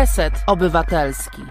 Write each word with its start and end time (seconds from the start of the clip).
Reset 0.00 0.34
Obywatelski. 0.46 1.42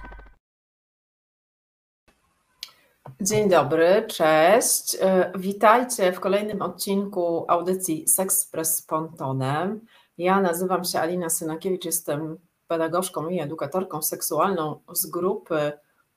Dzień 3.21 3.49
dobry, 3.49 4.05
cześć. 4.07 4.97
E, 5.01 5.31
witajcie 5.35 6.11
w 6.11 6.19
kolejnym 6.19 6.61
odcinku 6.61 7.45
audycji 7.47 8.07
Sexpress 8.07 8.77
z 8.77 8.81
Pontonem. 8.81 9.85
Ja 10.17 10.41
nazywam 10.41 10.83
się 10.83 10.99
Alina 10.99 11.29
Synakiewicz, 11.29 11.85
jestem 11.85 12.37
pedagogzką 12.67 13.29
i 13.29 13.39
edukatorką 13.39 14.01
seksualną 14.01 14.79
z 14.93 15.05
grupy 15.05 15.71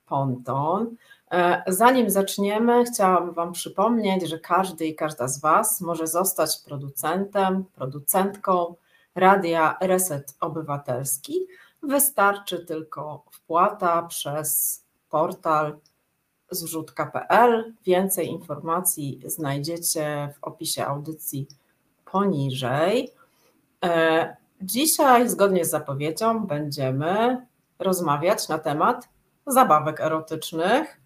Ponton. 0.07 0.97
E, 1.31 1.63
zanim 1.67 2.11
zaczniemy, 2.11 2.85
chciałam 2.85 3.33
Wam 3.33 3.53
przypomnieć, 3.53 4.29
że 4.29 4.39
każdy 4.39 4.87
i 4.87 4.95
każda 4.95 5.29
z 5.29 5.41
Was 5.41 5.81
może 5.81 6.07
zostać 6.07 6.59
producentem, 6.67 7.65
producentką 7.75 8.75
radia 9.15 9.79
Reset 9.81 10.37
Obywatelski. 10.41 11.47
Wystarczy 11.83 12.59
tylko 12.65 13.25
wpłata 13.31 14.03
przez 14.03 14.83
portal 15.11 15.79
zrzutka.pl. 16.51 17.75
Więcej 17.85 18.29
informacji 18.29 19.21
znajdziecie 19.25 20.35
w 20.37 20.45
opisie 20.45 20.87
audycji 20.87 21.49
poniżej. 22.05 23.13
E, 23.85 24.37
dzisiaj, 24.63 25.29
zgodnie 25.29 25.65
z 25.65 25.71
zapowiedzią, 25.71 26.47
będziemy 26.47 27.47
rozmawiać 27.79 28.49
na 28.49 28.59
temat 28.59 29.09
zabawek 29.47 30.01
erotycznych 30.01 31.01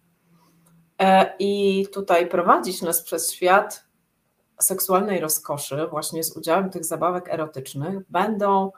e, 0.98 1.34
i 1.38 1.86
tutaj 1.92 2.26
prowadzić 2.26 2.82
nas 2.82 3.02
przez 3.02 3.32
świat 3.32 3.84
seksualnej 4.60 5.20
rozkoszy, 5.20 5.86
właśnie 5.90 6.24
z 6.24 6.36
udziałem 6.36 6.70
tych 6.70 6.84
zabawek 6.84 7.28
erotycznych, 7.28 8.10
będą 8.10 8.70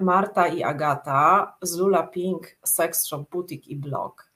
Marta 0.00 0.46
i 0.46 0.62
Agata 0.62 1.56
z 1.62 1.78
Lula 1.78 2.02
Pink, 2.02 2.46
Sex 2.64 3.06
Shop, 3.06 3.24
Boutique 3.30 3.68
i 3.68 3.76
Blog. 3.76 4.28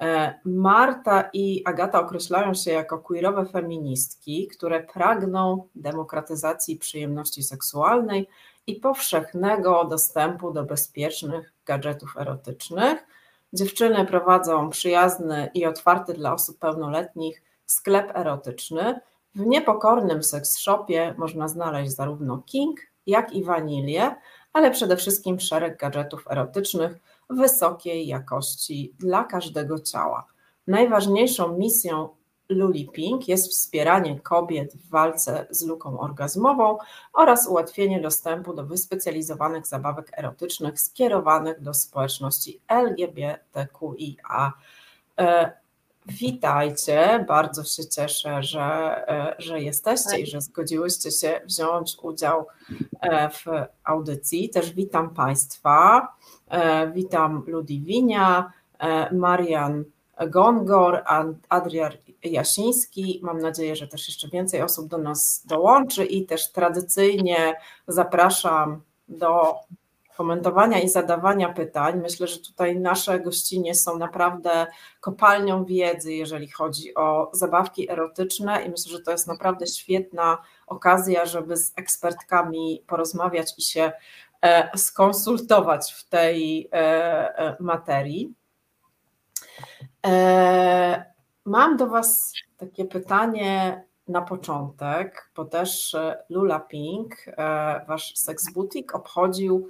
E, 0.00 0.34
Marta 0.44 1.30
i 1.32 1.62
Agata 1.64 2.00
określają 2.00 2.54
się 2.54 2.70
jako 2.70 2.98
queerowe 2.98 3.46
feministki, 3.46 4.48
które 4.48 4.82
pragną 4.82 5.68
demokratyzacji 5.74 6.76
przyjemności 6.76 7.42
seksualnej 7.42 8.28
i 8.66 8.74
powszechnego 8.74 9.84
dostępu 9.84 10.52
do 10.52 10.64
bezpiecznych 10.64 11.52
gadżetów 11.66 12.16
erotycznych. 12.16 13.06
Dziewczyny 13.52 14.06
prowadzą 14.06 14.70
przyjazny 14.70 15.50
i 15.54 15.66
otwarty 15.66 16.12
dla 16.14 16.32
osób 16.32 16.58
pełnoletnich 16.58 17.42
sklep 17.66 18.16
erotyczny. 18.16 19.00
W 19.34 19.46
niepokornym 19.46 20.22
seks 20.22 20.58
shopie 20.58 21.14
można 21.18 21.48
znaleźć 21.48 21.92
zarówno 21.92 22.42
king, 22.46 22.80
jak 23.06 23.32
i 23.32 23.44
wanilię, 23.44 24.14
ale 24.52 24.70
przede 24.70 24.96
wszystkim 24.96 25.40
szereg 25.40 25.78
gadżetów 25.78 26.24
erotycznych 26.30 26.98
wysokiej 27.30 28.06
jakości 28.06 28.94
dla 28.98 29.24
każdego 29.24 29.80
ciała. 29.80 30.26
Najważniejszą 30.66 31.58
misją 31.58 32.08
Luli 32.48 32.88
Pink 32.88 33.28
jest 33.28 33.50
wspieranie 33.50 34.20
kobiet 34.20 34.76
w 34.76 34.90
walce 34.90 35.46
z 35.50 35.66
luką 35.66 36.00
orgazmową 36.00 36.78
oraz 37.12 37.46
ułatwienie 37.46 38.00
dostępu 38.00 38.54
do 38.54 38.64
wyspecjalizowanych 38.64 39.66
zabawek 39.66 40.18
erotycznych 40.18 40.80
skierowanych 40.80 41.60
do 41.60 41.74
społeczności 41.74 42.60
LGBTQIA. 42.68 44.52
E, 46.08 46.12
witajcie, 46.12 47.24
bardzo 47.28 47.64
się 47.64 47.88
cieszę, 47.88 48.42
że, 48.42 48.62
e, 49.08 49.34
że 49.38 49.60
jesteście 49.60 50.20
i 50.20 50.26
że 50.26 50.40
zgodziłyście 50.40 51.10
się 51.10 51.40
wziąć 51.44 51.96
udział 52.02 52.46
e, 53.00 53.30
w 53.30 53.44
audycji. 53.84 54.50
Też 54.50 54.72
witam 54.72 55.14
Państwa. 55.14 56.08
Witam 56.94 57.44
Ludwinia, 57.46 58.52
Marian 59.12 59.84
Gongor, 60.26 61.02
Adrian 61.48 61.92
Jasiński. 62.24 63.20
Mam 63.22 63.38
nadzieję, 63.38 63.76
że 63.76 63.88
też 63.88 64.08
jeszcze 64.08 64.28
więcej 64.28 64.62
osób 64.62 64.88
do 64.88 64.98
nas 64.98 65.46
dołączy 65.46 66.04
i 66.04 66.26
też 66.26 66.52
tradycyjnie 66.52 67.54
zapraszam 67.88 68.82
do 69.08 69.54
komentowania 70.16 70.80
i 70.80 70.88
zadawania 70.88 71.48
pytań. 71.48 72.00
Myślę, 72.00 72.26
że 72.26 72.38
tutaj 72.38 72.76
nasze 72.76 73.20
gościnie 73.20 73.74
są 73.74 73.98
naprawdę 73.98 74.66
kopalnią 75.00 75.64
wiedzy, 75.64 76.12
jeżeli 76.12 76.50
chodzi 76.50 76.94
o 76.94 77.30
zabawki 77.32 77.90
erotyczne, 77.90 78.62
i 78.62 78.70
myślę, 78.70 78.92
że 78.92 79.00
to 79.00 79.10
jest 79.10 79.26
naprawdę 79.26 79.66
świetna 79.66 80.38
okazja, 80.66 81.26
żeby 81.26 81.56
z 81.56 81.72
ekspertkami 81.76 82.84
porozmawiać 82.86 83.58
i 83.58 83.62
się 83.62 83.92
e, 84.42 84.78
skonsultować 84.78 85.92
w 85.92 86.08
tej 86.08 86.68
e, 86.72 86.76
e, 87.38 87.56
materii. 87.60 88.34
Mam 91.44 91.76
do 91.76 91.86
Was 91.86 92.32
takie 92.56 92.84
pytanie 92.84 93.84
na 94.08 94.22
początek, 94.22 95.30
bo 95.36 95.44
też 95.44 95.96
Lula 96.28 96.60
Pink, 96.60 97.14
Wasz 97.88 98.14
Sex 98.16 98.52
Boutique, 98.52 98.94
obchodził 98.94 99.68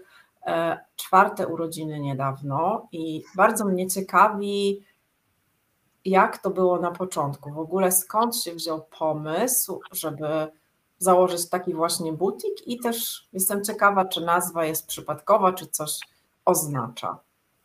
czwarte 0.97 1.47
urodziny 1.47 2.01
niedawno 2.01 2.89
i 2.93 3.23
bardzo 3.37 3.65
mnie 3.65 3.87
ciekawi, 3.87 4.83
jak 6.05 6.39
to 6.39 6.51
było 6.51 6.79
na 6.79 6.91
początku. 6.91 7.53
W 7.53 7.59
ogóle 7.59 7.93
skąd 7.93 8.37
się 8.37 8.55
wziął 8.55 8.83
pomysł, 8.99 9.81
żeby 9.93 10.27
założyć 10.99 11.49
taki 11.49 11.75
właśnie 11.75 12.13
butik 12.13 12.67
i 12.67 12.79
też 12.79 13.29
jestem 13.33 13.65
ciekawa, 13.65 14.05
czy 14.05 14.21
nazwa 14.21 14.65
jest 14.65 14.87
przypadkowa, 14.87 15.53
czy 15.53 15.67
coś 15.67 15.99
oznacza. 16.45 17.19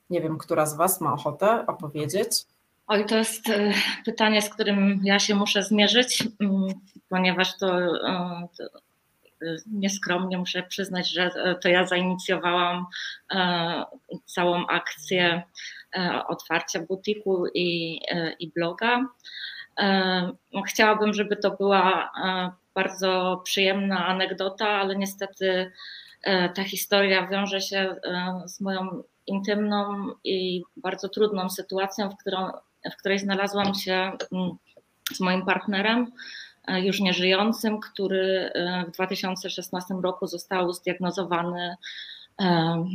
Nie 0.09 0.21
wiem, 0.21 0.37
która 0.37 0.65
z 0.65 0.75
Was 0.75 1.01
ma 1.01 1.13
ochotę 1.13 1.65
opowiedzieć. 1.67 2.45
Oj, 2.87 3.05
to 3.05 3.15
jest 3.15 3.49
e, 3.49 3.73
pytanie, 4.05 4.41
z 4.41 4.49
którym 4.49 5.01
ja 5.03 5.19
się 5.19 5.35
muszę 5.35 5.63
zmierzyć, 5.63 6.27
mm, 6.39 6.67
ponieważ 7.09 7.57
to, 7.57 7.77
e, 8.07 8.47
to 8.57 8.63
nieskromnie 9.71 10.37
muszę 10.37 10.63
przyznać, 10.63 11.11
że 11.11 11.23
e, 11.23 11.55
to 11.55 11.69
ja 11.69 11.85
zainicjowałam 11.85 12.85
e, 13.31 13.85
całą 14.25 14.67
akcję 14.67 15.43
e, 15.97 16.21
otwarcia 16.27 16.79
butiku 16.79 17.47
i, 17.53 17.99
i 18.39 18.51
bloga. 18.55 19.05
Chciałabym, 20.67 21.13
żeby 21.13 21.35
to 21.35 21.51
była 21.51 22.11
bardzo 22.73 23.41
przyjemna 23.45 24.07
anegdota, 24.07 24.67
ale 24.67 24.95
niestety 24.95 25.71
ta 26.55 26.63
historia 26.63 27.27
wiąże 27.27 27.61
się 27.61 27.95
z 28.45 28.61
moją 28.61 29.03
intymną 29.27 30.07
i 30.23 30.63
bardzo 30.77 31.09
trudną 31.09 31.49
sytuacją, 31.49 32.09
w, 32.09 32.17
którą, 32.17 32.51
w 32.93 32.97
której 32.97 33.19
znalazłam 33.19 33.75
się 33.75 34.11
mm, 34.31 34.51
z 35.13 35.19
moim 35.19 35.45
partnerem 35.45 36.11
już 36.75 36.99
nieżyjącym, 36.99 37.79
który 37.79 38.51
e, 38.53 38.85
w 38.87 38.91
2016 38.91 39.93
roku 40.03 40.27
został 40.27 40.73
zdiagnozowany 40.73 41.75
e, 42.37 42.45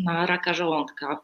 na 0.04 0.26
raka 0.26 0.54
żołądka. 0.54 1.20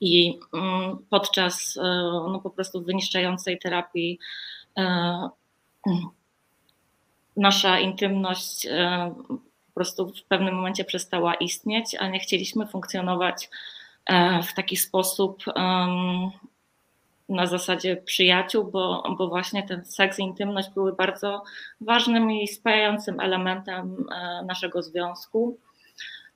I 0.00 0.40
mm, 0.54 0.98
podczas 1.10 1.78
no, 2.12 2.40
po 2.42 2.50
prostu 2.50 2.82
wyniszczającej 2.82 3.58
terapii 3.58 4.18
nasza 7.36 7.78
intymność 7.78 8.68
po 9.66 9.74
prostu 9.74 10.12
w 10.12 10.22
pewnym 10.22 10.54
momencie 10.54 10.84
przestała 10.84 11.34
istnieć, 11.34 11.94
a 11.98 12.08
nie 12.08 12.20
chcieliśmy 12.20 12.66
funkcjonować 12.66 13.50
w 14.42 14.54
taki 14.54 14.76
sposób 14.76 15.44
na 17.28 17.46
zasadzie 17.46 17.96
przyjaciół, 17.96 18.64
bo, 18.64 19.14
bo 19.18 19.28
właśnie 19.28 19.62
ten 19.62 19.84
seks 19.84 20.18
i 20.18 20.22
intymność 20.22 20.70
były 20.70 20.92
bardzo 20.92 21.42
ważnym 21.80 22.30
i 22.30 22.48
spajającym 22.48 23.20
elementem 23.20 24.06
e, 24.12 24.42
naszego 24.42 24.82
związku. 24.82 25.58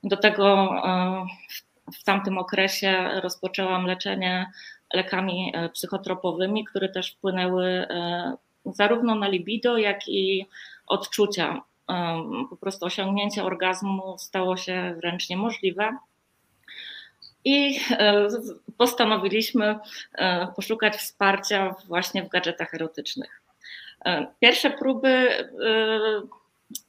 Do 0.03 0.17
tego 0.17 0.75
e, 0.85 1.25
w 1.93 2.03
tamtym 2.03 2.37
okresie 2.37 3.09
rozpoczęłam 3.21 3.85
leczenie 3.85 4.51
lekami 4.93 5.51
e, 5.55 5.69
psychotropowymi, 5.69 6.65
które 6.65 6.89
też 6.89 7.11
wpłynęły 7.11 7.87
zarówno 8.65 9.15
na 9.15 9.27
libido, 9.27 9.77
jak 9.77 10.07
i 10.07 10.47
odczucia. 10.87 11.61
Po 12.49 12.57
prostu 12.57 12.85
osiągnięcie 12.85 13.43
orgazmu 13.43 14.15
stało 14.17 14.57
się 14.57 14.95
wręcz 14.97 15.29
niemożliwe. 15.29 15.97
I 17.45 17.79
e, 17.91 18.27
postanowiliśmy 18.77 19.79
e, 20.13 20.47
poszukać 20.55 20.95
wsparcia 20.95 21.75
właśnie 21.87 22.23
w 22.23 22.29
gadżetach 22.29 22.73
erotycznych. 22.73 23.41
E, 24.05 24.27
pierwsze 24.39 24.69
próby 24.69 25.27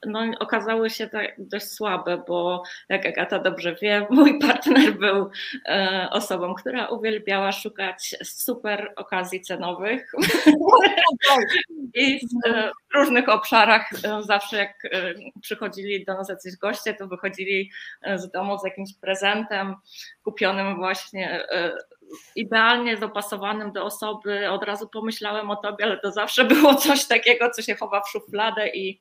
no, 0.07 0.21
okazały 0.39 0.91
się 0.91 1.09
tak 1.09 1.35
dość 1.39 1.67
słabe, 1.67 2.25
bo 2.29 2.63
jak 2.89 3.07
Agata 3.07 3.39
dobrze 3.39 3.77
wie, 3.83 4.07
mój 4.11 4.39
partner 4.39 4.99
był 4.99 5.31
e, 5.67 6.09
osobą, 6.11 6.55
która 6.55 6.87
uwielbiała 6.87 7.53
szukać 7.53 8.15
super 8.25 8.93
okazji 8.97 9.41
cenowych 9.41 10.13
i 11.95 12.21
w 12.27 12.49
e, 12.49 12.71
różnych 12.95 13.29
obszarach 13.29 13.91
e, 14.05 14.23
zawsze 14.23 14.57
jak 14.57 14.85
e, 14.85 15.15
przychodzili 15.43 16.05
do 16.05 16.15
nas 16.15 16.29
jacyś 16.29 16.57
goście, 16.57 16.95
to 16.95 17.07
wychodzili 17.09 17.71
z 18.17 18.31
domu 18.31 18.59
z 18.59 18.65
jakimś 18.65 18.95
prezentem 19.01 19.75
kupionym 20.23 20.77
właśnie 20.77 21.47
idealnie 22.37 22.97
dopasowanym 22.97 23.73
do 23.73 23.85
osoby. 23.85 24.51
Od 24.51 24.65
razu 24.65 24.89
pomyślałem 24.89 25.51
o 25.51 25.57
tobie, 25.57 25.85
ale 25.85 25.99
to 25.99 26.13
zawsze 26.13 26.45
było 26.45 26.75
coś 26.75 27.05
takiego, 27.05 27.51
co 27.51 27.63
się 27.63 27.75
chowa 27.75 28.01
w 28.01 28.09
szufladę 28.09 28.69
i 28.69 29.01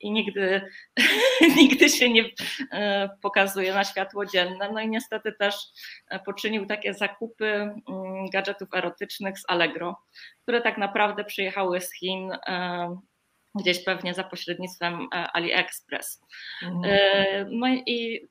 i 0.00 0.12
nigdy, 0.12 0.60
nigdy 1.56 1.88
się 1.88 2.10
nie 2.10 2.24
e, 2.72 3.08
pokazuje 3.22 3.74
na 3.74 3.84
światło 3.84 4.26
dzienne. 4.26 4.70
No 4.72 4.80
i 4.80 4.88
niestety 4.88 5.32
też 5.32 5.54
e, 6.10 6.18
poczynił 6.18 6.66
takie 6.66 6.94
zakupy 6.94 7.46
mm, 7.46 8.30
gadżetów 8.32 8.68
erotycznych 8.74 9.38
z 9.38 9.44
Allegro, 9.48 9.96
które 10.42 10.60
tak 10.60 10.78
naprawdę 10.78 11.24
przyjechały 11.24 11.80
z 11.80 11.92
Chin 11.94 12.32
e, 12.32 12.96
gdzieś 13.54 13.84
pewnie 13.84 14.14
za 14.14 14.24
pośrednictwem 14.24 15.08
AliExpress. 15.12 16.20
Mhm. 16.62 17.48
No 17.50 17.66
i 17.68 18.28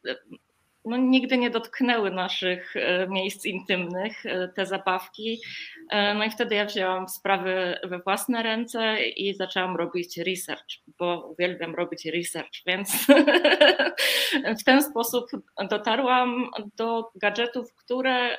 no, 0.90 0.98
nigdy 0.98 1.38
nie 1.38 1.50
dotknęły 1.50 2.12
naszych 2.12 2.76
e, 2.76 3.08
miejsc 3.08 3.46
intymnych, 3.46 4.26
e, 4.26 4.48
te 4.48 4.66
zabawki. 4.66 5.42
E, 5.90 6.14
no 6.14 6.24
i 6.24 6.30
wtedy 6.30 6.56
ja 6.56 6.66
wzięłam 6.66 7.10
sprawy 7.10 7.80
we 7.84 8.00
własne 8.00 8.44
ręce 8.44 9.04
i 9.04 9.34
zaczęłam 9.34 9.76
robić 9.76 10.18
research, 10.18 10.68
bo 11.00 11.28
uwielbiam 11.32 11.76
robić 11.76 12.06
research, 12.06 12.64
więc 12.66 13.08
w 14.62 14.64
ten 14.64 14.84
sposób 14.84 15.26
dotarłam 15.70 16.50
do 16.76 17.12
gadżetów, 17.16 17.76
które 17.76 18.38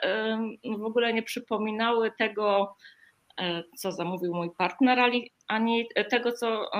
w 0.79 0.85
ogóle 0.85 1.13
nie 1.13 1.23
przypominały 1.23 2.13
tego, 2.19 2.77
co 3.77 3.93
zamówił 3.93 4.35
mój 4.35 4.51
partner, 4.59 4.99
ani 5.49 5.89
tego, 6.11 6.33
co, 6.33 6.71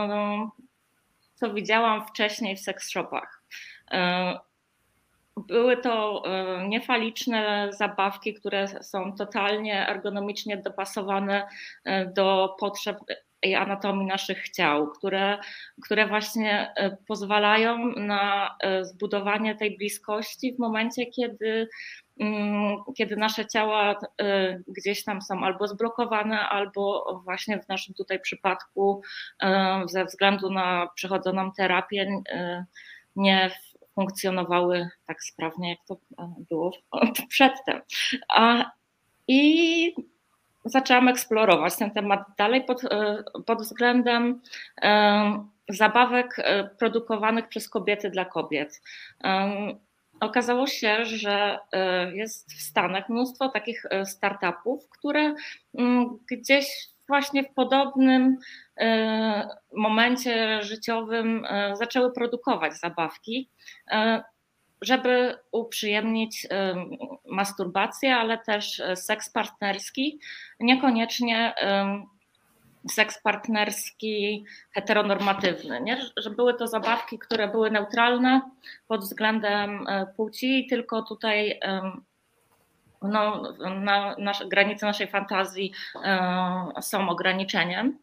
co 1.35 1.55
widziałam 1.55 2.07
wcześniej 2.07 2.57
w 2.57 2.61
seks 2.61 2.91
shopach. 2.91 3.43
Były 5.47 5.77
to 5.77 6.23
e, 6.27 6.69
niefaliczne 6.69 7.69
zabawki, 7.73 8.35
które 8.35 8.69
są 8.69 9.13
totalnie 9.17 9.89
ergonomicznie 9.89 10.57
dopasowane 10.57 11.47
e, 11.85 12.07
do 12.07 12.57
potrzeb 12.61 12.99
i 13.43 13.55
anatomii 13.55 14.07
naszych 14.07 14.51
ciał, 14.51 14.91
które, 14.91 15.39
które 15.85 16.07
właśnie 16.07 16.73
e, 16.77 16.97
pozwalają 17.09 17.93
na 17.97 18.57
zbudowanie 18.83 19.55
tej 19.55 19.77
bliskości 19.77 20.55
w 20.55 20.59
momencie, 20.59 21.07
kiedy, 21.07 21.69
mm, 22.21 22.77
kiedy 22.97 23.17
nasze 23.17 23.47
ciała 23.47 24.01
gdzieś 24.69 25.05
tam 25.05 25.23
są 25.23 25.45
albo 25.45 25.69
zblokowane, 25.69 26.41
albo 26.41 27.05
właśnie 27.25 27.61
w 27.63 27.69
naszym 27.69 27.95
tutaj 27.95 28.21
przypadku 28.21 29.03
ze 29.87 30.05
względu 30.05 30.51
na 30.51 30.89
przechodzoną 30.95 31.53
terapię 31.53 32.23
nie 33.17 33.51
funkcjonowały 34.01 34.89
tak 35.07 35.23
sprawnie, 35.23 35.71
jak 35.71 35.79
to 35.89 35.95
e, 36.19 36.35
było 36.51 36.73
przedtem. 37.29 37.81
A, 38.29 38.71
I 39.29 39.95
zaczęłam 40.65 41.09
eksplorować 41.09 41.77
ten 41.77 41.91
temat 41.91 42.21
dalej 42.39 42.65
pod, 42.65 42.85
e, 42.85 43.23
pod 43.47 43.59
względem 43.63 44.41
e, 44.83 45.45
zabawek 45.69 46.37
produkowanych 46.79 47.49
przez 47.49 47.69
kobiety 47.69 48.11
dla 48.11 48.25
kobiet. 48.25 48.83
Okazało 50.21 50.67
się, 50.67 51.05
że 51.05 51.59
jest 52.13 52.53
w 52.53 52.63
Stanach 52.63 53.09
mnóstwo 53.09 53.49
takich 53.49 53.83
startupów, 54.05 54.89
które 54.89 55.35
mm, 55.79 56.19
gdzieś 56.31 56.89
właśnie 57.11 57.45
w 57.45 57.55
podobnym 57.55 58.39
e, 58.77 59.49
momencie 59.77 60.63
życiowym 60.63 61.45
e, 61.45 61.77
zaczęły 61.77 62.13
produkować 62.13 62.75
zabawki, 62.75 63.51
e, 63.91 64.23
żeby 64.83 65.39
uprzyjemnić 65.53 66.47
masturbację, 67.31 68.17
ale 68.17 68.39
też 68.39 68.83
seks 68.95 69.31
partnerski, 69.31 70.21
niekoniecznie 70.61 71.55
seks 72.91 73.23
partnerski 73.23 74.45
heteronormatywny, 74.75 75.81
nie? 75.81 76.01
że 76.17 76.31
były 76.31 76.55
to 76.55 76.67
zabawki, 76.67 77.19
które 77.19 77.49
były 77.49 77.71
neutralne 77.71 78.41
pod 78.89 79.01
względem 79.01 79.87
płci, 80.17 80.67
tylko 80.71 81.03
tutaj 81.03 81.61
no, 83.03 83.53
na, 83.81 84.15
nasze, 84.19 84.47
granice 84.49 84.87
naszej 84.87 85.07
fantazji 85.07 85.73
e, 86.05 86.73
są 86.81 87.09
ograniczeniem. 87.09 87.99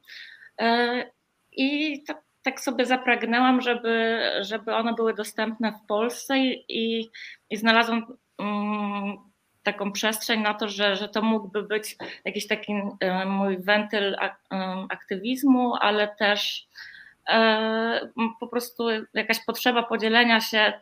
E, 0.61 1.03
I 1.51 2.03
tak, 2.03 2.21
tak, 2.43 2.61
sobie 2.61 2.85
zapragnęłam, 2.85 3.61
żeby, 3.61 4.19
żeby 4.41 4.75
one 4.75 4.93
były 4.93 5.13
dostępne 5.13 5.71
w 5.71 5.87
Polsce 5.87 6.37
i, 6.39 7.09
i 7.49 7.57
znalazłam 7.57 8.17
mm, 8.39 9.17
taką 9.63 9.91
przestrzeń 9.91 10.41
na 10.41 10.53
to, 10.53 10.69
że, 10.69 10.95
że 10.95 11.09
to 11.09 11.21
mógłby 11.21 11.63
być 11.63 11.95
jakiś 12.25 12.47
taki 12.47 12.73
e, 12.99 13.25
mój 13.25 13.57
wentyl 13.57 14.15
aktywizmu, 14.89 15.75
ale 15.75 16.07
też 16.07 16.67
po 18.39 18.47
prostu 18.47 18.87
jakaś 19.13 19.45
potrzeba 19.45 19.83
podzielenia 19.83 20.41
się 20.41 20.73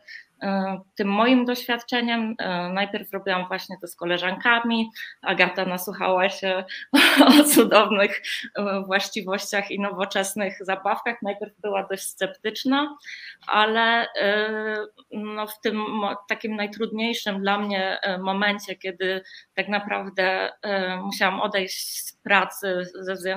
tym 0.94 1.08
moim 1.08 1.44
doświadczeniem. 1.44 2.34
E, 2.38 2.68
najpierw 2.72 3.12
robiłam 3.12 3.48
właśnie 3.48 3.76
to 3.80 3.86
z 3.86 3.96
koleżankami. 3.96 4.90
Agata 5.22 5.64
nasłuchała 5.64 6.28
się 6.28 6.64
o 7.40 7.44
cudownych 7.44 8.22
e, 8.54 8.80
właściwościach 8.80 9.70
i 9.70 9.80
nowoczesnych 9.80 10.64
zabawkach. 10.64 11.22
Najpierw 11.22 11.60
była 11.60 11.86
dość 11.90 12.02
sceptyczna, 12.02 12.96
ale 13.46 14.06
no 15.10 15.46
w 15.46 15.60
tym 15.60 15.84
takim 16.28 16.56
najtrudniejszym 16.56 17.40
dla 17.40 17.58
mnie 17.58 17.98
momencie, 18.18 18.76
kiedy 18.76 19.22
tak 19.54 19.68
naprawdę 19.68 20.52
musiałam 21.02 21.40
odejść 21.40 22.02
z 22.02 22.16
pracy 22.16 22.86
ze 23.00 23.14
względu 23.14 23.36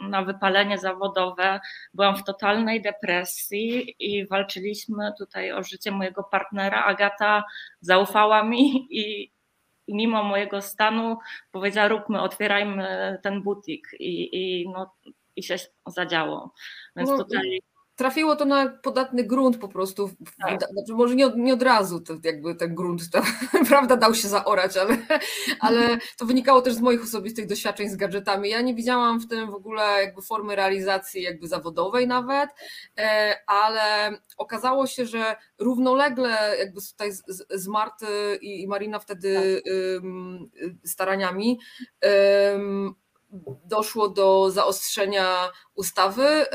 na 0.00 0.22
wypalenie 0.22 0.78
zawodowe, 0.78 1.60
byłam 1.94 2.16
w 2.16 2.24
totalnej 2.24 2.82
depresji 2.82 3.94
i 3.98 4.26
walczyliśmy 4.26 5.12
tutaj 5.18 5.52
o 5.52 5.57
życie 5.62 5.90
mojego 5.90 6.24
partnera. 6.24 6.84
Agata 6.84 7.44
zaufała 7.80 8.42
mi 8.42 8.86
i, 8.90 9.32
i 9.86 9.94
mimo 9.94 10.22
mojego 10.22 10.62
stanu 10.62 11.18
powiedziała: 11.52 11.88
Róbmy, 11.88 12.20
otwierajmy 12.20 13.18
ten 13.22 13.42
butik. 13.42 13.88
I, 13.98 14.28
i, 14.32 14.68
no, 14.68 14.94
i 15.36 15.42
się 15.42 15.56
zadziało. 15.86 16.54
Więc 16.96 17.10
no, 17.10 17.18
tutaj 17.18 17.60
trafiło 17.98 18.36
to 18.36 18.44
na 18.44 18.68
podatny 18.68 19.24
grunt 19.24 19.58
po 19.58 19.68
prostu. 19.68 20.10
Tak. 20.42 20.60
Znaczy 20.72 20.92
może 20.92 21.14
nie 21.14 21.26
od, 21.26 21.36
nie 21.36 21.54
od 21.54 21.62
razu 21.62 22.00
to 22.00 22.14
jakby 22.24 22.54
ten 22.54 22.74
grunt 22.74 23.10
to, 23.10 23.22
prawda 23.68 23.96
dał 23.96 24.14
się 24.14 24.28
zaorać, 24.28 24.76
ale, 24.76 24.96
ale 25.60 25.98
to 26.18 26.26
wynikało 26.26 26.62
też 26.62 26.74
z 26.74 26.80
moich 26.80 27.02
osobistych 27.02 27.46
doświadczeń 27.46 27.88
z 27.88 27.96
gadżetami. 27.96 28.50
Ja 28.50 28.60
nie 28.60 28.74
widziałam 28.74 29.20
w 29.20 29.28
tym 29.28 29.50
w 29.50 29.54
ogóle 29.54 29.82
jakby 29.82 30.22
formy 30.22 30.56
realizacji 30.56 31.22
jakby 31.22 31.48
zawodowej 31.48 32.06
nawet, 32.06 32.50
e, 32.98 33.34
ale 33.46 34.10
okazało 34.36 34.86
się, 34.86 35.06
że 35.06 35.36
równolegle 35.58 36.56
jakby 36.58 36.80
tutaj 36.80 37.12
z, 37.12 37.22
z 37.50 37.68
Marty 37.68 38.38
i, 38.40 38.62
i 38.62 38.68
Marina 38.68 38.98
wtedy 38.98 39.62
tak. 39.64 39.72
staraniami 40.84 41.58
doszło 43.64 44.08
do 44.08 44.50
zaostrzenia 44.50 45.50
ustawy 45.74 46.46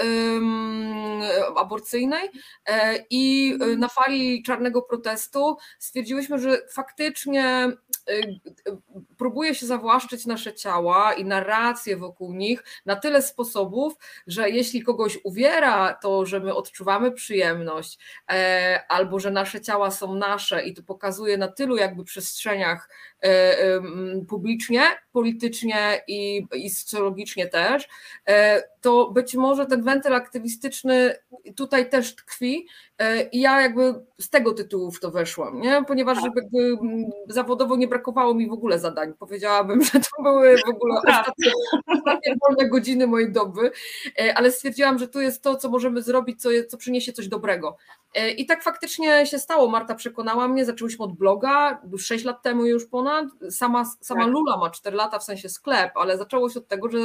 aborcyjnej 1.55 2.29
e, 2.65 3.05
i 3.09 3.57
e, 3.61 3.65
na 3.77 3.87
fali 3.87 4.43
czarnego 4.43 4.81
protestu 4.81 5.57
stwierdziłyśmy, 5.79 6.39
że 6.39 6.61
faktycznie 6.71 7.45
e, 7.45 7.73
próbuje 9.23 9.55
się 9.55 9.65
zawłaszczyć 9.65 10.25
nasze 10.25 10.53
ciała 10.53 11.13
i 11.13 11.25
narracje 11.25 11.97
wokół 11.97 12.33
nich 12.33 12.63
na 12.85 12.95
tyle 12.95 13.21
sposobów, 13.21 13.93
że 14.27 14.49
jeśli 14.49 14.81
kogoś 14.83 15.19
uwiera 15.23 15.93
to, 15.93 16.25
że 16.25 16.39
my 16.39 16.55
odczuwamy 16.55 17.11
przyjemność, 17.11 17.99
albo 18.87 19.19
że 19.19 19.31
nasze 19.31 19.61
ciała 19.61 19.91
są 19.91 20.15
nasze 20.15 20.63
i 20.63 20.73
to 20.73 20.83
pokazuje 20.83 21.37
na 21.37 21.47
tylu 21.47 21.75
jakby 21.75 22.03
przestrzeniach 22.03 22.89
publicznie, 24.29 24.81
politycznie 25.11 26.01
i, 26.07 26.47
i 26.53 26.69
socjologicznie 26.69 27.47
też, 27.47 27.87
to 28.81 29.11
być 29.11 29.35
może 29.35 29.65
ten 29.65 29.83
wentyl 29.83 30.13
aktywistyczny 30.13 31.15
tutaj 31.55 31.89
też 31.89 32.15
tkwi 32.15 32.67
i 33.31 33.41
ja 33.41 33.61
jakby 33.61 33.93
z 34.19 34.29
tego 34.29 34.53
tytułu 34.53 34.91
w 34.91 34.99
to 34.99 35.11
weszłam, 35.11 35.61
nie? 35.61 35.83
ponieważ 35.87 36.17
jakby 36.23 36.77
zawodowo 37.27 37.75
nie 37.75 37.87
brakowało 37.87 38.33
mi 38.33 38.47
w 38.49 38.53
ogóle 38.53 38.79
zadań. 38.79 39.12
Powiedziałabym, 39.19 39.83
że 39.83 39.91
to 39.91 40.23
były 40.23 40.57
w 40.57 40.69
ogóle 40.69 41.01
ostatnie, 41.07 41.51
ostatnie 41.87 42.35
wolne 42.47 42.69
godziny 42.69 43.07
mojej 43.07 43.31
doby, 43.31 43.71
ale 44.35 44.51
stwierdziłam, 44.51 44.99
że 44.99 45.07
tu 45.07 45.21
jest 45.21 45.41
to, 45.41 45.55
co 45.55 45.69
możemy 45.69 46.01
zrobić, 46.01 46.41
co, 46.41 46.49
co 46.69 46.77
przyniesie 46.77 47.13
coś 47.13 47.27
dobrego. 47.27 47.77
I 48.37 48.45
tak 48.45 48.63
faktycznie 48.63 49.25
się 49.25 49.39
stało. 49.39 49.69
Marta 49.69 49.95
przekonała 49.95 50.47
mnie, 50.47 50.65
zaczęłyśmy 50.65 51.05
od 51.05 51.13
bloga, 51.13 51.81
6 51.97 52.25
lat 52.25 52.41
temu 52.41 52.65
już 52.65 52.85
ponad. 52.85 53.25
Sama, 53.49 53.85
sama 54.01 54.23
tak. 54.23 54.33
Lula 54.33 54.57
ma 54.57 54.69
4 54.69 54.97
lata, 54.97 55.19
w 55.19 55.23
sensie 55.23 55.49
sklep, 55.49 55.91
ale 55.95 56.17
zaczęło 56.17 56.49
się 56.49 56.59
od 56.59 56.67
tego, 56.67 56.89
że, 56.89 56.99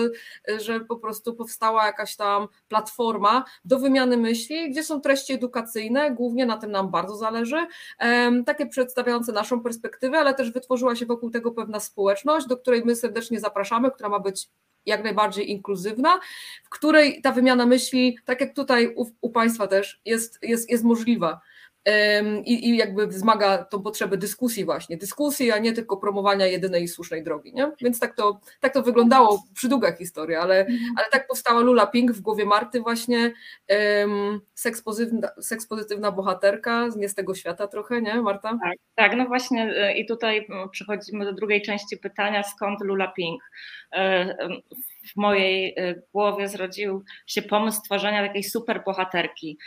że 0.59 0.81
po 0.81 0.97
prostu 0.97 1.35
powstała 1.35 1.87
jakaś 1.87 2.17
tam 2.17 2.49
platforma 2.69 3.45
do 3.65 3.79
wymiany 3.79 4.17
myśli, 4.17 4.71
gdzie 4.71 4.83
są 4.83 5.01
treści 5.01 5.33
edukacyjne, 5.33 6.11
głównie 6.11 6.47
na 6.47 6.57
tym 6.57 6.71
nam 6.71 6.91
bardzo 6.91 7.17
zależy, 7.17 7.67
takie 8.47 8.67
przedstawiające 8.67 9.33
naszą 9.33 9.63
perspektywę, 9.63 10.19
ale 10.19 10.35
też 10.35 10.51
wytworzyła 10.51 10.97
się 10.97 11.07
wokół 11.07 11.31
tego 11.31 11.53
pewna 11.53 11.81
społeczność, 11.89 12.47
do 12.47 12.57
której 12.57 12.83
my 12.85 12.97
serdecznie 12.97 13.41
zapraszamy, 13.41 13.91
która 13.91 14.09
ma 14.09 14.21
być 14.21 14.49
jak 14.87 15.05
najbardziej 15.05 15.51
inkluzywna, 15.51 16.21
w 16.65 16.69
której 16.69 17.23
ta 17.23 17.33
wymiana 17.33 17.67
myśli, 17.67 18.19
tak 18.25 18.41
jak 18.41 18.55
tutaj 18.55 18.95
u, 18.97 19.07
u 19.21 19.31
Państwa 19.31 19.67
też, 19.67 20.01
jest, 20.05 20.39
jest, 20.43 20.71
jest 20.71 20.85
możliwa 20.85 21.41
i, 22.45 22.69
i 22.69 22.77
jakby 22.77 23.07
wzmaga 23.07 23.65
tą 23.65 23.83
potrzebę 23.83 24.17
dyskusji 24.17 24.65
właśnie, 24.65 24.97
dyskusji, 24.97 25.51
a 25.53 25.59
nie 25.59 25.73
tylko 25.73 25.97
promowania 25.97 26.47
jedynej 26.47 26.83
i 26.83 26.89
słusznej 26.89 27.25
drogi, 27.25 27.55
nie? 27.55 27.73
Więc 27.81 28.01
tak 28.01 28.17
to, 28.17 28.41
tak 28.61 28.75
to 28.75 28.83
wyglądało, 28.83 29.43
przydługa 29.55 29.93
historia, 29.93 30.41
ale, 30.41 30.61
mhm. 30.61 30.79
ale 30.97 31.07
tak 31.11 31.27
powstała 31.27 31.61
Lula 31.61 31.87
Pink 31.87 32.13
w 32.13 32.21
głowie 32.21 32.45
Marty 32.45 32.81
właśnie, 32.81 33.33
um, 34.01 34.41
sekspozytywna, 34.55 35.29
sekspozytywna 35.41 36.13
bohaterka, 36.13 36.89
nie 36.97 37.09
z 37.09 37.15
tego 37.15 37.35
świata 37.35 37.67
trochę, 37.67 38.03
nie 38.03 38.23
Marta? 38.23 38.59
Tak, 38.63 38.77
tak, 38.95 39.17
no 39.17 39.27
właśnie 39.27 39.75
e, 39.77 39.99
i 39.99 40.07
tutaj 40.07 40.47
przechodzimy 40.71 41.25
do 41.25 41.33
drugiej 41.33 41.63
części 41.63 41.97
pytania, 41.97 42.43
skąd 42.43 42.81
Lula 42.81 43.13
Pink? 43.17 43.43
E, 43.93 44.37
w 45.13 45.17
mojej 45.17 45.75
e, 45.77 45.95
głowie 46.13 46.49
zrodził 46.49 47.05
się 47.27 47.43
pomysł 47.43 47.79
stworzenia 47.79 48.27
takiej 48.27 48.45
super 48.45 48.83
bohaterki 48.87 49.59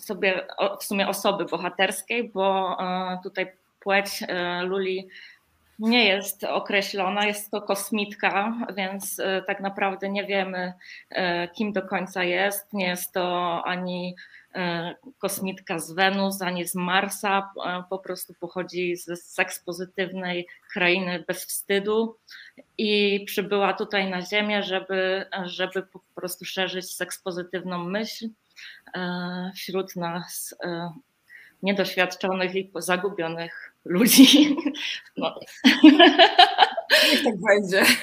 sobie 0.00 0.46
w 0.80 0.84
sumie 0.84 1.08
osoby 1.08 1.44
bohaterskiej, 1.44 2.28
bo 2.28 2.76
e, 2.80 3.18
tutaj 3.22 3.52
płeć 3.80 4.22
e, 4.28 4.62
Luli 4.62 5.08
nie 5.78 6.04
jest 6.04 6.44
określona, 6.44 7.26
jest 7.26 7.50
to 7.50 7.62
kosmitka, 7.62 8.54
więc 8.76 9.20
e, 9.20 9.42
tak 9.42 9.60
naprawdę 9.60 10.08
nie 10.08 10.24
wiemy, 10.24 10.72
kim 11.54 11.72
do 11.72 11.82
końca 11.82 12.24
jest. 12.24 12.72
Nie 12.72 12.86
jest 12.86 13.12
to 13.12 13.62
ani 13.64 14.16
kosmitka 15.18 15.78
z 15.78 15.92
Wenus, 15.92 16.42
ani 16.42 16.66
z 16.66 16.74
Marsa, 16.74 17.52
po 17.90 17.98
prostu 17.98 18.34
pochodzi 18.40 18.96
ze 18.96 19.16
sekspozytywnej 19.16 20.46
krainy 20.72 21.24
bez 21.28 21.44
wstydu 21.44 22.16
i 22.78 23.20
przybyła 23.26 23.72
tutaj 23.72 24.10
na 24.10 24.22
Ziemię, 24.22 24.62
żeby, 24.62 25.26
żeby 25.44 25.82
po 25.82 26.00
prostu 26.14 26.44
szerzyć 26.44 26.94
sekspozytywną 26.94 27.84
myśl 27.84 28.28
E, 28.28 28.39
wśród 29.54 29.96
nas 29.96 30.54
e, 30.64 30.92
niedoświadczonych 31.62 32.54
i 32.54 32.70
zagubionych 32.74 33.74
ludzi. 33.84 34.56
No. 35.16 35.34
Niech 37.10 37.24
tak 37.24 37.34
będzie. 37.48 37.82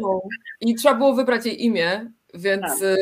No. 0.00 0.20
I 0.60 0.74
trzeba 0.74 0.94
było 0.94 1.14
wybrać 1.14 1.46
jej 1.46 1.64
imię, 1.64 2.10
więc 2.34 2.62
tak. 2.62 2.98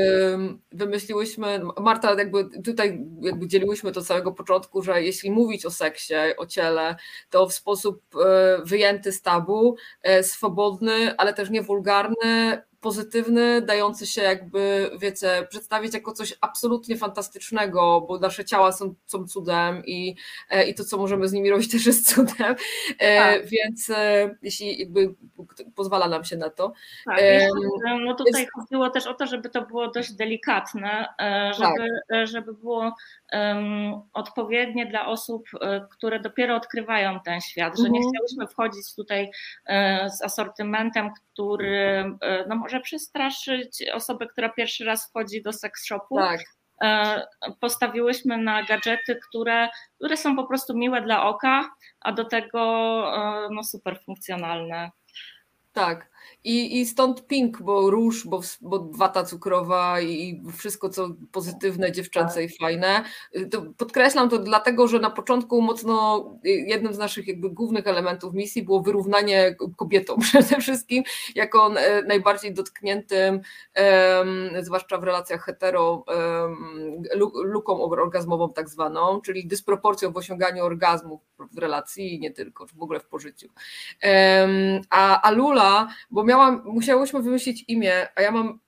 wymyśliłyśmy, 0.73 1.61
Marta, 1.81 2.15
jakby 2.19 2.63
tutaj 2.65 3.01
jakby 3.21 3.49
dzieliłyśmy 3.49 3.93
to 3.93 4.01
od 4.01 4.07
samego 4.07 4.33
początku, 4.33 4.83
że 4.83 5.03
jeśli 5.03 5.31
mówić 5.31 5.67
o 5.67 5.71
seksie, 5.71 6.15
o 6.37 6.47
ciele, 6.47 6.97
to 7.31 7.47
w 7.47 7.53
sposób 7.53 8.03
e, 8.17 8.59
wyjęty 8.65 9.13
z 9.13 9.23
tabu, 9.23 9.77
swobodny, 10.23 11.17
ale 11.17 11.35
też 11.35 11.51
nie 11.51 11.63
wulgarny, 11.63 12.63
pozytywny, 12.85 13.63
dający 13.63 14.07
się 14.07 14.23
jakby, 14.23 14.91
wiecie, 14.99 15.47
przedstawić 15.51 15.95
jako 15.95 16.13
coś 16.13 16.35
absolutnie 16.41 16.97
fantastycznego, 16.97 18.01
bo 18.01 18.19
nasze 18.19 18.45
ciała 18.45 18.73
są, 18.73 18.95
są 19.07 19.27
cudem 19.27 19.83
i, 19.87 20.17
e, 20.51 20.69
i 20.69 20.75
to, 20.75 20.85
co 20.85 20.99
możemy 20.99 21.29
z 21.29 21.33
nimi 21.33 21.51
robić, 21.51 21.71
też 21.73 21.87
jest 21.87 22.15
cudem, 22.15 22.55
e, 22.99 23.19
tak. 23.19 23.47
więc 23.47 23.91
e, 23.91 24.37
jeśli 24.43 24.79
jakby 24.79 25.15
pozwala 25.75 26.09
nam 26.09 26.25
się 26.25 26.37
na 26.37 26.51
to. 26.51 26.73
Tak, 27.05 27.21
no 28.07 28.15
tutaj 28.15 28.43
jest... 28.43 28.53
chodziło 28.53 28.91
też 28.91 29.07
o 29.07 29.15
to, 29.15 29.27
żeby 29.27 29.51
to 29.51 29.63
było 29.67 29.89
dość 29.89 30.13
delikatne, 30.13 31.07
żeby, 31.59 31.89
tak. 32.09 32.27
żeby 32.27 32.53
było 32.53 32.95
odpowiednie 34.13 34.87
dla 34.87 35.07
osób, 35.07 35.49
które 35.91 36.21
dopiero 36.21 36.57
odkrywają 36.57 37.21
ten 37.21 37.41
świat, 37.41 37.79
że 37.79 37.91
nie 37.91 37.99
mhm. 37.99 38.13
chciałyśmy 38.13 38.47
wchodzić 38.47 38.95
tutaj 38.95 39.31
z 40.19 40.23
asortymentem, 40.23 41.11
który 41.33 42.05
no 42.49 42.57
może 42.57 42.81
przestraszyć 42.81 43.85
osobę, 43.95 44.27
która 44.27 44.49
pierwszy 44.49 44.85
raz 44.85 45.09
wchodzi 45.09 45.43
do 45.43 45.53
seks 45.53 45.87
shopu. 45.87 46.17
Tak. 46.17 46.41
E, 46.83 47.27
postawiłyśmy 47.61 48.39
na 48.39 48.63
gadżety, 48.63 49.21
które, 49.29 49.69
które 49.97 50.17
są 50.17 50.37
po 50.37 50.45
prostu 50.45 50.77
miłe 50.77 51.03
dla 51.03 51.27
oka, 51.27 51.71
a 52.01 52.13
do 52.13 52.25
tego 52.25 52.61
e, 53.17 53.49
no, 53.51 53.65
super 53.65 54.01
funkcjonalne. 54.05 54.91
Tak. 55.73 56.14
I, 56.45 56.81
I 56.81 56.87
stąd 56.87 57.27
pink, 57.27 57.63
bo 57.63 57.91
róż, 57.91 58.27
bo, 58.27 58.41
bo 58.61 58.89
wata 58.91 59.25
cukrowa 59.25 60.01
i 60.01 60.43
wszystko, 60.57 60.89
co 60.89 61.09
pozytywne, 61.33 61.93
dziewczęce 61.93 62.45
i 62.45 62.49
fajne. 62.49 63.05
To 63.51 63.63
podkreślam 63.77 64.29
to 64.29 64.39
dlatego, 64.39 64.89
że 64.89 64.99
na 64.99 65.11
początku 65.11 65.63
mocno 65.63 66.25
jednym 66.45 66.95
z 66.95 66.99
naszych 66.99 67.27
jakby 67.27 67.51
głównych 67.51 67.87
elementów 67.87 68.35
misji 68.35 68.63
było 68.63 68.81
wyrównanie 68.81 69.57
kobietom 69.77 70.21
przede 70.31 70.61
wszystkim, 70.61 71.05
jako 71.35 71.73
najbardziej 72.07 72.55
dotkniętym, 72.55 73.41
zwłaszcza 74.63 74.99
w 74.99 75.05
relacjach 75.05 75.45
hetero, 75.45 76.05
luką 77.45 77.83
orgazmową 77.83 78.53
tak 78.53 78.69
zwaną, 78.69 79.21
czyli 79.21 79.47
dysproporcją 79.47 80.13
w 80.13 80.17
osiąganiu 80.17 80.65
orgazmu 80.65 81.21
w 81.53 81.59
relacji 81.59 82.15
i 82.15 82.21
nie 82.21 82.31
tylko, 82.31 82.67
w 82.67 82.83
ogóle 82.83 83.01
w 83.01 83.07
pożyciu. 83.07 83.49
A, 84.91 85.21
a 85.23 85.31
Lula, 85.31 85.89
bo 86.15 86.25
miała 86.25 86.51
miałam, 86.51 86.63
musiałyśmy 86.67 87.23
wymyślić 87.23 87.65
imię, 87.69 88.09
a 88.15 88.23
ja 88.23 88.31
mam 88.31 88.61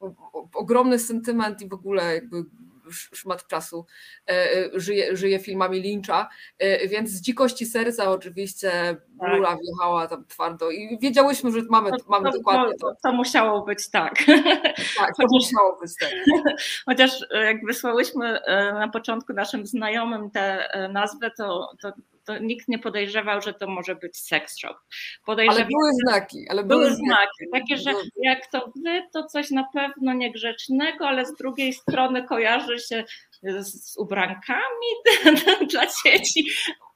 ogromny 0.55 0.99
sentyment 0.99 1.62
i 1.62 1.69
w 1.69 1.73
ogóle 1.73 2.15
jakby 2.15 2.45
szmat 2.91 3.47
czasu 3.47 3.87
e, 4.29 4.33
e, 4.33 4.81
żyje, 4.81 5.17
żyje 5.17 5.38
filmami 5.38 5.81
Lyncha, 5.81 6.29
e, 6.59 6.88
więc 6.88 7.11
z 7.11 7.21
dzikości 7.21 7.67
serca 7.67 8.11
oczywiście 8.11 8.97
Lula 9.33 9.49
tak. 9.49 9.59
wjechała 9.61 10.07
tam 10.07 10.25
twardo 10.25 10.71
i 10.71 10.99
wiedziałyśmy, 10.99 11.53
że 11.53 11.61
mamy, 11.71 11.91
to, 11.91 11.97
mamy 12.09 12.31
to, 12.33 12.38
dokładnie 12.38 12.75
to. 12.81 12.93
To 13.03 13.12
musiało 13.12 13.65
być 13.65 13.91
tak. 13.91 14.15
Tak, 14.99 15.17
to 15.17 15.23
chociaż, 15.23 15.31
musiało 15.33 15.79
być 15.81 15.93
tak. 16.00 16.11
Chociaż 16.87 17.11
jak 17.31 17.67
wysłałyśmy 17.67 18.38
na 18.73 18.88
początku 18.88 19.33
naszym 19.33 19.67
znajomym 19.67 20.31
tę 20.31 20.69
nazwę, 20.93 21.31
to, 21.38 21.71
to 21.83 21.93
to 22.26 22.38
nikt 22.38 22.68
nie 22.68 22.78
podejrzewał, 22.78 23.40
że 23.40 23.54
to 23.54 23.66
może 23.66 23.95
być 23.95 24.16
sex 24.18 24.59
shop. 24.59 24.76
ale 25.26 25.64
były 25.64 25.90
znaki. 26.06 26.47
Ale 26.49 26.64
były, 26.64 26.85
były 26.85 26.97
znaki. 26.97 27.45
Takie, 27.52 27.76
że 27.76 27.92
jak 28.23 28.50
to 28.52 28.73
wy, 28.85 29.02
to 29.12 29.25
coś 29.25 29.50
na 29.50 29.64
pewno 29.75 30.12
niegrzecznego, 30.12 31.09
ale 31.09 31.26
z 31.26 31.35
drugiej 31.35 31.73
strony 31.73 32.26
kojarzy 32.26 32.78
się 32.78 33.04
z 33.62 33.97
ubrankami 33.97 34.87
dla 35.71 35.83
dzieci. 35.87 36.47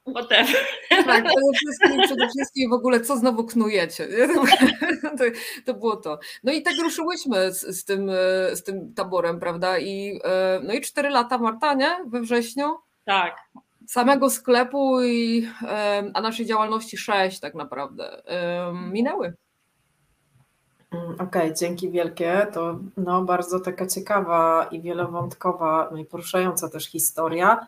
Whatever. 0.07 0.65
Tak, 0.89 1.25
przede 1.25 1.53
wszystkim, 1.57 2.01
przede 2.03 2.27
wszystkim 2.27 2.69
w 2.69 2.73
ogóle 2.73 2.99
co 2.99 3.17
znowu 3.17 3.45
knujecie. 3.45 4.07
To, 5.17 5.23
to 5.65 5.73
było 5.73 5.95
to. 5.95 6.19
No 6.43 6.51
i 6.51 6.61
tak 6.61 6.73
ruszyłyśmy 6.81 7.53
z, 7.53 7.61
z, 7.61 7.85
tym, 7.85 8.11
z 8.53 8.63
tym 8.63 8.93
taborem, 8.93 9.39
prawda? 9.39 9.79
I, 9.79 10.19
e, 10.23 10.59
no 10.63 10.73
i 10.73 10.81
cztery 10.81 11.09
lata 11.09 11.37
Marta, 11.37 11.73
nie? 11.73 11.97
We 12.07 12.21
wrześniu? 12.21 12.77
Tak, 13.05 13.35
samego 13.91 14.29
sklepu 14.29 15.03
i, 15.03 15.47
a 16.13 16.21
naszej 16.21 16.45
działalności 16.45 16.97
sześć 16.97 17.39
tak 17.39 17.55
naprawdę 17.55 18.21
minęły. 18.73 19.33
Mm, 20.91 21.13
okej, 21.13 21.25
okay, 21.25 21.53
dzięki 21.53 21.91
wielkie. 21.91 22.47
To 22.53 22.79
no, 22.97 23.21
bardzo 23.21 23.59
taka 23.59 23.87
ciekawa 23.87 24.67
i 24.71 24.81
wielowątkowa, 24.81 25.89
no 25.91 25.97
i 25.97 26.05
poruszająca 26.05 26.69
też 26.69 26.85
historia. 26.85 27.67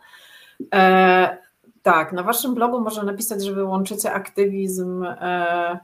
E, 0.74 1.38
tak, 1.82 2.12
na 2.12 2.22
waszym 2.22 2.54
blogu 2.54 2.80
można 2.80 3.02
napisać, 3.02 3.44
że 3.44 3.52
wy 3.52 3.64
łączycie 3.64 4.12
aktywizm 4.12 5.04
e, 5.04 5.78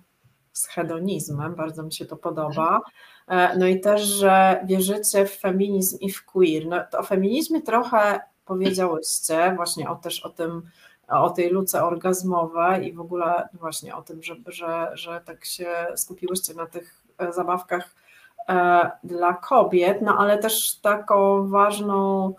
z 0.52 0.66
hedonizmem, 0.66 1.54
bardzo 1.54 1.82
mi 1.82 1.92
się 1.92 2.06
to 2.06 2.16
podoba. 2.16 2.80
E, 3.28 3.58
no 3.58 3.66
i 3.66 3.80
też, 3.80 4.02
że 4.02 4.64
wierzycie 4.66 5.26
w 5.26 5.38
feminizm 5.38 5.98
i 6.00 6.10
w 6.10 6.24
queer. 6.24 6.66
No, 6.66 6.76
to 6.90 6.98
o 6.98 7.02
feminizmie 7.02 7.62
trochę 7.62 8.20
powiedziałyście 8.50 9.52
właśnie 9.56 9.90
o, 9.90 9.96
też 9.96 10.20
o 10.20 10.30
tym 10.30 10.62
o 11.08 11.30
tej 11.30 11.50
luce 11.50 11.84
orgazmowej 11.84 12.88
i 12.88 12.92
w 12.92 13.00
ogóle 13.00 13.48
właśnie 13.52 13.96
o 13.96 14.02
tym, 14.02 14.22
że, 14.22 14.36
że, 14.46 14.90
że 14.94 15.20
tak 15.24 15.44
się 15.44 15.86
skupiłyście 15.96 16.54
na 16.54 16.66
tych 16.66 17.02
zabawkach 17.30 17.94
dla 19.04 19.34
kobiet, 19.34 20.02
no 20.02 20.18
ale 20.18 20.38
też 20.38 20.76
taką 20.76 21.48
ważną 21.48 22.34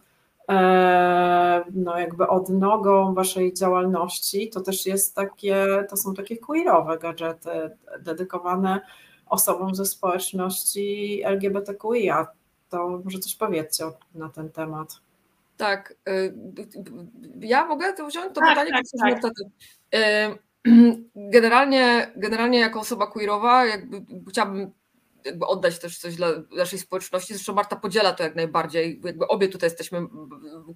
no 1.74 2.00
jakby 2.00 2.27
odnogą 2.27 3.13
waszej 3.13 3.53
działalności 3.53 4.50
to 4.50 4.62
też 4.62 4.86
jest 4.86 5.15
takie, 5.15 5.86
to 5.89 5.98
są 5.98 6.13
takie 6.13 6.38
queerowe 6.38 6.98
gadżety 6.98 7.50
dedykowane 8.00 8.82
osobom 9.30 9.75
ze 9.75 9.86
społeczności 9.86 11.22
LGBTQIA. 11.24 12.27
To 12.70 13.01
może 13.03 13.20
coś 13.20 13.36
powiedzcie 13.36 13.86
na 14.15 14.30
ten 14.30 14.50
temat. 14.50 15.01
Tak. 15.62 15.94
Y, 16.10 16.34
ja 17.39 17.65
mogę 17.65 17.94
to 17.94 18.08
wziąć 18.08 18.36
to 18.36 18.41
tak, 18.41 18.50
pytanie? 18.50 18.72
Tak, 19.00 19.22
tak. 19.22 19.32
Y, 19.96 20.38
generalnie, 21.36 22.12
generalnie 22.15 22.60
jako 22.60 22.80
osoba 22.80 23.08
queerowa 23.08 23.65
jakby 23.65 24.06
chciałabym 24.30 24.72
jakby 25.25 25.46
oddać 25.46 25.80
też 25.80 25.98
coś 25.98 26.16
dla 26.16 26.28
naszej 26.58 26.80
społeczności. 26.80 27.34
Zresztą 27.34 27.54
Marta 27.54 27.75
podziela 27.75 28.12
to 28.12 28.24
jak 28.24 28.36
najbardziej. 28.36 29.01
Jakby 29.04 29.28
obie 29.28 29.48
tutaj 29.48 29.68
jesteśmy 29.68 30.08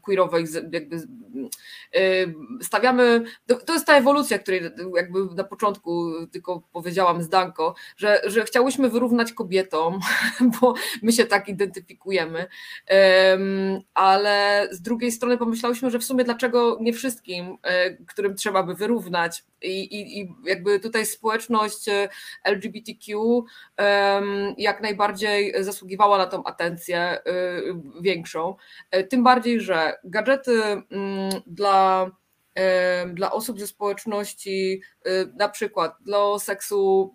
queerowe 0.01 0.41
i 0.41 0.45
jakby 0.71 0.95
y, 0.95 2.33
stawiamy. 2.61 3.23
To 3.65 3.73
jest 3.73 3.85
ta 3.85 3.97
ewolucja, 3.97 4.39
której 4.39 4.61
jakby 4.95 5.25
na 5.35 5.43
początku 5.43 6.11
tylko 6.31 6.61
powiedziałam 6.73 7.23
z 7.23 7.29
Danko, 7.29 7.75
że, 7.97 8.21
że 8.25 8.43
chciałyśmy 8.43 8.89
wyrównać 8.89 9.33
kobietom, 9.33 9.99
bo 10.61 10.73
my 11.01 11.11
się 11.11 11.25
tak 11.25 11.49
identyfikujemy. 11.49 12.47
Ale 13.93 14.67
z 14.71 14.81
drugiej 14.81 15.11
strony 15.11 15.37
pomyślałyśmy, 15.37 15.89
że 15.89 15.99
w 15.99 16.03
sumie 16.03 16.23
dlaczego 16.23 16.77
nie 16.81 16.93
wszystkim, 16.93 17.57
e, 17.63 17.91
którym 17.91 18.35
trzeba 18.35 18.63
by 18.63 18.75
wyrównać. 18.75 19.43
I, 19.61 19.79
i, 19.79 20.19
i 20.19 20.35
jakby 20.45 20.79
tutaj 20.79 21.05
społeczność 21.05 21.89
e, 21.89 22.09
LGBTQ 22.43 23.43
jak 24.57 24.81
najbardziej 24.81 25.63
zasługiwała 25.63 26.17
na 26.17 26.25
tą 26.25 26.43
atencję 26.43 27.17
y, 27.27 28.01
większą. 28.01 28.55
E, 28.91 29.03
tym 29.03 29.23
bardziej, 29.23 29.61
że 29.61 29.93
gadżety 30.03 30.61
mm, 30.61 31.29
dla 31.47 32.11
dla 33.13 33.31
osób 33.31 33.59
ze 33.59 33.67
społeczności, 33.67 34.81
y, 35.07 35.33
na 35.39 35.49
przykład 35.49 35.95
dla 36.01 36.39
seksu 36.39 37.13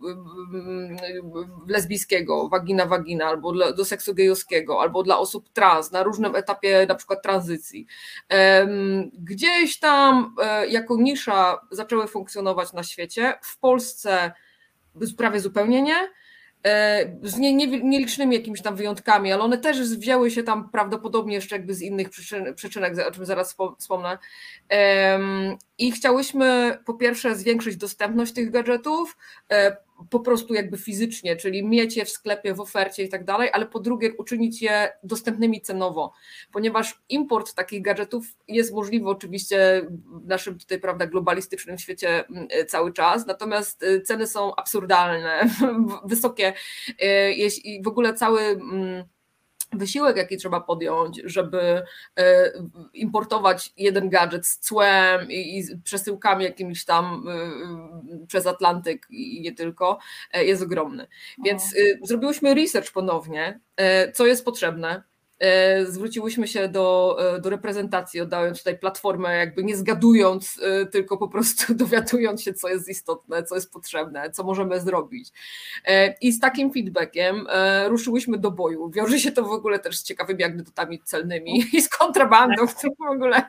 y, 1.69 1.73
lesbijskiego, 1.73 2.49
wagina, 2.49 2.87
wagina, 2.87 3.27
albo 3.27 3.73
do 3.73 3.85
seksu 3.85 4.15
gejowskiego, 4.15 4.81
albo 4.81 5.03
dla 5.03 5.19
osób 5.19 5.49
trans 5.53 5.93
na 5.93 6.03
różnym 6.03 6.37
etapie 6.37 6.87
na 6.89 6.95
przykład 6.95 7.23
tranzycji. 7.23 7.87
Gdzieś 9.13 9.79
tam 9.79 10.35
e, 10.43 10.69
jako 10.69 10.97
nisza 10.97 11.61
zaczęły 11.71 12.07
funkcjonować 12.07 12.73
na 12.73 12.83
świecie, 12.83 13.35
w 13.43 13.59
Polsce 13.59 14.33
prawie 15.17 15.41
zupełnie 15.41 15.83
nie, 15.83 15.97
E, 15.97 16.20
z 17.23 17.37
nie, 17.37 17.55
nie, 17.55 17.67
nielicznymi 17.67 18.37
jakimiś 18.37 18.63
tam 18.63 18.77
wyjątkami, 18.77 19.33
ale 19.33 19.43
one 19.43 19.59
też 19.59 19.81
wzięły 19.81 20.31
się 20.31 20.43
tam 20.43 20.71
prawdopodobnie 20.71 21.35
jeszcze 21.35 21.57
jakby 21.57 21.75
z 21.75 21.83
innych 21.83 22.11
przyczyn, 22.11 22.55
przyczynek, 22.55 22.95
o 23.09 23.11
czym 23.11 23.27
zaraz 23.27 23.57
wspomnę. 23.79 24.19
I 25.79 25.93
chciałyśmy 25.93 26.79
po 26.87 26.95
pierwsze 26.95 27.37
zwiększyć 27.37 27.77
dostępność 27.77 28.33
tych 28.33 28.51
gadżetów, 28.51 29.17
e, 29.51 29.77
po 30.11 30.21
prostu 30.21 30.55
jakby 30.55 30.79
fizycznie, 30.79 31.37
czyli 31.37 31.67
mieć 31.67 31.97
je 31.97 32.05
w 32.05 32.11
sklepie, 32.11 32.55
w 32.55 32.61
ofercie 32.61 33.05
i 33.05 33.09
tak 33.09 33.25
dalej, 33.25 33.51
ale 33.53 33.67
po 33.67 33.81
drugie 33.81 34.17
uczynić 34.17 34.63
je 34.63 34.93
dostępnymi 35.03 35.61
cenowo, 35.61 36.13
ponieważ 36.53 37.03
import 37.09 37.55
takich 37.55 37.83
gadżetów 37.83 38.25
jest 38.49 38.75
możliwy 38.75 39.09
oczywiście 39.09 39.87
w 40.23 40.27
naszym 40.27 40.59
tutaj, 40.59 40.81
prawda, 40.81 41.07
globalistycznym 41.07 41.79
świecie 41.79 42.27
mm, 42.27 42.49
cały 42.69 42.93
czas, 42.93 43.27
natomiast 43.27 43.83
y, 43.83 44.01
ceny 44.01 44.27
są 44.27 44.55
absurdalne, 44.55 45.51
wysokie, 46.05 46.53
y, 46.89 46.95
jeśli 47.35 47.83
w 47.83 47.89
ogóle 47.89 48.15
cały 48.15 48.41
mm, 48.43 49.05
wysiłek, 49.73 50.17
jaki 50.17 50.37
trzeba 50.37 50.61
podjąć, 50.61 51.21
żeby 51.25 51.83
e, 52.19 52.53
importować 52.93 53.73
jeden 53.77 54.09
gadżet 54.09 54.47
z 54.47 54.59
cłem 54.59 55.31
i, 55.31 55.65
przesyłkami 55.85 56.45
jakimiś 56.45 56.85
tam 56.85 57.29
e, 57.29 57.33
e, 57.33 58.27
przez 58.27 58.47
Atlantyk 58.47 59.07
i 59.11 59.41
nie 59.41 59.53
tylko, 59.53 59.99
jest 60.35 60.63
ogromny. 60.63 61.07
Więc 61.45 61.75
zrobiłyśmy 62.03 62.55
research 62.55 62.93
ponownie, 62.93 63.61
co 64.15 64.27
jest 64.27 64.45
potrzebne, 64.45 65.03
zwróciłyśmy 65.87 66.49
się 66.49 66.69
do, 66.69 67.17
e, 67.37 67.41
do 67.41 67.51
reprezentacji, 67.51 68.21
oddając 68.21 68.59
tutaj 68.59 68.79
platformę, 68.79 69.37
jakby 69.37 69.65
nie 69.65 69.77
zgadując, 69.77 70.61
e, 70.63 70.87
tylko 70.87 71.17
po 71.17 71.29
prostu 71.29 71.75
dowiadując 71.75 72.43
się, 72.43 72.55
co 72.55 72.69
jest 72.69 72.89
istotne, 72.89 73.43
co 73.43 73.55
jest 73.55 73.73
potrzebne, 73.73 74.31
co 74.31 74.45
możemy 74.45 74.81
zrobić. 74.81 75.29
I 76.21 76.33
z 76.33 76.41
takim 76.41 76.73
feedbackiem 76.73 77.47
ruszyłyśmy 77.87 78.39
do 78.39 78.51
boju. 78.51 78.91
Wiąże 78.91 79.19
się 79.19 79.33
to 79.33 79.45
w 79.45 79.53
ogóle 79.53 79.79
też 79.79 79.99
z 79.99 80.03
ciekawymi 80.03 80.45
anegdotami 80.45 81.03
celnymi 81.05 81.65
i 81.73 81.83
z 81.83 81.89
kontrabandą, 81.89 82.67
którą 82.67 82.93
w 82.99 83.13
ogóle 83.13 83.43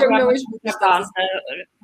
ciągnęłyśmy 0.00 0.58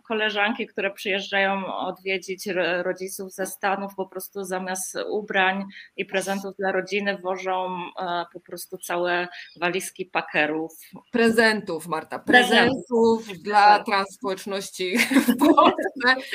koleżanki, 0.09 0.67
które 0.67 0.91
przyjeżdżają 0.91 1.67
odwiedzić 1.67 2.49
rodziców 2.83 3.33
ze 3.33 3.47
Stanów, 3.47 3.95
po 3.95 4.07
prostu 4.07 4.45
zamiast 4.45 4.99
ubrań 5.11 5.65
i 5.97 6.05
prezentów 6.05 6.57
dla 6.59 6.73
rodziny 6.73 7.19
wożą 7.19 7.77
e, 8.01 8.25
po 8.33 8.41
prostu 8.41 8.79
całe 8.79 9.29
walizki 9.61 10.07
pakerów. 10.07 10.73
Prezentów, 11.13 11.87
Marta, 11.87 12.19
prezentów, 12.19 13.27
dla 13.43 13.77
tak. 13.77 13.87
trans 13.87 14.09
społeczności 14.15 14.99
w 14.99 15.37
Polsce. 15.37 16.29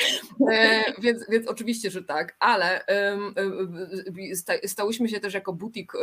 E, 0.51 0.83
więc, 1.01 1.29
więc 1.29 1.47
oczywiście, 1.47 1.91
że 1.91 2.03
tak, 2.03 2.35
ale 2.39 2.85
stałyśmy 4.65 5.09
się 5.09 5.19
też 5.19 5.33
jako 5.33 5.53
butik 5.53 5.93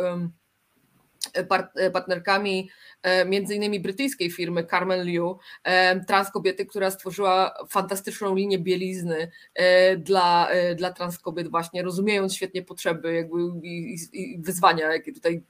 partnerkami 1.93 2.71
E, 3.03 3.25
między 3.25 3.55
innymi 3.55 3.81
brytyjskiej 3.81 4.31
firmy 4.31 4.65
Carmen 4.65 5.05
Liu, 5.05 5.39
e, 5.65 6.05
trans 6.05 6.31
kobiety, 6.31 6.67
która 6.67 6.91
stworzyła 6.91 7.55
fantastyczną 7.69 8.35
linię 8.35 8.59
bielizny 8.59 9.31
e, 9.55 9.97
dla, 9.97 10.49
dla 10.77 10.93
trans 10.93 11.19
kobiet 11.19 11.49
właśnie, 11.49 11.83
rozumiejąc 11.83 12.35
świetnie 12.35 12.63
potrzeby 12.63 13.15
jakby 13.15 13.39
i, 13.63 13.97
i 14.13 14.39
wyzwania, 14.39 14.93
jakie 14.93 15.13
tutaj 15.13 15.43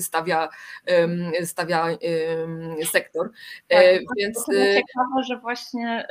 stawia, 0.00 0.48
stawia 1.44 1.98
sektor. 2.84 3.30
Tak, 3.68 3.80
Więc 4.16 4.44
to 4.44 4.52
ciekawe, 4.52 5.22
że 5.28 5.38
właśnie 5.38 6.06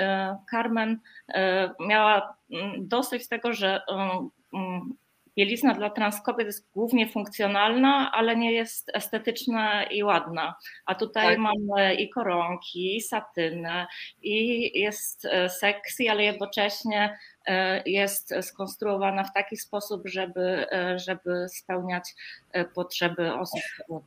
Carmen 0.51 0.99
miała 1.79 2.37
mm, 2.51 2.87
dosyć 2.87 3.27
tego, 3.27 3.53
że 3.53 3.81
mm, 4.53 4.93
bielizna 5.37 5.73
dla 5.73 5.89
transkobiet 5.89 6.47
jest 6.47 6.71
głównie 6.71 7.07
funkcjonalna, 7.07 8.11
ale 8.13 8.35
nie 8.35 8.51
jest 8.51 8.91
estetyczna 8.93 9.83
i 9.83 10.03
ładna. 10.03 10.55
A 10.85 10.95
tutaj 10.95 11.27
tak. 11.27 11.37
mamy 11.37 11.95
i 11.95 12.09
koronki, 12.09 12.97
i 12.97 13.01
satynę, 13.01 13.87
i 14.21 14.71
jest 14.79 15.25
e, 15.25 15.49
sexy, 15.49 16.03
ale 16.09 16.23
jednocześnie 16.23 17.17
e, 17.45 17.83
jest 17.85 18.33
skonstruowana 18.41 19.23
w 19.23 19.33
taki 19.33 19.57
sposób, 19.57 20.01
żeby, 20.05 20.71
e, 20.71 20.99
żeby 20.99 21.45
spełniać 21.49 22.13
potrzeby 22.75 23.33
osób 23.33 23.61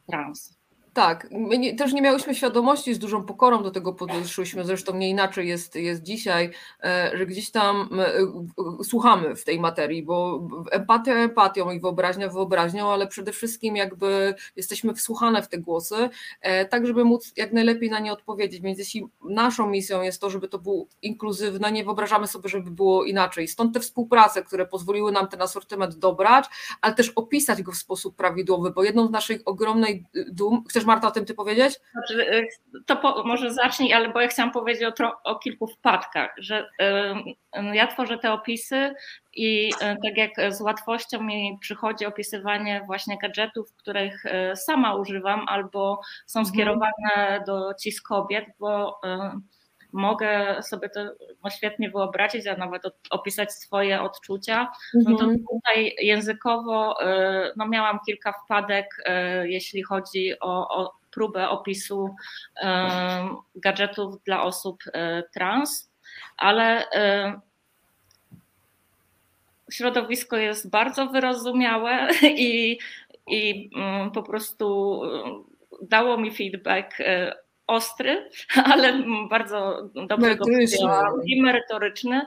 trans. 0.07 0.58
Tak, 0.99 1.29
my 1.31 1.59
nie, 1.59 1.77
też 1.77 1.93
nie 1.93 2.03
miałyśmy 2.03 2.35
świadomości, 2.35 2.95
z 2.95 2.99
dużą 2.99 3.25
pokorą 3.25 3.63
do 3.63 3.71
tego 3.71 3.93
podeszłyśmy, 3.93 4.65
zresztą 4.65 4.97
nie 4.97 5.11
inaczej 5.11 5.49
jest, 5.49 5.75
jest 5.75 6.03
dzisiaj, 6.03 6.51
e, 6.83 7.11
że 7.15 7.27
gdzieś 7.27 7.51
tam 7.51 7.89
e, 8.01 8.85
słuchamy 8.85 9.37
w 9.37 9.45
tej 9.45 9.61
materii, 9.61 10.03
bo 10.03 10.49
empatia 10.71 11.15
empatią 11.15 11.71
i 11.71 11.81
wyobraźnia 11.81 12.29
wyobraźnią, 12.29 12.91
ale 12.91 13.07
przede 13.07 13.33
wszystkim 13.33 13.77
jakby 13.77 14.35
jesteśmy 14.57 14.95
wsłuchane 14.95 15.43
w 15.43 15.49
te 15.49 15.59
głosy, 15.59 16.09
e, 16.41 16.65
tak 16.65 16.87
żeby 16.87 17.05
móc 17.05 17.33
jak 17.37 17.53
najlepiej 17.53 17.91
na 17.91 17.99
nie 17.99 18.13
odpowiedzieć, 18.13 18.63
więc 18.63 18.79
jeśli 18.79 19.07
naszą 19.25 19.71
misją 19.71 20.03
jest 20.03 20.21
to, 20.21 20.31
żeby 20.31 20.49
to 20.49 20.59
było 20.59 20.87
inkluzywne, 21.03 21.73
nie 21.73 21.85
wyobrażamy 21.85 22.27
sobie, 22.27 22.49
żeby 22.49 22.71
było 22.71 23.05
inaczej. 23.05 23.49
Stąd 23.49 23.75
te 23.75 23.81
współprace, 23.81 24.43
które 24.43 24.67
pozwoliły 24.67 25.13
nam 25.13 25.29
ten 25.29 25.43
asortyment 25.43 25.95
dobrać, 25.95 26.45
ale 26.81 26.95
też 26.95 27.11
opisać 27.11 27.63
go 27.63 27.73
w 27.73 27.77
sposób 27.77 28.17
prawidłowy, 28.17 28.71
bo 28.71 28.85
jedną 28.85 29.07
z 29.07 29.11
naszych 29.11 29.41
ogromnej 29.45 30.07
dum, 30.33 30.65
chcesz 30.69 30.88
Marta 30.89 31.09
o 31.09 31.11
tym 31.11 31.25
ty 31.25 31.35
powiedzieć? 31.35 31.81
Znaczy, 31.93 32.33
y, 32.35 32.49
to 32.87 32.97
po, 32.97 33.25
może 33.25 33.53
zacznij, 33.53 33.95
ale 33.95 34.09
bo 34.09 34.21
ja 34.21 34.29
chciałam 34.29 34.53
powiedzieć 34.53 34.83
o, 35.01 35.23
o 35.25 35.39
kilku 35.39 35.67
wpadkach, 35.67 36.35
że 36.39 36.71
y, 36.83 37.61
y, 37.61 37.77
ja 37.77 37.87
tworzę 37.87 38.19
te 38.19 38.33
opisy 38.33 38.95
i 39.35 39.73
tak 39.81 40.17
jak 40.17 40.53
z 40.53 40.61
łatwością 40.61 41.23
mi 41.23 41.59
przychodzi 41.61 42.07
opisywanie 42.07 42.83
właśnie 42.87 43.19
gadżetów, 43.19 43.73
których 43.77 44.23
sama 44.55 44.95
używam 44.95 45.45
albo 45.49 46.01
są 46.27 46.41
mhm. 46.41 46.55
skierowane 46.55 47.45
do 47.47 47.75
cis 47.75 48.03
kobiet, 48.03 48.45
bo 48.59 49.01
mogę 49.93 50.63
sobie 50.63 50.89
to 50.89 51.01
świetnie 51.51 51.91
wyobrazić, 51.91 52.47
a 52.47 52.57
nawet 52.57 52.83
opisać 53.11 53.53
swoje 53.53 54.03
odczucia, 54.03 54.73
no 54.95 55.17
to 55.17 55.25
mhm. 55.25 55.45
tutaj 55.51 55.95
językowo 55.99 56.97
no, 57.57 57.69
miałam 57.69 57.99
kilka 58.07 58.33
wpadek, 58.33 58.87
jeśli 59.45 59.83
chodzi 59.83 60.41
o, 60.41 60.69
o 60.69 60.93
próbę 61.11 61.49
opisu 61.49 62.15
gadżetów 63.55 64.23
dla 64.25 64.43
osób 64.43 64.83
trans, 65.33 65.91
ale 66.37 66.85
środowisko 69.71 70.37
jest 70.37 70.71
bardzo 70.71 71.07
wyrozumiałe 71.07 72.09
i, 72.23 72.79
i 73.27 73.71
mm, 73.77 74.11
po 74.11 74.23
prostu 74.23 75.01
dało 75.83 76.17
mi 76.17 76.31
feedback 76.31 76.99
ostry, 77.69 78.31
ale 78.73 79.03
bardzo 79.31 79.91
dobrego 80.07 80.45
i 81.27 81.43
merytoryczny. 81.43 82.23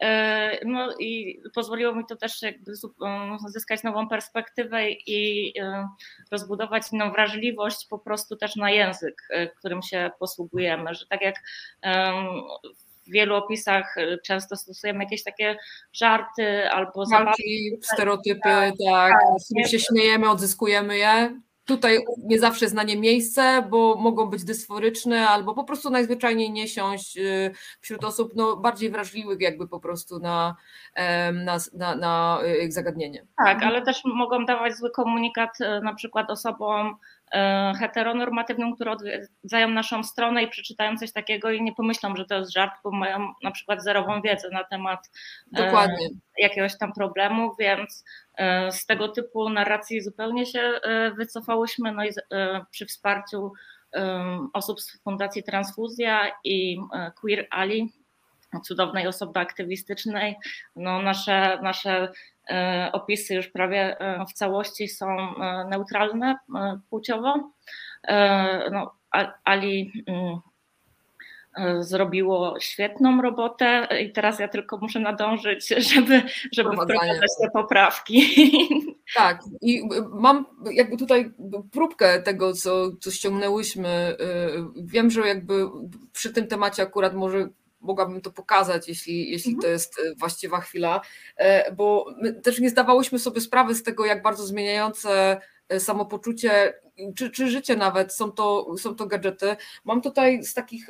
E, 0.00 0.58
no 0.64 0.88
i 0.98 1.40
pozwoliło 1.54 1.94
mi 1.94 2.04
to 2.08 2.16
też 2.16 2.42
jakby 2.42 2.72
zyskać 3.48 3.82
nową 3.82 4.08
perspektywę 4.08 4.90
i 4.90 5.52
e, 5.60 5.88
rozbudować 6.30 6.82
inną 6.92 7.12
wrażliwość 7.12 7.86
po 7.90 7.98
prostu 7.98 8.36
też 8.36 8.56
na 8.56 8.70
język, 8.70 9.22
e, 9.30 9.46
którym 9.46 9.82
się 9.82 10.10
posługujemy, 10.18 10.94
że 10.94 11.06
tak 11.06 11.22
jak 11.22 11.36
w 13.06 13.12
wielu 13.12 13.34
opisach 13.34 13.94
często 14.24 14.56
stosujemy 14.56 15.04
jakieś 15.04 15.24
takie 15.24 15.56
żarty 15.92 16.70
albo 16.70 17.06
zabawki, 17.06 17.78
stereotypy, 17.82 18.40
tak, 18.42 18.74
tak, 18.86 19.12
tak 19.56 19.70
się 19.70 19.78
śmiejemy, 19.78 20.30
odzyskujemy 20.30 20.98
je. 20.98 21.40
Tutaj 21.66 21.98
nie 22.24 22.38
zawsze 22.38 22.64
jest 22.64 22.74
na 22.74 22.82
nie 22.82 22.96
miejsce, 22.96 23.62
bo 23.70 23.96
mogą 23.96 24.26
być 24.26 24.44
dysforyczne 24.44 25.28
albo 25.28 25.54
po 25.54 25.64
prostu 25.64 25.90
najzwyczajniej 25.90 26.50
nie 26.50 26.68
siąść 26.68 27.16
y, 27.18 27.50
wśród 27.80 28.04
osób 28.04 28.32
no, 28.36 28.56
bardziej 28.56 28.90
wrażliwych 28.90 29.40
jakby 29.40 29.68
po 29.68 29.80
prostu 29.80 30.18
na, 30.18 30.56
na, 31.32 31.58
na, 31.74 31.94
na 31.94 32.38
y, 32.64 32.72
zagadnienie. 32.72 33.26
Tak, 33.44 33.62
ale 33.62 33.82
też 33.82 34.00
mogą 34.04 34.44
dawać 34.44 34.76
zły 34.76 34.90
komunikat 34.90 35.60
y, 35.60 35.80
na 35.82 35.94
przykład 35.94 36.30
osobom 36.30 36.96
heteronormatywnym, 37.78 38.74
które 38.74 38.92
odwiedzają 38.92 39.68
naszą 39.68 40.04
stronę 40.04 40.42
i 40.42 40.48
przeczytają 40.48 40.96
coś 40.96 41.12
takiego 41.12 41.50
i 41.50 41.62
nie 41.62 41.74
pomyślą, 41.74 42.16
że 42.16 42.24
to 42.24 42.34
jest 42.34 42.52
żart, 42.52 42.72
bo 42.84 42.90
mają 42.90 43.32
na 43.42 43.50
przykład 43.50 43.82
zerową 43.82 44.20
wiedzę 44.22 44.48
na 44.52 44.64
temat 44.64 45.10
Dokładnie. 45.46 46.08
jakiegoś 46.38 46.78
tam 46.78 46.92
problemu, 46.92 47.54
więc 47.58 48.04
E, 48.25 48.25
z 48.70 48.86
tego 48.86 49.08
typu 49.08 49.48
narracji 49.48 50.00
zupełnie 50.00 50.46
się 50.46 50.60
e, 50.60 51.10
wycofałyśmy, 51.10 51.92
no 51.92 52.04
i 52.04 52.08
e, 52.08 52.64
przy 52.70 52.86
wsparciu 52.86 53.52
osób 54.52 54.80
z 54.80 55.02
Fundacji 55.02 55.42
Transfuzja 55.42 56.32
i 56.44 56.78
Queer 57.20 57.46
Ali, 57.50 57.92
cudownej 58.64 59.06
osoby 59.06 59.40
aktywistycznej, 59.40 60.36
no 60.76 61.02
nasze, 61.02 61.58
nasze 61.62 62.12
opisy 62.92 63.34
już 63.34 63.48
prawie 63.48 63.96
w 64.28 64.32
całości 64.32 64.88
są 64.88 65.34
neutralne 65.70 66.38
płciowo. 66.90 67.50
No, 68.72 68.94
Ali 69.44 70.04
mm, 70.06 70.38
zrobiło 71.80 72.60
świetną 72.60 73.22
robotę 73.22 73.88
i 74.02 74.12
teraz 74.12 74.38
ja 74.38 74.48
tylko 74.48 74.78
muszę 74.78 75.00
nadążyć, 75.00 75.68
żeby, 75.94 76.22
żeby 76.52 76.70
wprowadzać 76.70 77.30
te 77.42 77.50
poprawki. 77.52 78.22
Tak, 79.16 79.40
i 79.60 79.82
mam 80.10 80.46
jakby 80.72 80.96
tutaj 80.96 81.32
próbkę 81.72 82.22
tego, 82.22 82.52
co, 82.52 82.96
co 83.00 83.10
ściągnęłyśmy. 83.10 84.16
Y, 84.20 84.84
wiem, 84.84 85.10
że 85.10 85.28
jakby 85.28 85.66
przy 86.12 86.32
tym 86.32 86.46
temacie 86.46 86.82
akurat 86.82 87.14
może 87.14 87.48
mogłabym 87.80 88.20
to 88.20 88.30
pokazać, 88.30 88.88
jeśli, 88.88 89.30
jeśli 89.30 89.52
mhm. 89.52 89.62
to 89.62 89.68
jest 89.68 90.00
właściwa 90.18 90.60
chwila, 90.60 91.00
bo 91.76 92.06
my 92.22 92.32
też 92.32 92.60
nie 92.60 92.70
zdawałyśmy 92.70 93.18
sobie 93.18 93.40
sprawy 93.40 93.74
z 93.74 93.82
tego, 93.82 94.06
jak 94.06 94.22
bardzo 94.22 94.46
zmieniające 94.46 95.40
samopoczucie, 95.78 96.74
czy, 97.16 97.30
czy 97.30 97.50
życie 97.50 97.76
nawet, 97.76 98.14
są 98.14 98.32
to, 98.32 98.76
są 98.78 98.94
to 98.94 99.06
gadżety. 99.06 99.56
Mam 99.84 100.02
tutaj 100.02 100.42
z 100.44 100.54
takich 100.54 100.88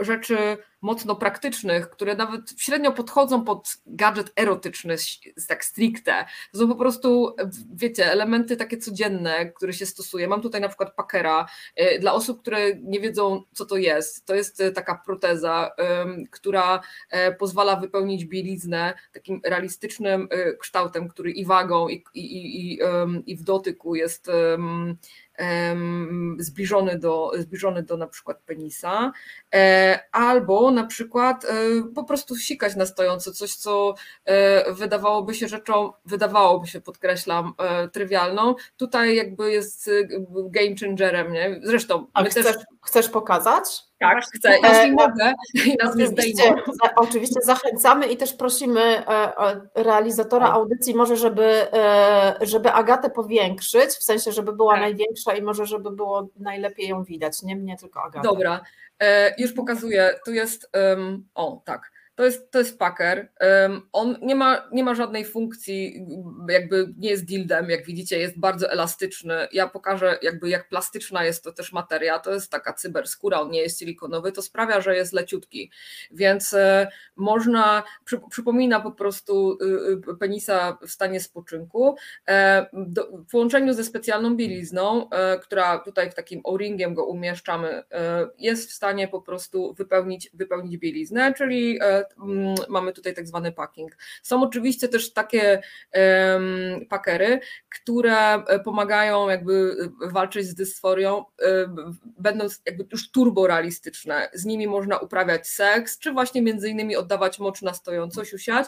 rzeczy 0.00 0.56
mocno 0.84 1.16
praktycznych, 1.16 1.90
które 1.90 2.16
nawet 2.16 2.40
średnio 2.56 2.92
podchodzą 2.92 3.44
pod 3.44 3.76
gadżet 3.86 4.32
erotyczny, 4.36 4.96
tak 5.48 5.64
stricte. 5.64 6.24
To 6.52 6.58
są 6.58 6.68
po 6.68 6.74
prostu, 6.74 7.36
wiecie, 7.74 8.12
elementy 8.12 8.56
takie 8.56 8.76
codzienne, 8.76 9.52
które 9.52 9.72
się 9.72 9.86
stosuje. 9.86 10.28
Mam 10.28 10.40
tutaj 10.40 10.60
na 10.60 10.68
przykład 10.68 10.94
Packera. 10.94 11.46
E, 11.76 11.98
dla 11.98 12.12
osób, 12.12 12.40
które 12.40 12.74
nie 12.76 13.00
wiedzą, 13.00 13.42
co 13.52 13.66
to 13.66 13.76
jest, 13.76 14.26
to 14.26 14.34
jest 14.34 14.60
e, 14.60 14.72
taka 14.72 15.02
proteza, 15.06 15.70
która 16.30 16.80
e, 17.10 17.32
pozwala 17.32 17.76
wypełnić 17.76 18.24
bieliznę 18.24 18.94
takim 19.12 19.40
realistycznym 19.44 20.28
kształtem, 20.60 21.08
który 21.08 21.30
i 21.30 21.44
wagą, 21.44 21.88
i, 21.88 22.04
i, 22.14 22.72
i, 22.72 22.78
i 23.26 23.36
w 23.36 23.42
dotyku 23.42 23.94
jest 23.94 24.30
zbliżony 26.38 26.98
do, 26.98 27.32
zbliżony 27.38 27.82
do 27.82 27.96
na 27.96 28.06
przykład 28.06 28.42
penisa, 28.46 29.12
albo 30.12 30.70
na 30.74 30.86
przykład 30.86 31.44
e, 31.44 31.48
po 31.94 32.04
prostu 32.04 32.36
sikać 32.36 32.76
na 32.76 32.86
stojąco, 32.86 33.32
coś 33.32 33.54
co 33.54 33.94
e, 34.24 34.72
wydawałoby 34.72 35.34
się 35.34 35.48
rzeczą, 35.48 35.92
wydawałoby 36.04 36.66
się, 36.66 36.80
podkreślam, 36.80 37.54
e, 37.58 37.88
trywialną, 37.88 38.54
tutaj 38.76 39.16
jakby 39.16 39.52
jest 39.52 39.90
game 40.34 40.76
changerem, 40.80 41.32
nie? 41.32 41.60
Zresztą. 41.62 42.06
A 42.14 42.24
chcesz, 42.24 42.44
też... 42.44 42.56
chcesz 42.82 43.08
pokazać? 43.08 43.84
Tak, 43.98 44.24
chcę, 44.34 44.58
jeśli 44.62 44.92
mogę 44.92 45.34
i 45.54 45.76
nas 45.82 45.94
zdejmą. 45.94 46.56
Oczywiście 46.96 47.40
zachęcamy 47.42 48.06
i 48.06 48.16
też 48.16 48.32
prosimy 48.32 49.02
realizatora 49.74 50.46
tak. 50.46 50.54
audycji 50.54 50.94
może, 50.94 51.16
żeby, 51.16 51.66
żeby 52.40 52.72
Agatę 52.72 53.10
powiększyć, 53.10 53.90
w 53.90 54.02
sensie, 54.02 54.32
żeby 54.32 54.52
była 54.52 54.72
tak. 54.72 54.82
największa 54.82 55.34
i 55.34 55.42
może, 55.42 55.66
żeby 55.66 55.90
było 55.90 56.28
najlepiej 56.36 56.88
ją 56.88 57.04
widać, 57.04 57.42
nie 57.42 57.56
mnie, 57.56 57.76
tylko 57.76 58.02
Agatę. 58.02 58.28
Dobra, 58.28 58.60
już 59.38 59.52
pokazuję, 59.52 60.14
tu 60.24 60.32
jest, 60.32 60.70
o 61.34 61.62
tak, 61.64 61.92
to 62.14 62.24
jest, 62.24 62.50
to 62.50 62.58
jest 62.58 62.78
Packer. 62.78 63.28
On 63.92 64.16
nie 64.22 64.34
ma, 64.34 64.68
nie 64.72 64.84
ma 64.84 64.94
żadnej 64.94 65.24
funkcji, 65.24 66.06
jakby 66.48 66.94
nie 66.98 67.10
jest 67.10 67.24
dildem, 67.24 67.70
jak 67.70 67.86
widzicie, 67.86 68.18
jest 68.18 68.38
bardzo 68.38 68.70
elastyczny. 68.70 69.48
Ja 69.52 69.68
pokażę, 69.68 70.18
jakby 70.22 70.48
jak 70.48 70.68
plastyczna 70.68 71.24
jest 71.24 71.44
to 71.44 71.52
też 71.52 71.72
materia. 71.72 72.18
To 72.18 72.34
jest 72.34 72.50
taka 72.50 72.72
cyberskóra, 72.72 73.40
on 73.40 73.50
nie 73.50 73.60
jest 73.60 73.78
silikonowy, 73.78 74.32
to 74.32 74.42
sprawia, 74.42 74.80
że 74.80 74.96
jest 74.96 75.12
leciutki. 75.12 75.70
Więc 76.10 76.54
e, 76.54 76.88
można, 77.16 77.82
przy, 78.04 78.20
przypomina 78.30 78.80
po 78.80 78.92
prostu 78.92 79.58
y, 79.62 80.10
y, 80.12 80.16
penisa 80.16 80.78
w 80.86 80.90
stanie 80.90 81.20
spoczynku. 81.20 81.96
E, 82.28 82.66
w 82.72 83.30
połączeniu 83.30 83.72
ze 83.72 83.84
specjalną 83.84 84.36
bielizną, 84.36 85.10
e, 85.10 85.38
która 85.38 85.78
tutaj 85.78 86.10
w 86.10 86.14
takim 86.14 86.40
o-ringiem 86.44 86.94
go 86.94 87.06
umieszczamy, 87.06 87.82
jest 88.38 88.70
w 88.70 88.72
stanie 88.72 89.08
po 89.08 89.22
prostu 89.22 89.74
wypełnić, 89.74 90.30
wypełnić 90.34 90.76
bieliznę, 90.76 91.34
czyli 91.34 91.78
Mm, 92.18 92.54
mamy 92.68 92.92
tutaj 92.92 93.14
tak 93.14 93.26
zwany 93.26 93.52
packing. 93.52 93.96
Są 94.22 94.42
oczywiście 94.42 94.88
też 94.88 95.12
takie 95.12 95.62
pakery, 96.88 97.40
które 97.68 98.34
e, 98.34 98.60
pomagają 98.60 99.28
jakby 99.28 99.76
e, 100.04 100.08
walczyć 100.08 100.46
z 100.46 100.54
dysforią, 100.54 101.18
e, 101.18 101.24
będąc 102.18 102.62
jakby 102.66 102.86
już 102.92 103.10
turborealistyczne. 103.10 104.28
Z 104.32 104.44
nimi 104.44 104.66
można 104.66 104.98
uprawiać 104.98 105.48
seks, 105.48 105.98
czy 105.98 106.12
właśnie 106.12 106.42
między 106.42 106.68
innymi 106.68 106.96
oddawać 106.96 107.38
mocz 107.38 107.62
na 107.62 107.74
stojąco, 107.74 108.24
siusiać 108.24 108.66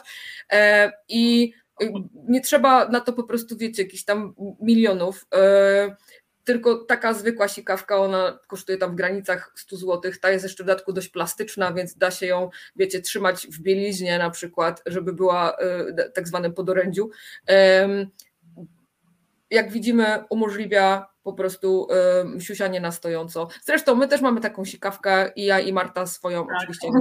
i 1.09 1.53
nie 2.13 2.41
trzeba 2.41 2.89
na 2.89 3.01
to 3.01 3.13
po 3.13 3.23
prostu, 3.23 3.57
wiecie, 3.57 3.83
jakichś 3.83 4.03
tam 4.03 4.33
milionów 4.61 5.25
tylko 6.47 6.75
taka 6.75 7.13
zwykła 7.13 7.47
sikawka, 7.47 7.97
ona 7.97 8.39
kosztuje 8.47 8.77
tam 8.77 8.91
w 8.91 8.95
granicach 8.95 9.51
100 9.55 9.77
zł, 9.77 10.11
ta 10.21 10.31
jest 10.31 10.45
jeszcze 10.45 10.63
w 10.63 10.67
dodatku 10.67 10.93
dość 10.93 11.09
plastyczna, 11.09 11.73
więc 11.73 11.97
da 11.97 12.11
się 12.11 12.25
ją, 12.25 12.49
wiecie, 12.75 13.01
trzymać 13.01 13.47
w 13.47 13.61
bieliźnie 13.61 14.17
na 14.17 14.29
przykład, 14.29 14.83
żeby 14.85 15.13
była 15.13 15.57
e, 15.57 16.09
tak 16.09 16.27
zwanym 16.27 16.53
podorędziu. 16.53 17.09
Jak 19.51 19.71
widzimy, 19.71 20.23
umożliwia 20.29 21.07
po 21.23 21.33
prostu 21.33 21.87
siusianie 22.39 22.79
na 22.79 22.91
stojąco. 22.91 23.47
Zresztą 23.63 23.95
my 23.95 24.07
też 24.07 24.21
mamy 24.21 24.41
taką 24.41 24.65
sikawkę 24.65 25.31
i 25.35 25.45
ja 25.45 25.59
i 25.59 25.73
Marta 25.73 26.05
swoją 26.05 26.47
tak. 26.47 26.55
oczywiście. 26.57 26.87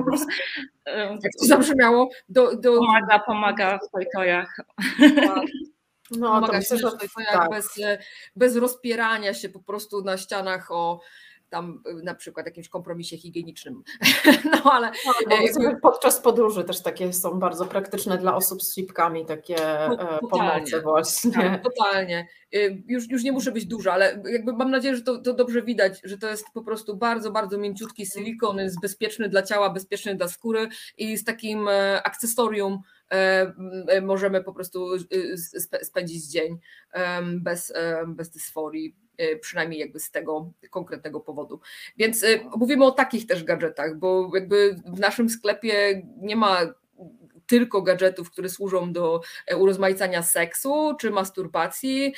Jak 1.23 1.33
to 1.41 1.47
zabrzmiało? 1.47 2.09
Do, 2.29 2.57
do... 2.57 2.77
Pomaga, 2.79 3.19
pomaga 3.19 3.79
w 3.79 3.91
tojtojach. 3.91 4.57
Tak. 5.17 5.45
No, 6.11 6.35
Pomaga 6.35 6.63
się 6.63 6.77
że 6.77 6.91
tak. 7.33 7.51
bez, 7.51 7.69
bez 8.37 8.57
rozpierania 8.57 9.35
się 9.35 9.49
po 9.49 9.61
prostu 9.61 10.03
na 10.03 10.19
ścianach 10.19 10.71
o 10.71 11.01
tam 11.51 11.83
y, 11.89 12.03
na 12.03 12.15
przykład 12.15 12.47
jakimś 12.47 12.69
kompromisie 12.69 13.17
higienicznym. 13.17 13.83
No 14.65 14.73
ale 14.73 14.91
no, 15.27 15.37
jakby... 15.37 15.81
podczas 15.83 16.21
podróży 16.21 16.65
też 16.65 16.83
takie 16.83 17.13
są 17.13 17.39
bardzo 17.39 17.65
praktyczne 17.65 18.19
dla 18.19 18.35
osób 18.35 18.63
z 18.63 18.75
chipkami, 18.75 19.27
takie 19.27 19.57
e, 19.89 20.19
pomocy 20.31 20.81
właśnie. 20.81 21.33
Tak, 21.33 21.63
totalnie. 21.65 22.29
Już, 22.89 23.11
już 23.11 23.23
nie 23.23 23.33
muszę 23.33 23.53
być 23.53 23.67
duża, 23.67 23.93
ale 23.93 24.23
jakby 24.33 24.53
mam 24.53 24.71
nadzieję, 24.71 24.97
że 24.97 25.03
to, 25.03 25.19
to 25.19 25.35
dobrze 25.35 25.63
widać, 25.63 26.01
że 26.05 26.19
to 26.19 26.29
jest 26.29 26.47
po 26.55 26.63
prostu 26.63 26.97
bardzo, 26.97 27.31
bardzo 27.31 27.59
mięciutki 27.59 28.07
silikon, 28.07 28.59
jest 28.59 28.81
bezpieczny 28.81 29.29
dla 29.29 29.43
ciała, 29.43 29.71
bezpieczny 29.71 30.15
dla 30.15 30.29
skóry 30.29 30.69
i 30.99 31.17
z 31.17 31.25
takim 31.25 31.69
e, 31.69 32.03
akcesorium 32.03 32.79
możemy 34.03 34.45
po 34.45 34.53
prostu 34.53 34.89
spędzić 35.83 36.25
dzień 36.25 36.59
bez, 37.27 37.73
bez 38.07 38.31
dysforii 38.31 38.97
przynajmniej 39.41 39.81
jakby 39.81 40.01
z 40.01 40.11
tego 40.11 40.53
konkretnego 40.71 41.21
powodu. 41.21 41.61
Więc 41.97 42.25
mówimy 42.57 42.85
o 42.85 42.91
takich 42.91 43.27
też 43.27 43.45
gadżetach, 43.45 43.99
bo 43.99 44.31
jakby 44.35 44.77
w 44.87 45.01
naszym 45.01 45.31
sklepie 45.31 46.03
nie 46.17 46.37
ma 46.37 46.61
tylko 47.47 47.83
gadżetów, 47.83 48.31
które 48.31 48.49
służą 48.49 48.93
do 48.93 49.21
e, 49.47 49.57
urozmaicania 49.57 50.23
seksu 50.23 50.95
czy 51.01 51.11
masturbacji, 51.11 52.15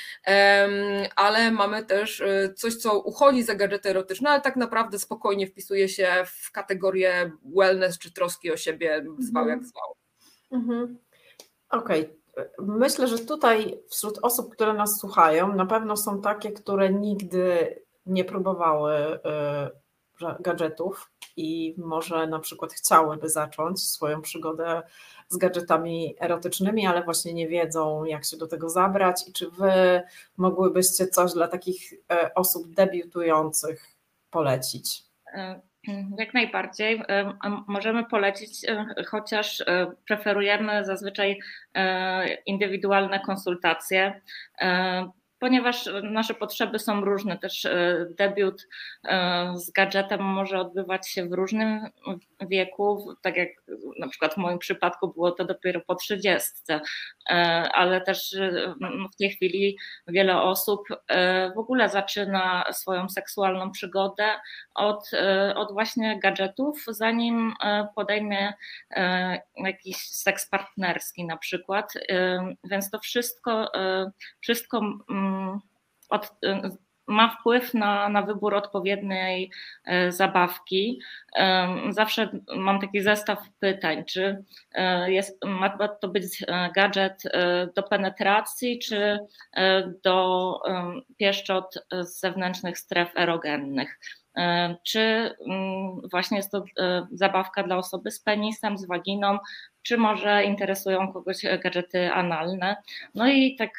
ale 1.17 1.51
mamy 1.51 1.85
też 1.85 2.21
e, 2.21 2.55
coś, 2.55 2.75
co 2.75 3.01
uchodzi 3.01 3.43
za 3.43 3.55
gadżety 3.55 3.91
erotyczne, 3.91 4.31
ale 4.31 4.41
tak 4.41 4.57
naprawdę 4.57 4.99
spokojnie 4.99 5.47
wpisuje 5.47 5.89
się 5.89 6.09
w 6.27 6.53
kategorię 6.53 7.31
wellness 7.57 7.99
czy 7.99 8.13
troski 8.13 8.53
o 8.53 8.57
siebie, 8.57 9.05
zwał 9.19 9.49
jak 9.49 9.59
mhm. 9.59 9.71
zwał. 9.71 9.95
Mhm. 10.51 10.99
Okej. 11.71 12.01
Okay. 12.03 12.19
Myślę, 12.59 13.09
że 13.09 13.19
tutaj 13.19 13.81
wśród 13.89 14.19
osób, 14.23 14.53
które 14.53 14.75
nas 14.75 14.99
słuchają, 15.01 15.55
na 15.55 15.67
pewno 15.67 15.97
są 15.97 16.21
takie, 16.21 16.53
które 16.53 16.93
nigdy 16.93 17.77
nie 18.07 18.25
próbowały 18.25 18.93
e, 19.25 19.71
gadżetów 20.41 21.11
i 21.37 21.75
może 21.79 22.27
na 22.27 22.39
przykład 22.39 22.73
chciałyby 22.73 23.29
zacząć 23.29 23.89
swoją 23.89 24.23
przygodę 24.23 24.83
z 25.29 25.37
gadżetami 25.37 26.15
erotycznymi, 26.21 26.87
ale 26.87 27.05
właśnie 27.05 27.35
nie 27.35 27.49
wiedzą, 27.49 28.05
jak 28.05 28.25
się 28.25 28.37
do 28.37 28.47
tego 28.47 28.71
zabrać 28.71 29.29
i 29.29 29.33
czy 29.33 29.51
wy 29.51 30.03
mogłybyście 30.37 31.07
coś 31.07 31.33
dla 31.33 31.49
takich 31.49 31.93
e, 32.13 32.35
osób 32.35 32.75
debiutujących 32.75 33.87
polecić? 34.31 35.03
E, 35.89 36.09
jak 36.19 36.35
najbardziej. 36.35 37.03
E, 37.09 37.33
możemy 37.67 38.05
polecić, 38.05 38.51
chociaż 39.07 39.65
preferujemy 40.07 40.85
zazwyczaj 40.85 41.39
indywidualne 42.47 43.21
konsultacje 43.21 44.21
ponieważ 45.39 45.89
nasze 46.03 46.35
potrzeby 46.35 46.79
są 46.79 47.01
różne. 47.01 47.39
Też 47.39 47.65
e, 47.65 48.07
debiut 48.19 48.69
e, 49.05 49.53
z 49.57 49.71
gadżetem 49.71 50.21
może 50.21 50.59
odbywać 50.59 51.09
się 51.09 51.29
w 51.29 51.33
różnym 51.33 51.81
wieku, 52.41 53.15
tak 53.23 53.37
jak 53.37 53.49
na 53.99 54.09
przykład 54.09 54.35
w 54.35 54.37
moim 54.37 54.59
przypadku 54.59 55.13
było 55.13 55.33
to 55.33 55.45
dopiero 55.45 55.81
po 55.81 55.95
trzydziestce, 55.95 56.81
e, 57.31 57.35
ale 57.73 58.01
też 58.01 58.37
w 59.15 59.17
tej 59.17 59.31
chwili 59.31 59.79
wiele 60.09 60.43
osób 60.43 60.89
w 61.55 61.59
ogóle 61.59 61.89
zaczyna 61.89 62.65
swoją 62.73 63.09
seksualną 63.09 63.71
przygodę 63.71 64.25
od, 64.75 65.11
od 65.55 65.73
właśnie 65.73 66.21
gadżetów, 66.21 66.85
zanim 66.89 67.53
podejmie 67.97 68.53
jakiś 69.57 69.97
seks 69.97 70.49
partnerski 70.49 71.25
na 71.25 71.37
przykład. 71.37 71.93
Więc 72.65 72.91
to 72.91 72.99
wszystko, 72.99 73.73
wszystko 74.41 74.81
od, 76.09 76.37
ma 77.09 77.29
wpływ 77.29 77.75
na, 77.75 78.09
na 78.09 78.23
wybór 78.23 78.55
odpowiedniej 78.55 79.51
e, 79.85 80.13
zabawki. 80.13 81.01
Zawsze 81.91 82.29
mam 82.57 82.81
taki 82.81 83.01
zestaw 83.01 83.39
pytań, 83.61 84.05
czy 84.05 84.45
e, 84.73 85.13
jest, 85.13 85.45
ma 85.45 85.89
to 85.89 86.09
być 86.09 86.45
gadżet 86.75 87.23
do 87.77 87.83
penetracji, 87.83 88.79
czy 88.79 89.19
do 90.05 90.61
pieszczot 91.17 91.75
z 92.01 92.21
zewnętrznych 92.21 92.79
stref 92.79 93.17
erogennych. 93.17 93.99
Czy 94.87 95.35
właśnie 96.11 96.37
jest 96.37 96.53
to 96.53 96.65
zabawka 97.13 97.63
dla 97.63 97.77
osoby 97.77 98.11
z 98.11 98.21
penisem, 98.21 98.79
z 98.79 98.87
waginą, 98.87 99.39
czy 99.83 99.97
może 99.97 100.45
interesują 100.45 101.13
kogoś 101.13 101.37
gadżety 101.63 102.13
analne. 102.13 102.77
No 103.15 103.29
i 103.29 103.57
tak 103.57 103.71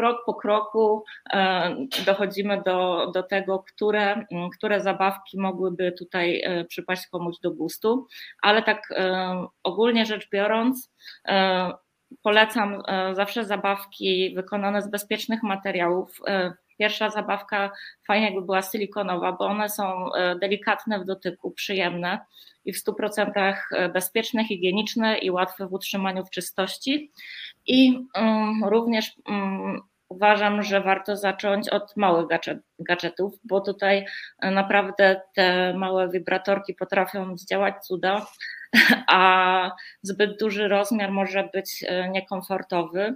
krok 0.00 0.24
po 0.26 0.34
kroku 0.34 1.04
e, 1.32 1.76
dochodzimy 2.06 2.62
do, 2.62 3.10
do 3.14 3.22
tego, 3.22 3.58
które, 3.58 4.26
które 4.56 4.80
zabawki 4.80 5.40
mogłyby 5.40 5.92
tutaj 5.92 6.40
e, 6.44 6.64
przypaść 6.64 7.06
komuś 7.06 7.36
do 7.42 7.50
gustu, 7.50 8.06
ale 8.42 8.62
tak 8.62 8.82
e, 8.90 9.46
ogólnie 9.62 10.06
rzecz 10.06 10.28
biorąc, 10.30 10.92
polecam 12.22 12.82
zawsze 13.12 13.44
zabawki 13.44 14.34
wykonane 14.34 14.82
z 14.82 14.90
bezpiecznych 14.90 15.42
materiałów. 15.42 16.20
Pierwsza 16.78 17.10
zabawka 17.10 17.70
fajnie 18.06 18.26
jakby 18.26 18.42
była 18.42 18.62
silikonowa, 18.62 19.32
bo 19.32 19.46
one 19.46 19.68
są 19.68 20.10
delikatne 20.40 21.00
w 21.00 21.04
dotyku, 21.04 21.50
przyjemne 21.50 22.18
i 22.64 22.72
w 22.72 22.84
100% 22.84 23.54
bezpieczne, 23.92 24.44
higieniczne 24.44 25.18
i 25.18 25.30
łatwe 25.30 25.66
w 25.66 25.72
utrzymaniu 25.72 26.24
w 26.24 26.30
czystości. 26.30 27.12
I 27.66 27.98
również 28.64 29.12
uważam, 30.10 30.62
że 30.62 30.80
warto 30.80 31.16
zacząć 31.16 31.68
od 31.68 31.96
małych 31.96 32.26
gadżetów, 32.78 33.34
bo 33.44 33.60
tutaj 33.60 34.06
naprawdę 34.42 35.20
te 35.34 35.74
małe 35.74 36.08
wibratorki 36.08 36.74
potrafią 36.74 37.38
zdziałać 37.38 37.74
cuda, 37.86 38.26
a 39.08 39.70
zbyt 40.02 40.38
duży 40.38 40.68
rozmiar 40.68 41.10
może 41.10 41.48
być 41.52 41.84
e, 41.86 42.08
niekomfortowy. 42.08 43.14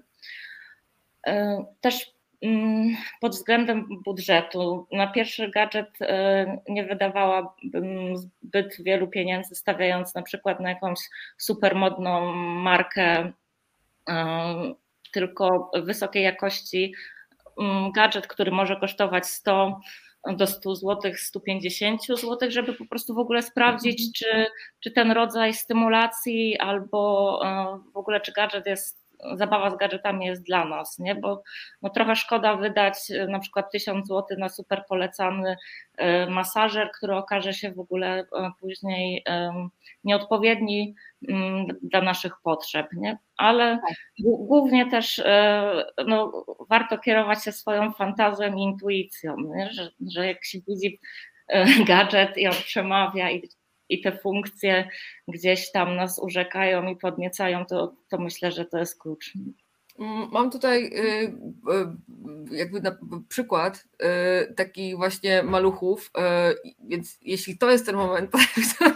E, 1.26 1.64
też 1.80 2.12
mm, 2.42 2.96
pod 3.20 3.32
względem 3.32 3.88
budżetu, 4.04 4.86
na 4.92 5.06
pierwszy 5.06 5.50
gadżet 5.50 5.90
e, 6.00 6.58
nie 6.68 6.84
wydawałabym 6.84 8.16
zbyt 8.16 8.76
wielu 8.82 9.08
pieniędzy, 9.08 9.54
stawiając 9.54 10.14
na 10.14 10.22
przykład 10.22 10.60
na 10.60 10.68
jakąś 10.68 10.98
supermodną 11.38 12.32
markę 12.34 13.32
tylko 15.14 15.70
wysokiej 15.74 16.22
jakości 16.22 16.94
mm, 17.60 17.92
gadżet, 17.92 18.26
który 18.26 18.50
może 18.50 18.76
kosztować 18.76 19.26
100 19.26 19.80
do 20.36 20.46
100 20.46 20.74
zł, 20.74 21.12
150 21.16 22.06
zł, 22.06 22.38
żeby 22.50 22.72
po 22.72 22.86
prostu 22.86 23.14
w 23.14 23.18
ogóle 23.18 23.42
sprawdzić, 23.42 24.00
mhm. 24.00 24.12
czy, 24.14 24.52
czy 24.80 24.90
ten 24.90 25.10
rodzaj 25.10 25.54
stymulacji 25.54 26.58
albo 26.58 27.40
e, 27.44 27.78
w 27.92 27.96
ogóle 27.96 28.20
czy 28.20 28.32
gadżet 28.32 28.66
jest 28.66 29.03
zabawa 29.34 29.70
z 29.70 29.76
gadżetami 29.76 30.26
jest 30.26 30.42
dla 30.42 30.64
nas, 30.64 30.98
nie? 30.98 31.14
bo 31.14 31.42
no 31.82 31.90
trochę 31.90 32.16
szkoda 32.16 32.56
wydać 32.56 32.94
e, 33.10 33.26
na 33.26 33.38
przykład 33.38 33.72
1000 33.72 34.08
zł 34.08 34.38
na 34.38 34.48
super 34.48 34.84
polecany 34.88 35.56
e, 35.96 36.26
masażer, 36.26 36.90
który 36.90 37.16
okaże 37.16 37.52
się 37.52 37.72
w 37.72 37.80
ogóle 37.80 38.18
e, 38.18 38.50
później 38.60 39.24
nieodpowiedni 40.04 40.94
mm, 41.28 41.66
dla 41.82 42.00
naszych 42.00 42.32
potrzeb, 42.42 42.86
nie? 42.92 43.18
ale 43.36 43.78
tak. 43.88 43.96
głównie 44.18 44.90
też 44.90 45.22
no, 46.06 46.44
warto 46.68 46.98
kierować 46.98 47.44
się 47.44 47.52
swoją 47.52 47.92
fantazją 47.92 48.56
i 48.56 48.60
intuicją, 48.62 49.36
nie? 49.38 49.70
Że, 49.72 49.90
że 50.14 50.26
jak 50.26 50.44
się 50.44 50.58
widzi 50.68 51.00
gadżet 51.88 52.38
i 52.38 52.46
on 52.46 52.52
przemawia 52.52 53.30
i 53.30 53.48
i 53.88 54.00
te 54.00 54.18
funkcje 54.18 54.88
gdzieś 55.28 55.72
tam 55.72 55.96
nas 55.96 56.18
urzekają 56.18 56.88
i 56.88 56.96
podniecają, 56.96 57.66
to, 57.66 57.94
to 58.08 58.18
myślę, 58.18 58.52
że 58.52 58.64
to 58.64 58.78
jest 58.78 59.00
klucz. 59.00 59.32
Mm, 59.98 60.28
mam 60.32 60.50
tutaj 60.50 60.84
y, 60.84 61.36
y, 62.50 62.56
jakby 62.56 62.80
na 62.80 62.96
przykład 63.28 63.84
y, 64.02 64.54
taki 64.54 64.96
właśnie 64.96 65.42
maluchów, 65.42 66.10
więc 66.80 67.18
jeśli 67.22 67.58
to 67.58 67.70
jest 67.70 67.86
ten 67.86 67.96
moment. 67.96 68.30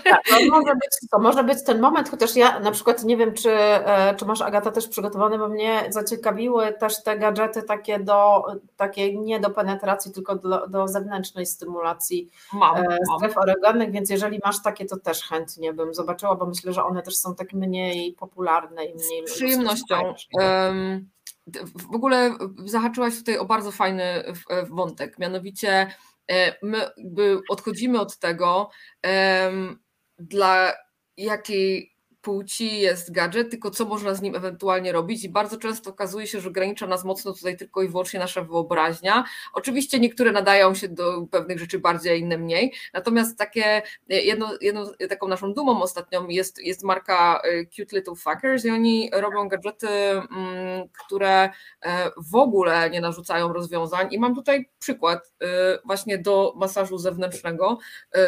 Tak, 0.04 0.20
to, 0.28 0.36
może 0.50 0.74
być, 0.74 1.10
to 1.10 1.18
może 1.18 1.44
być 1.44 1.64
ten 1.64 1.80
moment, 1.80 2.08
chociaż 2.08 2.36
ja 2.36 2.60
na 2.60 2.70
przykład 2.70 3.04
nie 3.04 3.16
wiem, 3.16 3.34
czy, 3.34 3.50
e, 3.52 4.14
czy 4.14 4.24
masz 4.24 4.42
Agata 4.42 4.70
też 4.70 4.88
przygotowane, 4.88 5.38
bo 5.38 5.48
mnie 5.48 5.84
zaciekawiły 5.90 6.72
też 6.72 7.02
te 7.02 7.18
gadżety 7.18 7.62
takie 7.62 7.98
do 7.98 8.44
takie 8.76 9.18
nie 9.18 9.40
do 9.40 9.50
penetracji, 9.50 10.12
tylko 10.12 10.36
do, 10.36 10.66
do 10.66 10.88
zewnętrznej 10.88 11.46
stymulacji 11.46 12.30
mam, 12.52 12.76
e, 12.76 12.98
stref 13.18 13.34
mam. 13.62 13.92
więc 13.92 14.10
jeżeli 14.10 14.40
masz 14.44 14.62
takie, 14.62 14.84
to 14.84 14.96
też 14.96 15.22
chętnie 15.22 15.72
bym 15.72 15.94
zobaczyła, 15.94 16.34
bo 16.34 16.46
myślę, 16.46 16.72
że 16.72 16.84
one 16.84 17.02
też 17.02 17.16
są 17.16 17.34
tak 17.34 17.52
mniej 17.52 18.12
popularne 18.12 18.84
i 18.84 18.94
mniej. 18.94 19.28
Z 19.28 19.32
przyjemnością. 19.32 20.14
W 21.74 21.94
ogóle 21.94 22.34
zahaczyłaś 22.64 23.18
tutaj 23.18 23.38
o 23.38 23.44
bardzo 23.44 23.72
fajny 23.72 24.24
wątek, 24.70 25.18
mianowicie 25.18 25.94
e, 26.30 26.54
my 26.62 26.86
odchodzimy 27.48 28.00
od 28.00 28.18
tego, 28.18 28.70
dla 30.18 30.72
jakiej 31.16 31.97
płci 32.20 32.80
jest 32.80 33.12
gadżet, 33.12 33.50
tylko 33.50 33.70
co 33.70 33.84
można 33.84 34.14
z 34.14 34.22
nim 34.22 34.36
ewentualnie 34.36 34.92
robić 34.92 35.24
i 35.24 35.28
bardzo 35.28 35.56
często 35.56 35.90
okazuje 35.90 36.26
się, 36.26 36.40
że 36.40 36.48
ogranicza 36.48 36.86
nas 36.86 37.04
mocno 37.04 37.32
tutaj 37.32 37.56
tylko 37.56 37.82
i 37.82 37.88
wyłącznie 37.88 38.20
nasza 38.20 38.42
wyobraźnia. 38.42 39.24
Oczywiście 39.52 40.00
niektóre 40.00 40.32
nadają 40.32 40.74
się 40.74 40.88
do 40.88 41.26
pewnych 41.30 41.58
rzeczy 41.58 41.78
bardziej, 41.78 42.12
a 42.12 42.14
inne 42.14 42.38
mniej, 42.38 42.72
natomiast 42.92 43.38
takie, 43.38 43.82
jedną, 44.08 44.46
jedną 44.60 44.84
taką 45.08 45.28
naszą 45.28 45.54
dumą 45.54 45.82
ostatnią 45.82 46.28
jest, 46.28 46.58
jest 46.58 46.82
marka 46.82 47.40
e, 47.44 47.66
Cute 47.66 47.96
Little 47.96 48.14
Fuckers 48.14 48.64
i 48.64 48.70
oni 48.70 49.10
robią 49.12 49.48
gadżety, 49.48 49.88
mm, 49.88 50.88
które 51.04 51.50
e, 51.82 52.10
w 52.16 52.34
ogóle 52.34 52.90
nie 52.90 53.00
narzucają 53.00 53.52
rozwiązań 53.52 54.08
i 54.10 54.18
mam 54.18 54.34
tutaj 54.34 54.70
przykład 54.78 55.32
e, 55.42 55.46
właśnie 55.84 56.18
do 56.18 56.54
masażu 56.56 56.98
zewnętrznego. 56.98 57.78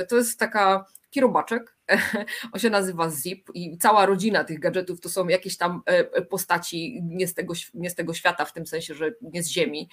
To 0.09 0.17
jest 0.17 0.39
taka 0.39 0.85
kirobaczek, 1.11 1.77
On 2.53 2.61
się 2.61 2.71
nazywa 2.71 3.11
Zip 3.11 3.51
i 3.55 3.79
cała 3.79 4.07
rodzina 4.07 4.45
tych 4.45 4.61
gadżetów 4.61 5.01
to 5.01 5.09
są 5.09 5.29
jakieś 5.29 5.57
tam 5.57 5.83
postaci 6.31 7.01
nie 7.03 7.29
z 7.29 7.35
tego, 7.35 7.55
nie 7.75 7.91
z 7.91 7.95
tego 7.95 8.15
świata, 8.15 8.45
w 8.45 8.53
tym 8.53 8.67
sensie, 8.67 8.95
że 8.95 9.13
nie 9.23 9.43
z 9.43 9.49
Ziemi. 9.49 9.89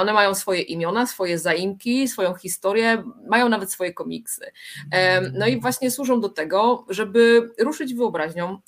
One 0.00 0.12
mają 0.12 0.34
swoje 0.34 0.62
imiona, 0.62 1.06
swoje 1.06 1.38
zaimki, 1.38 2.08
swoją 2.08 2.34
historię, 2.34 3.04
mają 3.28 3.48
nawet 3.48 3.72
swoje 3.72 3.94
komiksy. 3.94 4.50
No 5.32 5.46
i 5.46 5.60
właśnie 5.60 5.90
służą 5.90 6.20
do 6.20 6.28
tego, 6.28 6.86
żeby 6.88 7.50
ruszyć 7.58 7.94
wyobraźnią 7.94 8.58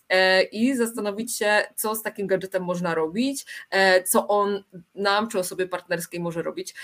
i 0.53 0.77
zastanowić 0.77 1.37
się, 1.37 1.63
co 1.77 1.95
z 1.95 2.03
takim 2.03 2.27
gadżetem 2.27 2.65
można 2.65 2.95
robić, 2.95 3.47
co 4.07 4.29
on 4.29 4.65
nam 4.95 5.29
czy 5.29 5.39
osobie 5.39 5.67
partnerskiej 5.67 6.21
może 6.21 6.43
robić. 6.43 6.75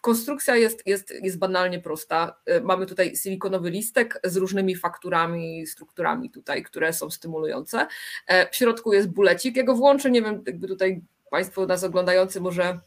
Konstrukcja 0.00 0.56
jest, 0.56 0.86
jest, 0.86 1.14
jest 1.22 1.38
banalnie 1.38 1.80
prosta. 1.80 2.36
E, 2.46 2.60
mamy 2.60 2.86
tutaj 2.86 3.16
silikonowy 3.16 3.70
listek 3.70 4.20
z 4.24 4.36
różnymi 4.36 4.76
fakturami, 4.76 5.66
strukturami 5.66 6.30
tutaj, 6.30 6.62
które 6.62 6.92
są 6.92 7.10
stymulujące. 7.10 7.86
E, 8.26 8.50
w 8.50 8.56
środku 8.56 8.92
jest 8.92 9.08
bulecik. 9.08 9.56
Ja 9.56 9.64
go 9.64 9.74
włączę, 9.74 10.10
nie 10.10 10.22
wiem, 10.22 10.42
jakby 10.46 10.68
tutaj 10.68 11.02
Państwo 11.30 11.66
nas 11.66 11.84
oglądający 11.84 12.40
może 12.40 12.80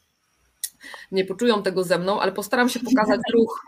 nie 1.12 1.26
poczują 1.26 1.64
tego 1.64 1.84
ze 1.84 2.00
mną, 2.00 2.22
ale 2.22 2.32
postaram 2.32 2.70
się 2.70 2.80
pokazać 2.80 3.20
ruch, 3.34 3.62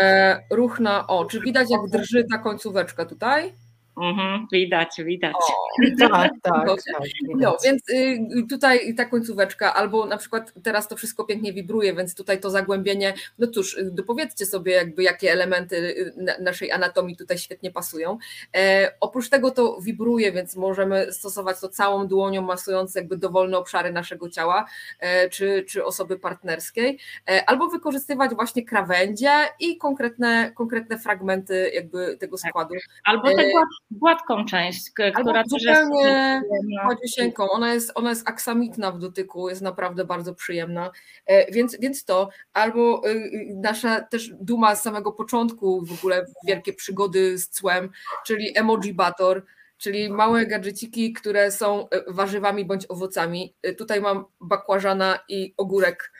e, 0.00 0.40
ruch 0.50 0.80
na 0.80 1.06
o. 1.06 1.24
Czy 1.24 1.40
widać, 1.40 1.70
jak 1.70 1.80
drży 1.90 2.24
ta 2.30 2.38
końcóweczka 2.38 3.04
tutaj? 3.04 3.52
Mhm, 3.96 4.46
widać, 4.52 4.96
widać. 5.04 5.34
O, 5.34 5.68
tak, 6.08 6.30
tak, 6.42 6.66
tak 6.66 7.02
No, 7.36 7.56
więc 7.64 7.90
y, 7.90 8.46
tutaj 8.50 8.94
ta 8.94 9.04
końcóweczka, 9.04 9.74
albo 9.74 10.06
na 10.06 10.16
przykład 10.16 10.52
teraz 10.62 10.88
to 10.88 10.96
wszystko 10.96 11.24
pięknie 11.24 11.52
wibruje, 11.52 11.94
więc 11.94 12.14
tutaj 12.14 12.40
to 12.40 12.50
zagłębienie, 12.50 13.14
no 13.38 13.46
cóż, 13.46 13.76
y, 13.76 13.90
dopowiedzcie 13.92 14.46
sobie 14.46 14.72
jakby 14.72 15.02
jakie 15.02 15.32
elementy 15.32 15.76
y, 15.76 16.12
naszej 16.42 16.72
anatomii 16.72 17.16
tutaj 17.16 17.38
świetnie 17.38 17.70
pasują. 17.70 18.18
E, 18.56 18.92
oprócz 19.00 19.28
tego 19.28 19.50
to 19.50 19.80
wibruje, 19.80 20.32
więc 20.32 20.56
możemy 20.56 21.12
stosować 21.12 21.60
to 21.60 21.68
całą 21.68 22.06
dłonią 22.06 22.42
masując 22.42 22.94
jakby 22.94 23.16
dowolne 23.16 23.58
obszary 23.58 23.92
naszego 23.92 24.30
ciała, 24.30 24.66
e, 25.00 25.28
czy, 25.28 25.64
czy 25.68 25.84
osoby 25.84 26.18
partnerskiej, 26.18 26.98
e, 27.30 27.44
albo 27.50 27.68
wykorzystywać 27.68 28.34
właśnie 28.34 28.64
krawędzie 28.64 29.30
i 29.60 29.78
konkretne, 29.78 30.52
konkretne 30.54 30.98
fragmenty 30.98 31.70
jakby 31.74 32.16
tego 32.16 32.36
tak. 32.38 32.50
składu. 32.50 32.74
Tak. 32.74 32.82
Albo 33.04 33.28
tego 33.36 33.62
gładką 33.98 34.44
część, 34.44 34.90
która 34.90 35.42
też 35.44 35.62
jest. 35.62 37.38
Ona 37.38 37.74
jest, 37.74 37.92
ona 37.94 38.10
jest 38.10 38.28
aksamitna 38.28 38.92
w 38.92 38.98
dotyku, 38.98 39.48
jest 39.48 39.62
naprawdę 39.62 40.04
bardzo 40.04 40.34
przyjemna. 40.34 40.90
E, 41.26 41.52
więc, 41.52 41.76
więc 41.80 42.04
to, 42.04 42.28
albo 42.52 43.08
y, 43.08 43.10
y, 43.10 43.54
nasza 43.62 44.00
też 44.00 44.30
duma 44.40 44.74
z 44.74 44.82
samego 44.82 45.12
początku, 45.12 45.84
w 45.84 45.92
ogóle 45.92 46.26
wielkie 46.46 46.72
przygody 46.72 47.38
z 47.38 47.48
cłem, 47.48 47.90
czyli 48.26 48.58
emoji 48.58 48.94
bator 48.94 49.42
czyli 49.82 50.10
małe 50.10 50.46
gadżeciki, 50.46 51.12
które 51.12 51.50
są 51.50 51.88
e, 51.90 52.02
warzywami 52.08 52.64
bądź 52.64 52.86
owocami. 52.88 53.54
E, 53.62 53.74
tutaj 53.74 54.00
mam 54.00 54.24
bakłażana 54.40 55.18
i 55.28 55.54
ogórek, 55.56 56.12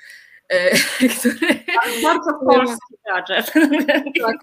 który... 1.18 1.64
Bardzo 2.02 2.32
polski 2.50 2.94
gadżet. 3.06 3.52
Tak, 4.20 4.36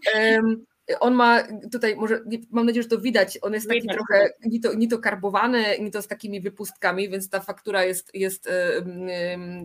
on 1.00 1.14
ma 1.14 1.44
tutaj, 1.72 1.96
może 1.96 2.22
mam 2.52 2.66
nadzieję, 2.66 2.84
że 2.84 2.90
to 2.90 3.02
widać, 3.02 3.40
on 3.42 3.54
jest 3.54 3.68
taki 3.68 3.82
widać, 3.82 3.98
trochę 3.98 4.30
ni 4.46 4.60
to, 4.60 4.74
ni 4.74 4.88
to 4.88 5.00
karbowany, 5.00 5.64
ni 5.80 5.92
to 5.92 6.02
z 6.02 6.08
takimi 6.08 6.42
wypustkami, 6.42 7.10
więc 7.10 7.30
ta 7.30 7.40
faktura 7.40 7.84
jest, 7.84 8.12
jest 8.14 8.50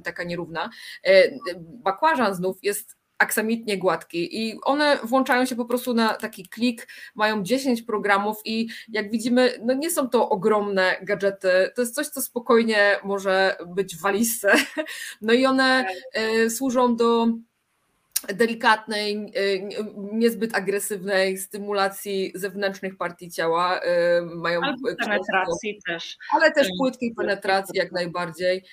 taka 0.04 0.24
nierówna. 0.24 0.70
E, 1.04 1.38
bakłażan 1.56 2.34
znów 2.34 2.58
jest 2.62 2.96
aksamitnie 3.18 3.78
gładki 3.78 4.48
i 4.48 4.60
one 4.64 4.98
włączają 5.04 5.44
się 5.44 5.56
po 5.56 5.64
prostu 5.64 5.94
na 5.94 6.14
taki 6.14 6.48
klik, 6.48 6.88
mają 7.14 7.42
10 7.42 7.82
programów 7.82 8.36
i 8.44 8.68
jak 8.88 9.10
widzimy, 9.10 9.52
no 9.64 9.74
nie 9.74 9.90
są 9.90 10.08
to 10.08 10.28
ogromne 10.28 10.96
gadżety, 11.02 11.48
to 11.74 11.82
jest 11.82 11.94
coś, 11.94 12.08
co 12.08 12.22
spokojnie 12.22 12.96
może 13.04 13.56
być 13.66 13.96
w 13.96 14.00
walizce, 14.00 14.52
no 15.22 15.32
i 15.32 15.46
one 15.46 15.84
tak. 15.84 15.96
e, 16.12 16.50
służą 16.50 16.96
do 16.96 17.26
delikatnej, 18.26 19.16
e, 19.16 19.30
niezbyt 20.12 20.54
agresywnej 20.54 21.38
stymulacji 21.38 22.32
zewnętrznych 22.34 22.96
partii 22.96 23.30
ciała. 23.30 23.80
E, 23.80 24.20
mają 24.22 24.60
Albo 24.62 24.88
penetracji 24.98 25.80
też. 25.86 26.16
Ale 26.32 26.52
też 26.52 26.68
płytkiej 26.78 27.14
penetracji 27.14 27.78
jak 27.78 27.92
najbardziej. 27.92 28.64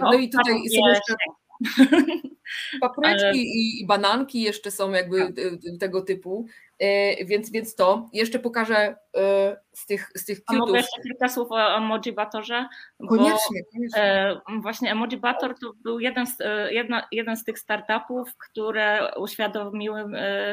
No 0.00 0.12
i 0.14 0.30
tutaj 0.30 0.54
są 0.54 0.88
jeszcze 0.88 1.14
papryczki 2.80 3.80
i 3.80 3.86
bananki 3.86 4.42
jeszcze 4.42 4.70
są 4.70 4.90
jakby 4.90 5.18
tak. 5.18 5.34
tego 5.80 6.02
typu. 6.02 6.46
Więc, 7.26 7.50
więc 7.50 7.74
to. 7.74 8.08
Jeszcze 8.12 8.38
pokażę 8.38 8.96
z 9.78 9.86
tych, 9.86 10.10
z 10.16 10.24
tych 10.24 10.38
A 10.46 10.52
mogę 10.52 10.76
jeszcze 10.76 11.02
kilka 11.02 11.28
słów 11.28 11.48
o 11.50 11.76
Emoji 11.76 12.12
Batorze? 12.12 12.68
Koniecznie, 13.08 13.64
koniecznie. 13.72 14.02
E, 14.02 14.40
właśnie 14.62 14.92
Emoji 14.92 15.16
Bator 15.16 15.54
to 15.60 15.72
był 15.82 16.00
jeden 16.00 16.26
z, 16.26 16.38
jedna, 16.70 17.08
jeden 17.12 17.36
z 17.36 17.44
tych 17.44 17.58
startupów, 17.58 18.36
które 18.36 19.14
uświadomiły 19.16 20.04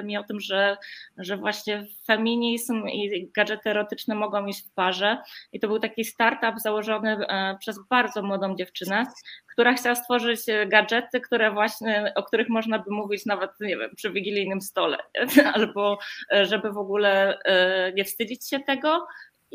mi 0.03 0.17
o 0.17 0.23
tym, 0.23 0.39
że, 0.39 0.77
że 1.17 1.37
właśnie 1.37 1.85
feminizm 2.07 2.87
i 2.87 3.31
gadżety 3.35 3.69
erotyczne 3.69 4.15
mogą 4.15 4.45
iść 4.45 4.67
w 4.67 4.73
parze. 4.73 5.17
I 5.51 5.59
to 5.59 5.67
był 5.67 5.79
taki 5.79 6.05
startup 6.05 6.59
założony 6.59 7.17
przez 7.59 7.79
bardzo 7.89 8.21
młodą 8.23 8.55
dziewczynę, 8.55 9.05
która 9.51 9.73
chciała 9.73 9.95
stworzyć 9.95 10.39
gadżety, 10.67 11.21
które 11.21 11.51
właśnie, 11.51 12.13
o 12.15 12.23
których 12.23 12.49
można 12.49 12.79
by 12.79 12.91
mówić 12.91 13.25
nawet, 13.25 13.51
nie 13.59 13.77
wiem, 13.77 13.95
przy 13.95 14.11
wigilijnym 14.11 14.61
stole, 14.61 14.97
albo 15.53 15.97
E, 16.35 16.45
żeby 16.45 16.71
w 16.71 16.77
ogóle 16.77 17.39
e, 17.39 17.93
nie 17.93 18.05
wstydzić 18.05 18.49
się 18.49 18.59
tego. 18.59 19.07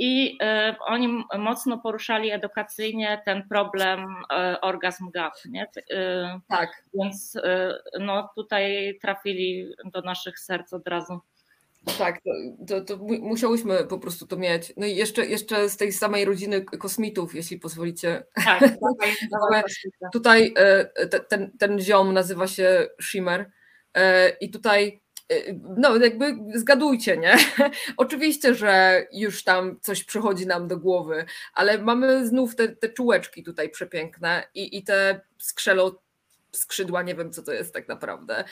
I 0.02 0.38
e, 0.42 0.76
oni 0.86 1.24
mocno 1.38 1.78
poruszali 1.78 2.30
edukacyjnie 2.30 3.22
ten 3.24 3.48
problem 3.48 4.06
orgazm 4.62 5.10
gap. 5.10 5.32
Nie? 5.44 5.66
Tak. 6.48 6.84
Więc 6.94 7.38
no, 8.00 8.30
tutaj 8.34 8.98
trafili 9.02 9.72
do 9.84 10.00
naszych 10.00 10.38
serc 10.38 10.72
od 10.72 10.88
razu. 10.88 11.20
Tak, 11.98 12.20
to, 12.68 12.80
to, 12.80 12.96
musiałyśmy 13.20 13.84
po 13.84 13.98
prostu 13.98 14.26
to 14.26 14.36
mieć. 14.36 14.72
No 14.76 14.86
i 14.86 14.96
jeszcze, 14.96 15.26
jeszcze 15.26 15.68
z 15.68 15.76
tej 15.76 15.92
samej 15.92 16.24
rodziny 16.24 16.64
kosmitów, 16.64 17.34
jeśli 17.34 17.58
pozwolicie. 17.58 18.24
Tak, 18.44 18.60
dawaj, 19.32 19.62
tutaj 20.12 20.54
ten, 21.28 21.50
ten 21.58 21.80
ziom 21.80 22.12
nazywa 22.12 22.46
się 22.46 22.86
Shimmer 23.02 23.50
i 24.40 24.50
tutaj 24.50 25.00
no 25.76 25.96
jakby 25.96 26.36
zgadujcie, 26.54 27.16
nie? 27.16 27.36
Oczywiście, 27.96 28.54
że 28.54 29.02
już 29.12 29.44
tam 29.44 29.80
coś 29.80 30.04
przychodzi 30.04 30.46
nam 30.46 30.68
do 30.68 30.76
głowy, 30.76 31.24
ale 31.54 31.78
mamy 31.78 32.26
znów 32.26 32.56
te, 32.56 32.68
te 32.68 32.88
czułeczki 32.88 33.42
tutaj 33.42 33.70
przepiękne 33.70 34.42
i, 34.54 34.78
i 34.78 34.84
te 34.84 35.20
skrzelo 35.38 36.02
skrzydła, 36.52 37.02
nie 37.02 37.14
wiem 37.14 37.32
co 37.32 37.42
to 37.42 37.52
jest 37.52 37.74
tak 37.74 37.88
naprawdę. 37.88 38.44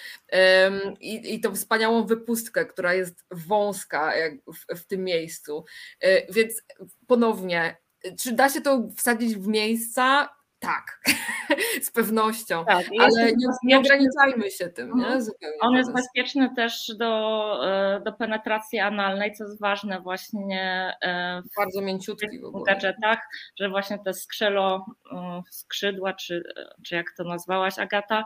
I, 1.00 1.34
i 1.34 1.40
tą 1.40 1.54
wspaniałą 1.54 2.06
wypustkę, 2.06 2.66
która 2.66 2.94
jest 2.94 3.24
wąska 3.30 4.12
w, 4.46 4.80
w 4.80 4.86
tym 4.86 5.04
miejscu. 5.04 5.64
E, 6.00 6.32
więc 6.32 6.62
ponownie, 7.06 7.76
czy 8.18 8.32
da 8.32 8.48
się 8.48 8.60
to 8.60 8.88
wsadzić 8.96 9.36
w 9.36 9.46
miejsca? 9.46 10.28
Tak, 10.60 11.00
z 11.86 11.90
pewnością, 11.90 12.64
tak, 12.64 12.86
ale 13.00 13.32
nie, 13.32 13.46
nie, 13.62 13.78
ograniczajmy 13.78 14.50
się 14.50 14.68
tym. 14.68 14.86
Nie? 14.86 15.04
Mhm. 15.04 15.22
Zupełnie 15.22 15.58
On 15.60 15.74
jest 15.74 15.92
bezpieczny 15.92 16.54
też 16.56 16.92
do, 16.98 17.60
e, 17.68 18.00
do 18.00 18.12
penetracji 18.12 18.78
analnej, 18.78 19.32
co 19.32 19.44
jest 19.44 19.60
ważne 19.60 20.00
właśnie 20.00 20.94
e, 21.02 21.42
w, 21.42 21.56
Bardzo 21.56 21.80
mięciutki 21.80 22.38
w, 22.38 22.60
w 22.60 22.64
gadżetach, 22.64 23.18
że 23.60 23.68
właśnie 23.68 23.98
te 23.98 24.14
skrzelo, 24.14 24.86
e, 25.12 25.42
skrzydła, 25.50 26.12
czy, 26.12 26.42
czy 26.84 26.94
jak 26.94 27.06
to 27.16 27.24
nazwałaś 27.24 27.78
Agata, 27.78 28.24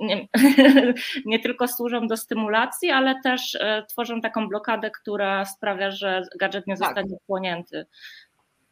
nie, 0.00 0.28
nie 1.26 1.38
tylko 1.38 1.68
służą 1.68 2.06
do 2.06 2.16
stymulacji, 2.16 2.90
ale 2.90 3.14
też 3.22 3.58
tworzą 3.88 4.20
taką 4.20 4.48
blokadę, 4.48 4.90
która 4.90 5.44
sprawia, 5.44 5.90
że 5.90 6.22
gadżet 6.38 6.66
nie 6.66 6.76
tak. 6.76 6.86
zostanie 6.86 7.10
tak. 7.10 7.22
wchłonięty. 7.22 7.86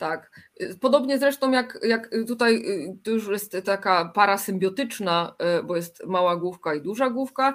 Tak. 0.02 0.30
Podobnie 0.80 1.18
zresztą 1.18 1.50
jak, 1.50 1.78
jak 1.82 2.10
tutaj 2.26 2.54
y, 2.54 2.96
to 3.04 3.10
już 3.10 3.28
jest 3.28 3.56
taka 3.64 4.04
para 4.14 4.38
symbiotyczna, 4.38 5.34
y, 5.60 5.62
bo 5.62 5.76
jest 5.76 6.06
mała 6.06 6.36
główka 6.36 6.74
i 6.74 6.82
duża 6.82 7.10
główka. 7.10 7.54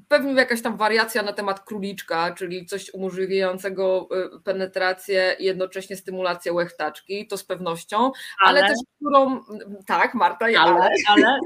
Y, 0.00 0.06
pewnie 0.08 0.32
jakaś 0.32 0.62
tam 0.62 0.76
wariacja 0.76 1.22
na 1.22 1.32
temat 1.32 1.60
króliczka, 1.60 2.34
czyli 2.34 2.66
coś 2.66 2.94
umożliwiającego 2.94 4.08
penetrację 4.44 5.36
i 5.38 5.44
jednocześnie 5.44 5.96
stymulację 5.96 6.52
łechtaczki, 6.52 7.26
to 7.26 7.36
z 7.36 7.44
pewnością, 7.44 8.10
ale, 8.44 8.60
ale 8.60 8.68
też 8.68 8.78
którą, 8.96 9.40
tak 9.86 10.14
Marta, 10.14 10.44
ale, 10.44 10.56
ale, 10.58 10.90
ale 11.08 11.38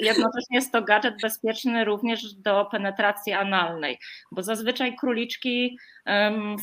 jednocześnie 0.00 0.56
jest 0.56 0.72
to 0.72 0.82
gadżet 0.82 1.14
bezpieczny 1.22 1.84
również 1.84 2.34
do 2.34 2.68
penetracji 2.70 3.32
analnej, 3.32 3.98
bo 4.32 4.42
zazwyczaj 4.42 4.96
króliczki 4.96 5.78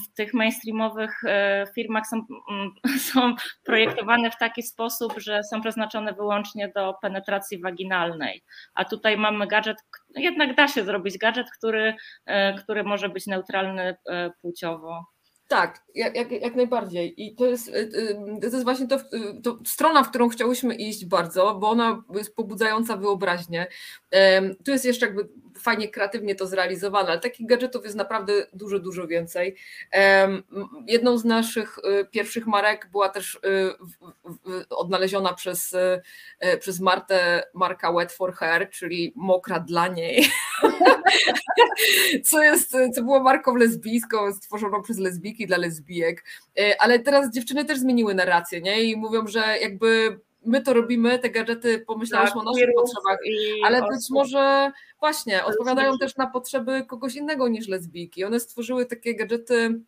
w 0.05 0.13
tych 0.15 0.33
mainstreamowych 0.33 1.23
e, 1.25 1.65
firmach 1.75 2.07
są, 2.07 2.25
mm, 2.51 2.71
są 3.11 3.35
projektowane 3.63 4.31
w 4.31 4.37
taki 4.37 4.63
sposób, 4.63 5.13
że 5.17 5.43
są 5.43 5.61
przeznaczone 5.61 6.13
wyłącznie 6.13 6.71
do 6.75 6.95
penetracji 7.01 7.61
waginalnej. 7.61 8.43
A 8.73 8.85
tutaj 8.85 9.17
mamy 9.17 9.47
gadżet, 9.47 9.77
jednak 10.15 10.55
da 10.55 10.67
się 10.67 10.83
zrobić 10.83 11.17
gadżet, 11.17 11.47
który, 11.57 11.95
który 12.63 12.83
może 12.83 13.09
być 13.09 13.27
neutralny 13.27 13.95
płciowo. 14.41 15.05
Tak, 15.49 15.83
jak, 15.95 16.31
jak, 16.31 16.55
najbardziej. 16.55 17.23
I 17.23 17.35
to 17.35 17.45
jest, 17.45 17.67
y, 17.67 17.71
y, 17.71 18.39
to 18.41 18.45
jest 18.45 18.63
właśnie 18.63 18.87
to, 18.87 18.99
to, 19.43 19.59
strona, 19.65 20.03
w 20.03 20.09
którą 20.09 20.29
chciałyśmy 20.29 20.75
iść 20.75 21.05
bardzo, 21.05 21.55
bo 21.55 21.69
ona 21.69 22.03
jest 22.15 22.35
pobudzająca 22.35 22.97
wyobraźnię. 22.97 23.67
Tu 24.65 24.71
jest 24.71 24.85
jeszcze 24.85 25.05
jakby 25.05 25.27
fajnie 25.59 25.87
kreatywnie 25.87 26.35
to 26.35 26.47
zrealizowane, 26.47 27.09
ale 27.09 27.19
takich 27.19 27.47
gadżetów 27.47 27.83
jest 27.83 27.95
naprawdę 27.95 28.33
dużo, 28.53 28.79
dużo 28.79 29.07
więcej. 29.07 29.55
Jedną 30.87 31.17
z 31.17 31.25
naszych 31.25 31.77
y, 31.77 32.05
pierwszych 32.05 32.47
marek 32.47 32.89
była 32.91 33.09
też 33.09 33.39
odnaleziona 34.69 35.33
przez, 35.33 35.75
przez 36.59 36.79
Martę 36.79 37.43
marka 37.53 37.93
Wet 37.93 38.11
for 38.11 38.33
Hair, 38.33 38.69
czyli 38.69 39.13
mokra 39.15 39.59
dla 39.59 39.87
niej. 39.87 40.25
co, 42.23 42.43
jest, 42.43 42.77
co 42.95 43.03
było 43.03 43.23
marką 43.23 43.55
lesbijską, 43.55 44.33
stworzoną 44.33 44.81
przez 44.81 44.97
lesbijki 44.97 45.38
dla 45.47 45.57
lesbijek, 45.57 46.23
e, 46.59 46.81
ale 46.81 46.99
teraz 46.99 47.33
dziewczyny 47.33 47.65
też 47.65 47.79
zmieniły 47.79 48.13
narrację, 48.13 48.61
nie? 48.61 48.83
I 48.83 48.95
mówią, 48.95 49.27
że 49.27 49.57
jakby 49.61 50.19
my 50.45 50.61
to 50.61 50.73
robimy, 50.73 51.19
te 51.19 51.29
gadżety 51.29 51.79
pomyślałyśmy 51.79 52.41
tak, 52.41 52.47
o 52.47 52.51
naszych 52.51 52.69
potrzebach, 52.75 53.19
ale 53.65 53.81
być 53.81 54.09
może 54.09 54.71
właśnie 54.99 55.45
odpowiadają 55.45 55.97
też 55.97 56.15
na 56.15 56.27
potrzeby 56.27 56.85
kogoś 56.87 57.15
innego 57.15 57.47
niż 57.47 57.67
lesbijki. 57.67 58.23
One 58.23 58.39
stworzyły 58.39 58.85
takie 58.85 59.15
gadżety 59.15 59.79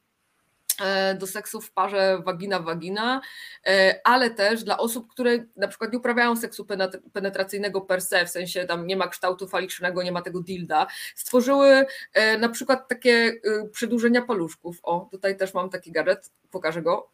do 1.19 1.27
seksu 1.27 1.61
w 1.61 1.71
parze 1.71 2.21
wagina-wagina, 2.25 3.21
e, 3.65 4.01
ale 4.03 4.29
też 4.29 4.63
dla 4.63 4.77
osób, 4.77 5.11
które 5.11 5.45
na 5.55 5.67
przykład 5.67 5.91
nie 5.91 5.99
uprawiają 5.99 6.35
seksu 6.35 6.65
penetracyjnego 7.13 7.81
per 7.81 8.01
se, 8.01 8.25
w 8.25 8.29
sensie 8.29 8.65
tam 8.65 8.87
nie 8.87 8.95
ma 8.95 9.07
kształtu 9.07 9.47
falicznego, 9.47 10.03
nie 10.03 10.11
ma 10.11 10.21
tego 10.21 10.41
dilda, 10.41 10.87
stworzyły 11.15 11.85
e, 12.13 12.37
na 12.37 12.49
przykład 12.49 12.87
takie 12.87 13.41
przedłużenia 13.71 14.21
paluszków. 14.21 14.79
O, 14.83 15.07
tutaj 15.11 15.37
też 15.37 15.53
mam 15.53 15.69
taki 15.69 15.91
gadżet, 15.91 16.31
pokażę 16.51 16.81
go 16.81 17.11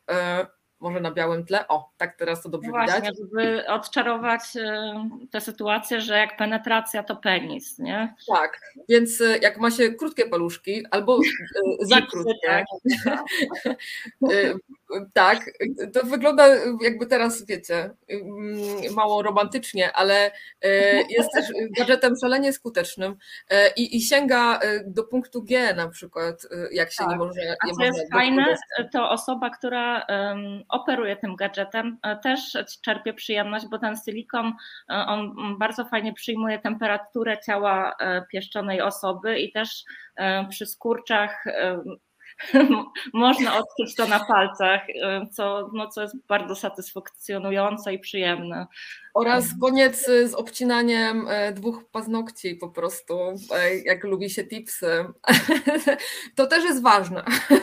może 0.80 1.00
na 1.00 1.12
białym 1.12 1.46
tle. 1.46 1.68
O, 1.68 1.92
tak 1.98 2.16
teraz 2.16 2.44
to 2.44 2.50
dobrze 2.50 2.70
Właśnie, 2.70 3.02
widać. 3.02 3.16
żeby 3.18 3.68
odczarować 3.68 4.42
e, 4.56 5.10
tę 5.32 5.42
sytuację, 5.42 6.02
że 6.02 6.18
jak 6.18 6.38
penetracja 6.38 7.04
to 7.04 7.16
penis, 7.16 7.80
nie? 7.80 8.16
Tak, 8.28 8.62
więc 8.90 9.22
e, 9.22 9.38
jak 9.38 9.58
ma 9.58 9.72
się 9.72 9.90
krótkie 9.90 10.30
paluszki 10.30 10.86
albo 10.92 11.18
e, 11.18 11.86
za 11.86 12.02
krótkie, 12.02 12.34
tak. 12.46 12.66
tak, 15.14 15.52
to 15.94 16.06
wygląda 16.06 16.48
jakby 16.82 17.06
teraz, 17.06 17.46
wiecie, 17.46 17.92
mm, 18.10 18.94
mało 18.96 19.22
romantycznie, 19.24 19.94
ale 19.94 20.32
jest 21.10 21.30
też 21.34 21.46
gadżetem 21.78 22.14
szalenie 22.22 22.54
skutecznym 22.54 23.16
i, 23.76 23.98
i 23.98 24.02
sięga 24.02 24.60
do 24.86 25.04
punktu 25.04 25.44
G 25.44 25.74
na 25.74 25.90
przykład, 25.90 26.48
jak 26.72 26.92
się 26.92 26.98
tak. 26.98 27.10
nie 27.10 27.16
może. 27.16 27.42
Nie 27.42 27.56
A 27.72 27.76
co 27.76 27.84
jest 27.84 28.12
fajne, 28.12 28.56
to 28.94 29.10
osoba, 29.10 29.50
która 29.50 30.06
operuje 30.70 31.16
tym 31.16 31.36
gadżetem, 31.36 31.98
e, 32.04 32.16
też 32.16 32.58
czerpie 32.82 33.14
przyjemność, 33.14 33.68
bo 33.68 33.80
ten 33.80 33.96
silikon, 34.06 34.54
e, 34.90 34.94
on 34.94 35.36
bardzo 35.58 35.86
fajnie 35.86 36.14
przyjmuje 36.14 36.60
temperaturę 36.60 37.38
ciała 37.46 37.96
e, 38.00 38.26
pieszczonej 38.32 38.82
osoby 38.82 39.40
i 39.40 39.52
też 39.52 39.84
przy 40.50 40.66
skurczach 40.66 41.46
można 43.14 43.58
odczuć 43.58 43.96
to 43.96 44.08
na 44.08 44.26
palcach, 44.26 44.82
co, 45.32 45.70
no, 45.74 45.88
co 45.88 46.02
jest 46.02 46.16
bardzo 46.28 46.56
satysfakcjonujące 46.56 47.94
i 47.94 48.00
przyjemne. 48.00 48.68
Oraz 49.14 49.46
koniec 49.62 50.06
z 50.06 50.34
obcinaniem 50.34 51.28
dwóch 51.54 51.84
paznokci 51.92 52.56
po 52.56 52.70
prostu, 52.70 53.20
jak 53.86 54.04
lubi 54.04 54.30
się 54.30 54.44
tipsy. 54.44 55.06
To 56.36 56.48
też 56.48 56.64
jest 56.64 56.82
ważne. 56.82 57.24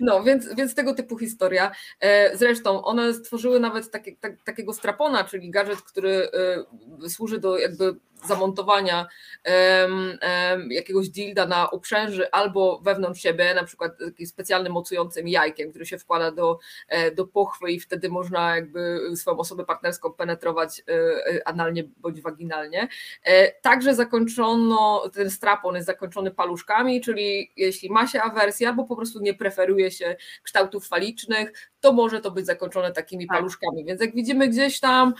No, 0.00 0.22
więc, 0.22 0.54
więc 0.54 0.74
tego 0.74 0.94
typu 0.94 1.18
historia. 1.18 1.70
E, 2.00 2.36
zresztą 2.36 2.84
one 2.84 3.14
stworzyły 3.14 3.60
nawet 3.60 3.90
takie, 3.90 4.16
tak, 4.16 4.42
takiego 4.44 4.72
strapona, 4.72 5.24
czyli 5.24 5.50
gadżet, 5.50 5.82
który 5.82 6.28
e, 7.04 7.08
służy 7.08 7.38
do 7.38 7.58
jakby 7.58 7.96
zamontowania 8.24 9.06
um, 9.82 10.18
um, 10.52 10.72
jakiegoś 10.72 11.08
dilda 11.08 11.46
na 11.46 11.68
uprzęży 11.68 12.30
albo 12.30 12.80
wewnątrz 12.82 13.22
siebie, 13.22 13.54
na 13.54 13.64
przykład 13.64 13.98
takim 13.98 14.26
specjalnym 14.26 14.72
mocującym 14.72 15.28
jajkiem, 15.28 15.70
który 15.70 15.86
się 15.86 15.98
wkłada 15.98 16.30
do, 16.30 16.58
e, 16.88 17.10
do 17.10 17.26
pochwy 17.26 17.72
i 17.72 17.80
wtedy 17.80 18.08
można 18.08 18.56
jakby 18.56 19.00
swoją 19.16 19.38
osobę 19.38 19.64
partnerską 19.64 20.12
penetrować 20.12 20.82
analnie 21.44 21.84
bądź 21.96 22.20
waginalnie. 22.20 22.88
Także 23.62 23.94
zakończono, 23.94 25.08
ten 25.14 25.30
strapon 25.30 25.74
jest 25.74 25.86
zakończony 25.86 26.30
paluszkami, 26.30 27.00
czyli 27.00 27.52
jeśli 27.56 27.90
ma 27.90 28.06
się 28.06 28.22
awersję 28.22 28.68
albo 28.68 28.84
po 28.84 28.96
prostu 28.96 29.20
nie 29.20 29.34
preferuje 29.34 29.90
się 29.90 30.16
kształtów 30.42 30.88
falicznych, 30.88 31.70
to 31.86 31.92
może 31.92 32.20
to 32.20 32.30
być 32.30 32.46
zakończone 32.46 32.92
takimi 32.92 33.26
tak. 33.26 33.36
paluszkami. 33.36 33.84
Więc 33.84 34.00
jak 34.00 34.14
widzimy 34.14 34.48
gdzieś 34.48 34.80
tam 34.80 35.14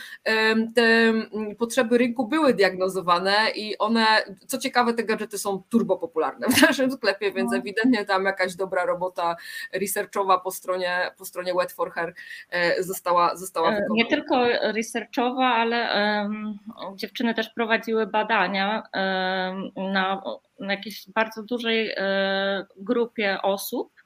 te 0.75 1.13
potrzeby 1.57 1.97
rynku 1.97 2.27
były 2.27 2.53
diagnozowane 2.53 3.35
i 3.55 3.77
one, 3.77 4.05
co 4.47 4.57
ciekawe, 4.57 4.93
te 4.93 5.03
gadżety 5.03 5.37
są 5.37 5.63
turbo 5.69 5.97
popularne 5.97 6.47
w 6.47 6.61
naszym 6.61 6.91
sklepie, 6.91 7.31
więc 7.31 7.51
no. 7.51 7.57
ewidentnie 7.57 8.05
tam 8.05 8.25
jakaś 8.25 8.55
dobra 8.55 8.85
robota 8.85 9.35
researchowa 9.73 10.39
po 10.39 10.51
stronie, 10.51 11.11
po 11.17 11.25
stronie 11.25 11.53
Wet 11.53 11.71
for 11.71 11.91
Her 11.91 12.13
e, 12.49 12.83
została, 12.83 13.35
została 13.35 13.69
e, 13.69 13.71
wykonana. 13.71 13.95
Nie 13.95 14.05
tylko 14.05 14.45
researchowa, 14.71 15.45
ale 15.45 15.89
um, 16.23 16.57
dziewczyny 16.95 17.33
też 17.33 17.49
prowadziły 17.49 18.07
badania 18.07 18.83
um, 18.93 19.91
na, 19.91 20.21
na 20.59 20.73
jakiejś 20.73 21.09
bardzo 21.09 21.43
dużej 21.43 21.87
um, 21.87 22.65
grupie 22.77 23.41
osób 23.41 23.96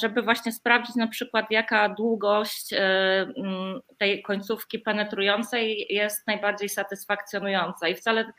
żeby 0.00 0.22
właśnie 0.22 0.52
sprawdzić 0.52 0.96
na 0.96 1.06
przykład, 1.06 1.50
jaka 1.50 1.88
długość 1.88 2.72
e, 2.72 3.26
tej 3.98 4.22
końcówki 4.22 4.78
penetrującej 4.78 5.86
jest 5.90 6.26
najbardziej 6.26 6.68
satysfakcjonująca. 6.68 7.88
I 7.88 7.94
wcale, 7.94 8.32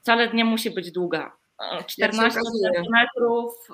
wcale 0.00 0.28
nie 0.28 0.44
musi 0.44 0.70
być 0.70 0.92
długa. 0.92 1.36
14 1.86 2.40
e, 2.40 2.42
centymetrów 2.72 3.68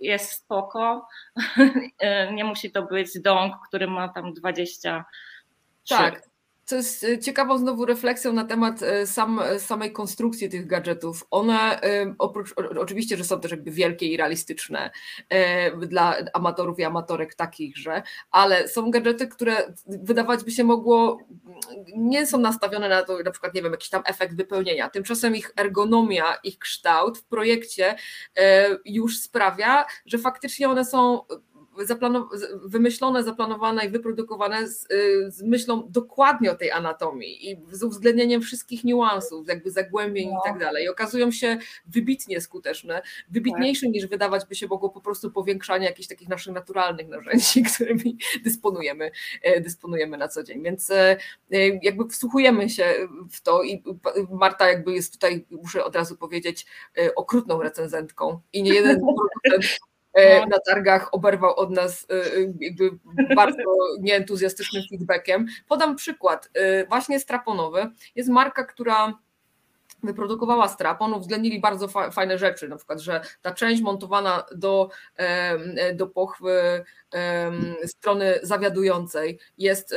jest 0.00 0.32
spoko, 0.32 1.08
nie 2.32 2.44
musi 2.44 2.70
to 2.70 2.82
być 2.82 3.20
dąg, 3.20 3.54
który 3.68 3.86
ma 3.86 4.08
tam 4.08 4.34
20 4.34 5.04
tak, 5.88 6.27
co 6.68 6.76
jest 6.76 7.04
e, 7.04 7.18
ciekawą 7.18 7.58
znowu 7.58 7.84
refleksją 7.84 8.32
na 8.32 8.44
temat 8.44 8.82
e, 8.82 9.06
sam, 9.06 9.40
e, 9.40 9.60
samej 9.60 9.92
konstrukcji 9.92 10.48
tych 10.48 10.66
gadżetów. 10.66 11.26
One 11.30 11.80
oprócz, 12.18 12.54
oczywiście, 12.78 13.16
że 13.16 13.24
są 13.24 13.40
też 13.40 13.50
jakby 13.50 13.70
wielkie 13.70 14.06
i 14.06 14.16
realistyczne 14.16 14.90
dla 15.86 16.16
amatorów 16.32 16.78
i 16.78 16.84
amatorek 16.84 17.34
takichże, 17.34 18.02
ale 18.30 18.68
są 18.68 18.90
gadżety, 18.90 19.28
które 19.28 19.74
wydawać 19.86 20.44
by 20.44 20.50
się 20.50 20.64
mogło, 20.64 21.18
nie 21.96 22.26
są 22.26 22.38
nastawione 22.38 22.88
na 22.88 23.02
to, 23.02 23.18
na 23.22 23.30
przykład, 23.30 23.54
nie 23.54 23.62
wiem, 23.62 23.72
jakiś 23.72 23.88
tam 23.88 24.02
efekt 24.06 24.36
wypełnienia. 24.36 24.90
Tymczasem 24.90 25.36
ich 25.36 25.52
ergonomia, 25.56 26.34
ich 26.44 26.58
kształt 26.58 27.18
w 27.18 27.24
projekcie 27.24 27.96
już 28.84 29.18
sprawia, 29.18 29.84
że 30.06 30.18
faktycznie 30.18 30.68
one 30.68 30.84
są 30.84 31.20
wymyślone, 32.64 33.24
zaplanowane 33.24 33.86
i 33.86 33.88
wyprodukowane 33.88 34.68
z, 34.68 34.84
y, 34.84 35.30
z, 35.30 35.42
myślą 35.42 35.88
dokładnie 35.90 36.50
o 36.50 36.54
tej 36.54 36.70
anatomii 36.70 37.50
i 37.50 37.56
z 37.70 37.82
uwzględnieniem 37.82 38.42
wszystkich 38.42 38.84
niuansów, 38.84 39.48
jakby 39.48 39.70
zagłębień 39.70 40.30
no. 40.30 40.40
i 40.40 40.48
tak 40.50 40.58
dalej. 40.58 40.84
I 40.84 40.88
okazują 40.88 41.30
się 41.30 41.58
wybitnie 41.86 42.40
skuteczne, 42.40 43.02
wybitniejsze 43.28 43.86
tak. 43.86 43.94
niż 43.94 44.06
wydawać 44.06 44.46
by 44.46 44.54
się 44.54 44.66
mogło 44.66 44.90
po 44.90 45.00
prostu 45.00 45.30
powiększanie 45.30 45.86
jakichś 45.86 46.08
takich 46.08 46.28
naszych 46.28 46.54
naturalnych 46.54 47.08
narzędzi, 47.08 47.62
którymi 47.74 48.18
dysponujemy, 48.44 49.10
e, 49.42 49.60
dysponujemy 49.60 50.16
na 50.16 50.28
co 50.28 50.42
dzień. 50.42 50.62
Więc 50.62 50.90
e, 50.90 51.16
e, 51.52 51.56
jakby 51.82 52.08
wsłuchujemy 52.08 52.70
się 52.70 52.94
w 53.30 53.40
to 53.40 53.62
i 53.62 53.82
Marta 54.30 54.68
jakby 54.68 54.92
jest 54.92 55.12
tutaj, 55.12 55.46
muszę 55.50 55.84
od 55.84 55.96
razu 55.96 56.16
powiedzieć, 56.16 56.66
okrutną 57.16 57.62
recenzentką 57.62 58.40
i 58.52 58.62
nie 58.62 58.74
jeden 58.74 59.00
producent. 59.44 59.87
Na 60.50 60.58
targach 60.66 61.14
oberwał 61.14 61.56
od 61.56 61.70
nas 61.70 62.06
e, 62.10 62.14
e, 62.14 62.52
jakby 62.60 62.90
bardzo 63.36 63.62
nieentuzjastycznym 64.00 64.82
feedbackiem. 64.90 65.46
Podam 65.68 65.96
przykład, 65.96 66.50
właśnie 66.88 67.20
straponowy. 67.20 67.90
Jest 68.14 68.28
marka, 68.28 68.64
która 68.64 69.18
wyprodukowała 70.02 70.68
strapon, 70.68 71.14
uwzględnili 71.14 71.60
bardzo 71.60 71.88
fa 71.88 72.10
fajne 72.10 72.38
rzeczy, 72.38 72.68
na 72.68 72.76
przykład, 72.76 73.00
że 73.00 73.20
ta 73.42 73.54
część 73.54 73.82
montowana 73.82 74.44
do, 74.56 74.90
do 75.94 76.06
pochwy 76.06 76.84
strony 77.86 78.38
zawiadującej 78.42 79.38
jest 79.58 79.94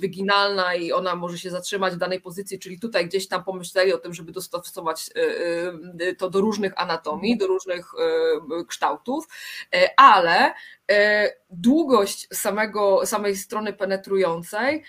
wyginalna 0.00 0.74
i 0.74 0.92
ona 0.92 1.16
może 1.16 1.38
się 1.38 1.50
zatrzymać 1.50 1.94
w 1.94 1.98
danej 1.98 2.20
pozycji, 2.20 2.58
czyli 2.58 2.80
tutaj 2.80 3.06
gdzieś 3.06 3.28
tam 3.28 3.44
pomyśleli 3.44 3.92
o 3.92 3.98
tym, 3.98 4.14
żeby 4.14 4.32
dostosować 4.32 5.10
e, 6.00 6.14
to 6.14 6.30
do 6.30 6.40
różnych 6.40 6.80
anatomii, 6.80 7.38
do 7.38 7.46
różnych 7.46 7.92
kształtów, 8.68 9.28
e, 9.74 9.88
ale 9.96 10.54
e, 10.90 11.32
długość 11.50 12.28
samego, 12.32 13.06
samej 13.06 13.36
strony 13.36 13.72
penetrującej 13.72 14.84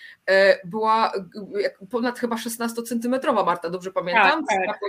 była 0.65 1.13
ponad 1.89 2.19
chyba 2.19 2.35
16-centymetrowa, 2.35 3.45
Marta, 3.45 3.69
dobrze 3.69 3.91
pamiętam? 3.91 4.45
Tak, 4.45 4.65
tak. 4.67 4.79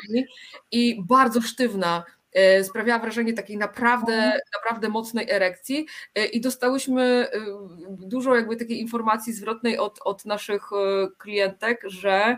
I 0.70 1.02
bardzo 1.02 1.40
sztywna 1.40 2.04
E, 2.04 2.19
sprawiała 2.62 2.98
wrażenie 2.98 3.32
takiej 3.32 3.56
naprawdę, 3.56 4.12
mhm. 4.12 4.40
naprawdę 4.54 4.88
mocnej 4.88 5.30
erekcji 5.30 5.86
e, 6.14 6.26
i 6.26 6.40
dostałyśmy 6.40 7.02
e, 7.02 7.28
dużo 7.88 8.34
jakby 8.34 8.56
takiej 8.56 8.80
informacji 8.80 9.32
zwrotnej 9.32 9.78
od, 9.78 9.98
od 10.04 10.24
naszych 10.24 10.70
klientek, 11.18 11.80
że 11.84 12.36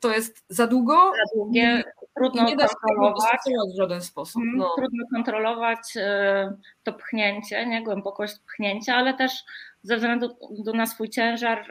to 0.00 0.12
jest 0.14 0.44
za 0.48 0.66
długo. 0.66 0.94
Za 0.94 1.34
długie, 1.34 1.84
trudno 2.16 2.44
nie 2.44 2.56
da 2.56 2.68
się 2.68 2.74
kontrolować 2.74 3.40
w 3.74 3.78
żaden 3.80 4.00
sposób. 4.02 4.42
Mhm, 4.42 4.58
no. 4.58 4.74
Trudno 4.76 5.04
kontrolować 5.14 5.78
to 6.82 6.92
pchnięcie, 6.92 7.66
nie 7.66 7.84
głębokość 7.84 8.34
pchnięcia, 8.46 8.94
ale 8.94 9.14
też 9.14 9.32
ze 9.82 9.96
względu 9.96 10.36
na 10.74 10.86
swój 10.86 11.10
ciężar 11.10 11.68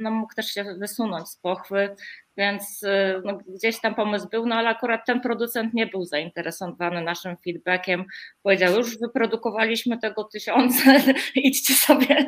no, 0.00 0.10
mógł 0.10 0.34
też 0.34 0.46
się 0.46 0.64
wysunąć 0.64 1.28
z 1.28 1.36
pochwy, 1.36 1.96
więc 2.36 2.82
y, 2.82 3.22
no, 3.24 3.38
gdzieś 3.48 3.80
tam 3.80 3.94
pomysł 3.94 4.28
był, 4.28 4.46
no 4.46 4.54
ale 4.54 4.68
akurat 4.68 5.06
ten 5.06 5.20
producent 5.20 5.74
nie 5.74 5.86
był 5.86 6.04
zainteresowany 6.04 7.02
naszym 7.02 7.36
feedbackiem. 7.44 8.04
Powiedział, 8.42 8.74
już 8.74 8.98
wyprodukowaliśmy 8.98 9.98
tego 9.98 10.24
tysiące, 10.24 11.02
idźcie 11.34 11.74
sobie. 11.74 12.26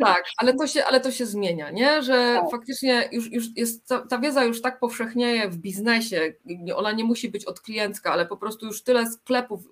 Tak, 0.00 0.24
ale 0.38 0.54
to 0.54 0.66
się, 0.66 0.84
ale 0.84 1.00
to 1.00 1.10
się 1.10 1.26
zmienia, 1.26 1.70
nie? 1.70 2.02
że 2.02 2.12
tak. 2.40 2.50
faktycznie 2.50 3.08
już, 3.12 3.32
już 3.32 3.44
jest, 3.56 3.88
ta, 3.88 4.06
ta 4.06 4.18
wiedza 4.18 4.44
już 4.44 4.62
tak 4.62 4.78
powszechnieje 4.78 5.48
w 5.48 5.56
biznesie, 5.56 6.32
ona 6.74 6.92
nie 6.92 7.04
musi 7.04 7.28
być 7.28 7.44
od 7.44 7.60
kliencka, 7.60 8.12
ale 8.12 8.26
po 8.26 8.36
prostu 8.36 8.66
już 8.66 8.82
tyle 8.82 9.06
sklepów 9.06 9.68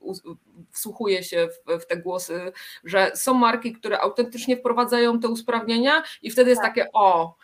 wsłuchuje 0.71 1.23
się 1.23 1.49
w, 1.49 1.81
w 1.83 1.87
te 1.87 1.97
głosy, 1.97 2.53
że 2.85 3.11
są 3.15 3.35
marki, 3.35 3.73
które 3.73 4.01
autentycznie 4.01 4.57
wprowadzają 4.57 5.21
te 5.21 5.29
usprawnienia 5.29 6.03
i 6.23 6.31
wtedy 6.31 6.51
jest 6.51 6.63
tak. 6.63 6.75
takie 6.75 6.93
o, 6.93 7.37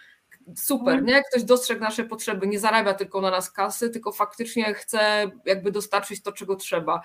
super, 0.56 0.94
mhm. 0.94 1.06
nie? 1.06 1.22
Ktoś 1.22 1.44
dostrzegł 1.44 1.80
nasze 1.80 2.04
potrzeby, 2.04 2.46
nie 2.46 2.58
zarabia 2.58 2.94
tylko 2.94 3.20
na 3.20 3.30
nas 3.30 3.50
kasy, 3.50 3.90
tylko 3.90 4.12
faktycznie 4.12 4.74
chce 4.74 5.30
jakby 5.44 5.72
dostarczyć 5.72 6.22
to, 6.22 6.32
czego 6.32 6.56
trzeba. 6.56 7.00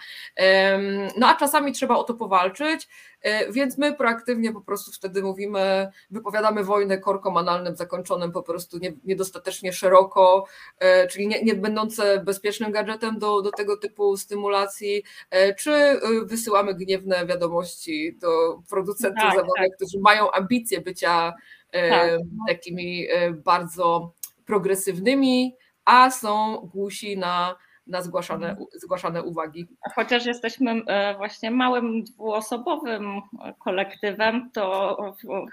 No 1.18 1.28
a 1.28 1.36
czasami 1.36 1.72
trzeba 1.72 1.96
o 1.96 2.04
to 2.04 2.14
powalczyć, 2.14 2.88
e, 3.22 3.52
więc 3.52 3.78
my 3.78 3.94
proaktywnie 3.94 4.54
po 4.54 4.62
prostu 4.62 4.92
wtedy 4.92 5.24
mówimy, 5.24 5.92
wypowiadamy 6.12 6.64
wojnę 6.64 6.98
korkom 6.98 7.38
analnym 7.38 7.76
zakończonym 7.76 8.32
po 8.32 8.44
prostu 8.44 8.80
niedostatecznie 9.04 9.74
szeroko, 9.74 10.46
e, 10.80 11.08
czyli 11.08 11.28
nie, 11.28 11.44
nie 11.44 11.56
będące 11.56 12.20
bezpiecznym 12.20 12.72
gadżetem 12.72 13.20
do, 13.20 13.42
do 13.42 13.52
tego 13.52 13.78
typu 13.78 14.18
stymulacji, 14.18 15.04
e, 15.30 15.56
czy 15.56 16.00
wysyłamy 16.26 16.74
gniewne 16.74 17.26
wiadomości 17.26 18.18
do 18.22 18.60
producentów 18.70 19.24
tak, 19.24 19.36
zawodowych, 19.36 19.70
tak. 19.70 19.76
którzy 19.76 20.00
mają 20.00 20.32
ambicje 20.32 20.82
bycia 20.82 21.34
tak. 21.74 22.20
takimi 22.48 23.08
bardzo 23.46 24.14
progresywnymi, 24.46 25.56
a 25.86 26.12
są 26.12 26.58
głusi 26.74 27.18
na, 27.18 27.56
na 27.88 28.02
zgłaszane, 28.02 28.50
mhm. 28.50 28.68
zgłaszane 28.74 29.24
uwagi. 29.24 29.68
Chociaż 29.96 30.26
jesteśmy 30.26 30.82
właśnie 31.18 31.52
małym 31.52 32.04
dwuosobowym 32.04 33.22
kolektywem, 33.60 34.50
to 34.54 34.98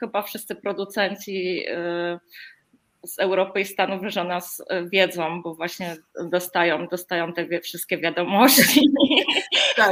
chyba 0.01 0.23
wszyscy 0.23 0.55
producenci 0.55 1.65
z 3.07 3.19
Europy 3.19 3.61
i 3.61 3.65
Stanów, 3.65 4.03
że 4.07 4.25
nas 4.25 4.63
wiedzą, 4.93 5.43
bo 5.43 5.55
właśnie 5.55 5.97
dostają, 6.25 6.87
dostają 6.87 7.33
te 7.33 7.61
wszystkie 7.61 7.99
wiadomości. 7.99 8.81
Tak, 9.77 9.91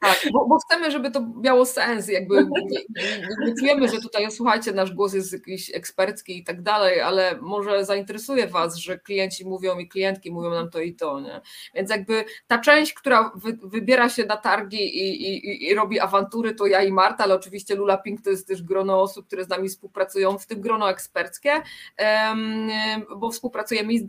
tak 0.00 0.32
bo, 0.32 0.46
bo, 0.46 0.58
chcemy, 0.58 0.90
żeby 0.90 1.10
to 1.10 1.26
miało 1.42 1.66
sens, 1.66 2.08
jakby 2.08 2.46
nie 3.46 3.54
czujemy, 3.58 3.88
że 3.88 4.00
tutaj, 4.00 4.30
słuchajcie, 4.30 4.72
nasz 4.72 4.92
głos 4.92 5.14
jest 5.14 5.32
jakiś 5.32 5.74
ekspercki 5.74 6.38
i 6.38 6.44
tak 6.44 6.62
dalej, 6.62 7.00
ale 7.00 7.38
może 7.40 7.84
zainteresuje 7.84 8.46
Was, 8.46 8.76
że 8.76 8.98
klienci 8.98 9.44
mówią 9.44 9.78
i 9.78 9.88
klientki 9.88 10.32
mówią 10.32 10.50
nam 10.50 10.70
to 10.70 10.80
i 10.80 10.94
to, 10.94 11.20
nie? 11.20 11.40
Więc 11.74 11.90
jakby 11.90 12.24
ta 12.46 12.58
część, 12.58 12.94
która 12.94 13.32
wy, 13.34 13.58
wybiera 13.62 14.08
się 14.08 14.26
na 14.26 14.36
targi 14.36 14.98
i, 14.98 15.28
i, 15.28 15.70
i, 15.70 15.74
robi 15.74 16.00
awantury, 16.00 16.54
to 16.54 16.66
ja 16.66 16.82
i 16.82 16.92
Marta, 16.92 17.24
ale 17.24 17.34
oczywiście 17.34 17.74
Lula 17.74 17.98
Pink 17.98 18.22
to 18.22 18.30
jest 18.30 18.48
też 18.48 18.62
grono 18.62 19.02
osób, 19.02 19.26
które 19.26 19.44
z 19.44 19.48
nami 19.48 19.68
współpracują, 19.68 20.38
w 20.38 20.46
tym 20.46 20.60
grono 20.60 20.90
eksperckie, 20.90 21.50
bo 23.16 23.30
współpracujemy 23.30 23.98
z 23.98 24.04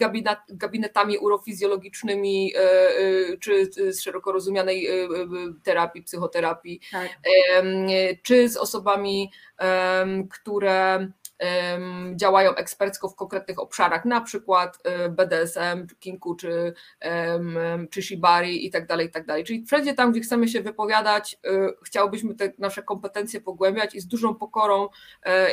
gabinetami 0.49 1.17
urofizjologicznymi, 1.17 2.53
e, 2.55 2.59
e, 2.59 3.37
czy 3.37 3.65
z 3.93 4.01
szeroko 4.01 4.31
rozumianej 4.31 4.87
e, 4.87 5.07
terapii, 5.63 6.03
psychoterapii, 6.03 6.79
tak. 6.91 7.09
czy 8.23 8.49
z 8.49 8.57
osobami, 8.57 9.31
które 10.29 11.07
działają 12.15 12.55
ekspercko 12.55 13.09
w 13.09 13.15
konkretnych 13.15 13.59
obszarach, 13.59 14.05
na 14.05 14.21
przykład 14.21 14.77
BDSM, 15.09 15.87
Kinku 15.99 16.35
czy, 16.35 16.73
czy 17.89 18.01
Shibari 18.01 18.65
i 18.65 18.71
tak 18.71 18.87
dalej, 18.87 19.07
i 19.07 19.11
tak 19.11 19.25
dalej. 19.25 19.43
Czyli 19.43 19.65
wszędzie 19.65 19.93
tam, 19.93 20.11
gdzie 20.11 20.21
chcemy 20.21 20.47
się 20.47 20.61
wypowiadać, 20.61 21.39
chciałbyśmy 21.85 22.35
te 22.35 22.51
nasze 22.57 22.83
kompetencje 22.83 23.41
pogłębiać 23.41 23.95
i 23.95 24.01
z 24.01 24.07
dużą 24.07 24.35
pokorą 24.35 24.87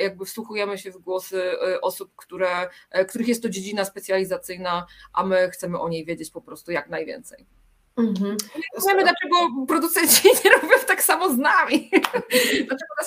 jakby 0.03 0.25
wsłuchujemy 0.25 0.79
się 0.79 0.91
w 0.91 0.99
głosy 0.99 1.43
osób, 1.83 2.13
które, 2.17 2.69
których 3.09 3.29
jest 3.29 3.43
to 3.43 3.49
dziedzina 3.49 3.85
specjalizacyjna, 3.85 4.87
a 5.13 5.25
my 5.25 5.51
chcemy 5.51 5.81
o 5.81 5.89
niej 5.89 6.05
wiedzieć 6.05 6.31
po 6.31 6.41
prostu 6.41 6.73
jak 6.73 6.89
najwięcej. 6.89 7.47
Mhm. 8.01 8.37
Wiemy, 8.89 9.03
dlaczego 9.03 9.67
producenci 9.69 10.29
nie 10.45 10.51
robią 10.51 10.75
tak 10.87 11.03
samo 11.03 11.35
z 11.35 11.39
nami. 11.39 11.91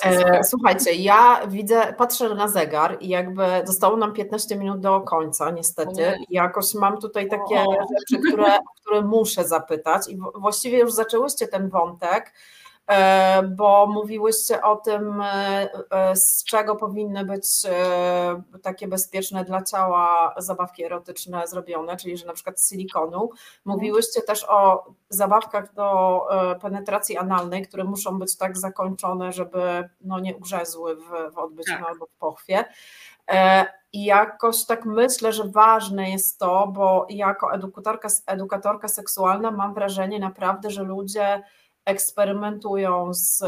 E, 0.04 0.44
słuchajcie, 0.44 0.92
ja 0.92 1.46
widzę, 1.48 1.94
patrzę 1.98 2.34
na 2.34 2.48
zegar 2.48 2.96
i 3.00 3.08
jakby 3.08 3.42
zostało 3.64 3.96
nam 3.96 4.12
15 4.12 4.56
minut 4.56 4.80
do 4.80 5.00
końca, 5.00 5.50
niestety. 5.50 6.18
I 6.28 6.34
jakoś 6.34 6.74
mam 6.74 7.00
tutaj 7.00 7.28
takie 7.28 7.60
o. 7.60 7.72
rzeczy, 7.72 8.22
które, 8.28 8.58
które 8.80 9.02
muszę 9.02 9.44
zapytać. 9.44 10.08
I 10.08 10.18
właściwie 10.34 10.78
już 10.78 10.92
zaczęłyście 10.92 11.48
ten 11.48 11.68
wątek. 11.68 12.32
E, 12.86 13.42
bo 13.42 13.86
mówiłyście 13.86 14.62
o 14.62 14.76
tym, 14.76 15.20
e, 15.20 15.68
e, 15.90 16.16
z 16.16 16.44
czego 16.44 16.76
powinny 16.76 17.24
być 17.24 17.46
takie 18.62 18.88
bezpieczne 18.88 19.44
dla 19.44 19.62
ciała 19.62 20.34
zabawki 20.38 20.84
erotyczne 20.84 21.46
zrobione, 21.46 21.96
czyli 21.96 22.16
że 22.16 22.26
na 22.26 22.32
przykład 22.32 22.60
z 22.60 22.70
silikonu. 22.70 23.30
Mówiłyście 23.64 24.22
też 24.22 24.46
o 24.48 24.86
zabawkach 25.08 25.74
do 25.74 26.20
penetracji 26.60 27.16
analnej, 27.16 27.62
które 27.62 27.84
muszą 27.84 28.18
być 28.18 28.36
tak 28.36 28.58
zakończone, 28.58 29.32
żeby 29.32 29.88
no, 30.00 30.20
nie 30.20 30.36
ugrzezły 30.36 30.96
w, 30.96 31.34
w 31.34 31.38
odbyciu 31.38 31.72
tak. 31.72 31.88
albo 31.88 32.06
w 32.06 32.16
pochwie. 32.18 32.64
I 33.92 34.04
jakoś 34.04 34.66
tak 34.66 34.84
myślę, 34.84 35.32
że 35.32 35.44
ważne 35.44 36.10
jest 36.10 36.38
to, 36.38 36.66
bo 36.66 37.06
jako 37.10 37.52
edukatorka, 37.52 38.08
edukatorka 38.26 38.88
seksualna 38.88 39.50
mam 39.50 39.74
wrażenie 39.74 40.18
naprawdę, 40.18 40.70
że 40.70 40.82
ludzie 40.82 41.42
eksperymentują 41.84 43.14
z, 43.14 43.44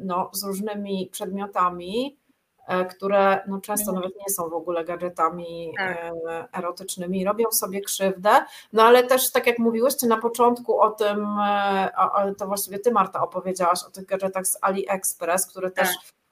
no, 0.00 0.30
z 0.32 0.44
różnymi 0.44 1.08
przedmiotami, 1.12 2.18
e, 2.66 2.84
które 2.84 3.44
no, 3.48 3.60
często 3.60 3.90
mhm. 3.90 3.94
nawet 3.94 4.16
nie 4.20 4.34
są 4.34 4.48
w 4.48 4.54
ogóle 4.54 4.84
gadżetami 4.84 5.72
tak. 5.78 5.96
E, 5.96 6.48
erotycznymi, 6.52 7.24
robią 7.24 7.50
sobie 7.50 7.80
krzywdę, 7.80 8.30
no 8.72 8.82
ale 8.82 9.02
też 9.02 9.32
tak 9.32 9.46
jak 9.46 9.58
mówiłyście 9.58 10.06
na 10.06 10.16
początku 10.16 10.80
o 10.80 10.90
tym, 10.90 11.38
e, 11.38 12.34
to 12.38 12.46
właściwie 12.46 12.78
ty 12.78 12.90
Marta 12.90 13.22
opowiedziałaś 13.22 13.84
o 13.88 13.90
tych 13.90 14.06
gadżetach 14.06 14.46
z 14.46 14.58
AliExpress, 14.60 15.46
które 15.46 15.70
tak. 15.70 15.88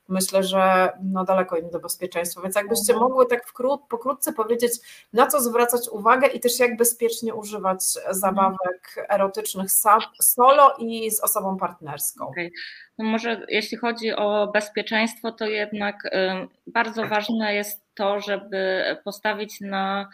Myślę, 0.09 0.43
że 0.43 0.93
no 1.03 1.25
daleko 1.25 1.57
im 1.57 1.71
do 1.71 1.81
bezpieczeństwa. 1.81 2.43
Więc 2.43 2.57
jakbyście 2.57 2.93
mhm. 2.93 3.11
mogły 3.11 3.27
tak 3.27 3.47
wkrót, 3.47 3.81
pokrótce 3.89 4.33
powiedzieć, 4.33 4.73
na 5.13 5.27
co 5.27 5.41
zwracać 5.41 5.89
uwagę 5.89 6.27
i 6.27 6.41
też 6.41 6.59
jak 6.59 6.77
bezpiecznie 6.77 7.35
używać 7.35 7.85
zabawek 8.11 9.07
erotycznych 9.09 9.71
solo 10.21 10.75
i 10.79 11.11
z 11.11 11.21
osobą 11.21 11.57
partnerską. 11.57 12.29
Okay. 12.29 12.51
No 12.99 13.05
może 13.05 13.47
jeśli 13.49 13.77
chodzi 13.77 14.13
o 14.13 14.51
bezpieczeństwo, 14.53 15.33
to 15.33 15.47
jednak 15.47 15.97
bardzo 16.67 17.07
ważne 17.07 17.55
jest 17.55 17.81
to, 17.95 18.21
żeby 18.21 18.85
postawić 19.05 19.61
na 19.61 20.09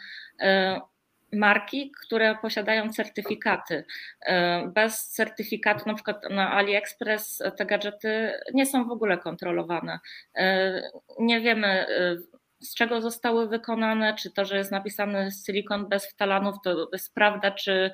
marki, 1.33 1.91
które 2.05 2.35
posiadają 2.41 2.89
certyfikaty. 2.89 3.85
E, 4.21 4.67
bez 4.67 5.07
certyfikatu, 5.07 5.83
na 5.87 5.93
przykład 5.93 6.23
na 6.29 6.51
AliExpress, 6.51 7.43
te 7.57 7.65
gadżety 7.65 8.31
nie 8.53 8.65
są 8.65 8.87
w 8.87 8.91
ogóle 8.91 9.17
kontrolowane. 9.17 9.99
E, 10.35 10.81
nie 11.19 11.41
wiemy, 11.41 11.67
e, 11.67 12.17
z 12.61 12.75
czego 12.75 13.01
zostały 13.01 13.47
wykonane, 13.47 14.15
czy 14.15 14.31
to, 14.31 14.45
że 14.45 14.57
jest 14.57 14.71
napisany 14.71 15.29
silikon 15.45 15.89
bez 15.89 16.11
wtalanów, 16.11 16.55
to 16.63 16.87
jest 16.93 17.13
prawda, 17.13 17.51
czy, 17.51 17.91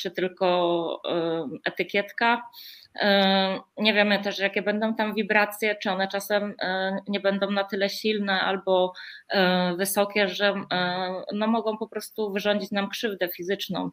czy 0.00 0.10
tylko 0.10 1.00
etykietka. 1.64 2.42
Nie 3.76 3.94
wiemy 3.94 4.22
też, 4.22 4.38
jakie 4.38 4.62
będą 4.62 4.94
tam 4.94 5.14
wibracje, 5.14 5.76
czy 5.76 5.90
one 5.90 6.08
czasem 6.08 6.54
nie 7.08 7.20
będą 7.20 7.50
na 7.50 7.64
tyle 7.64 7.90
silne 7.90 8.40
albo 8.40 8.92
wysokie, 9.76 10.28
że 10.28 10.54
no, 11.32 11.46
mogą 11.46 11.78
po 11.78 11.88
prostu 11.88 12.32
wyrządzić 12.32 12.70
nam 12.70 12.88
krzywdę 12.88 13.28
fizyczną. 13.28 13.90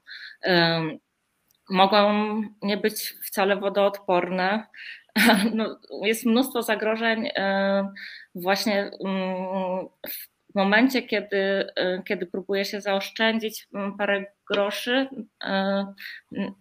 Mogą 1.70 2.34
nie 2.62 2.78
być 2.78 3.16
wcale 3.26 3.56
wodoodporne, 3.56 4.66
no, 5.56 5.80
jest 6.04 6.26
mnóstwo 6.26 6.64
zagrożeń 6.64 7.30
właśnie 8.36 8.92
mm, 9.06 9.88
w 10.52 10.56
momencie, 10.56 11.02
kiedy, 11.02 11.68
kiedy 12.08 12.26
próbuje 12.26 12.66
się 12.66 12.82
zaoszczędzić 12.82 13.68
mm, 13.74 13.98
parę 13.98 14.26
groszy 14.52 15.08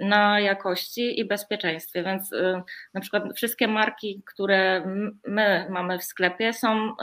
na 0.01 0.41
jakości 0.41 1.21
i 1.21 1.25
bezpieczeństwie. 1.25 2.03
Więc 2.03 2.31
na 2.95 3.01
przykład 3.01 3.23
wszystkie 3.37 3.69
marki, 3.69 4.23
które 4.27 4.87
my 5.27 5.67
mamy 5.71 5.99
w 5.99 6.05
sklepie, 6.05 6.53
są 6.53 6.95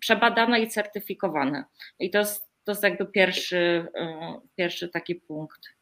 przebadane 0.00 0.60
i 0.60 0.68
certyfikowane. 0.68 1.64
I 1.98 2.10
to 2.10 2.18
jest, 2.18 2.50
to 2.64 2.72
jest 2.72 2.82
jakby 2.82 3.06
pierwszy, 3.06 3.86
pierwszy 4.56 4.88
taki 4.88 5.14
punkt. 5.14 5.81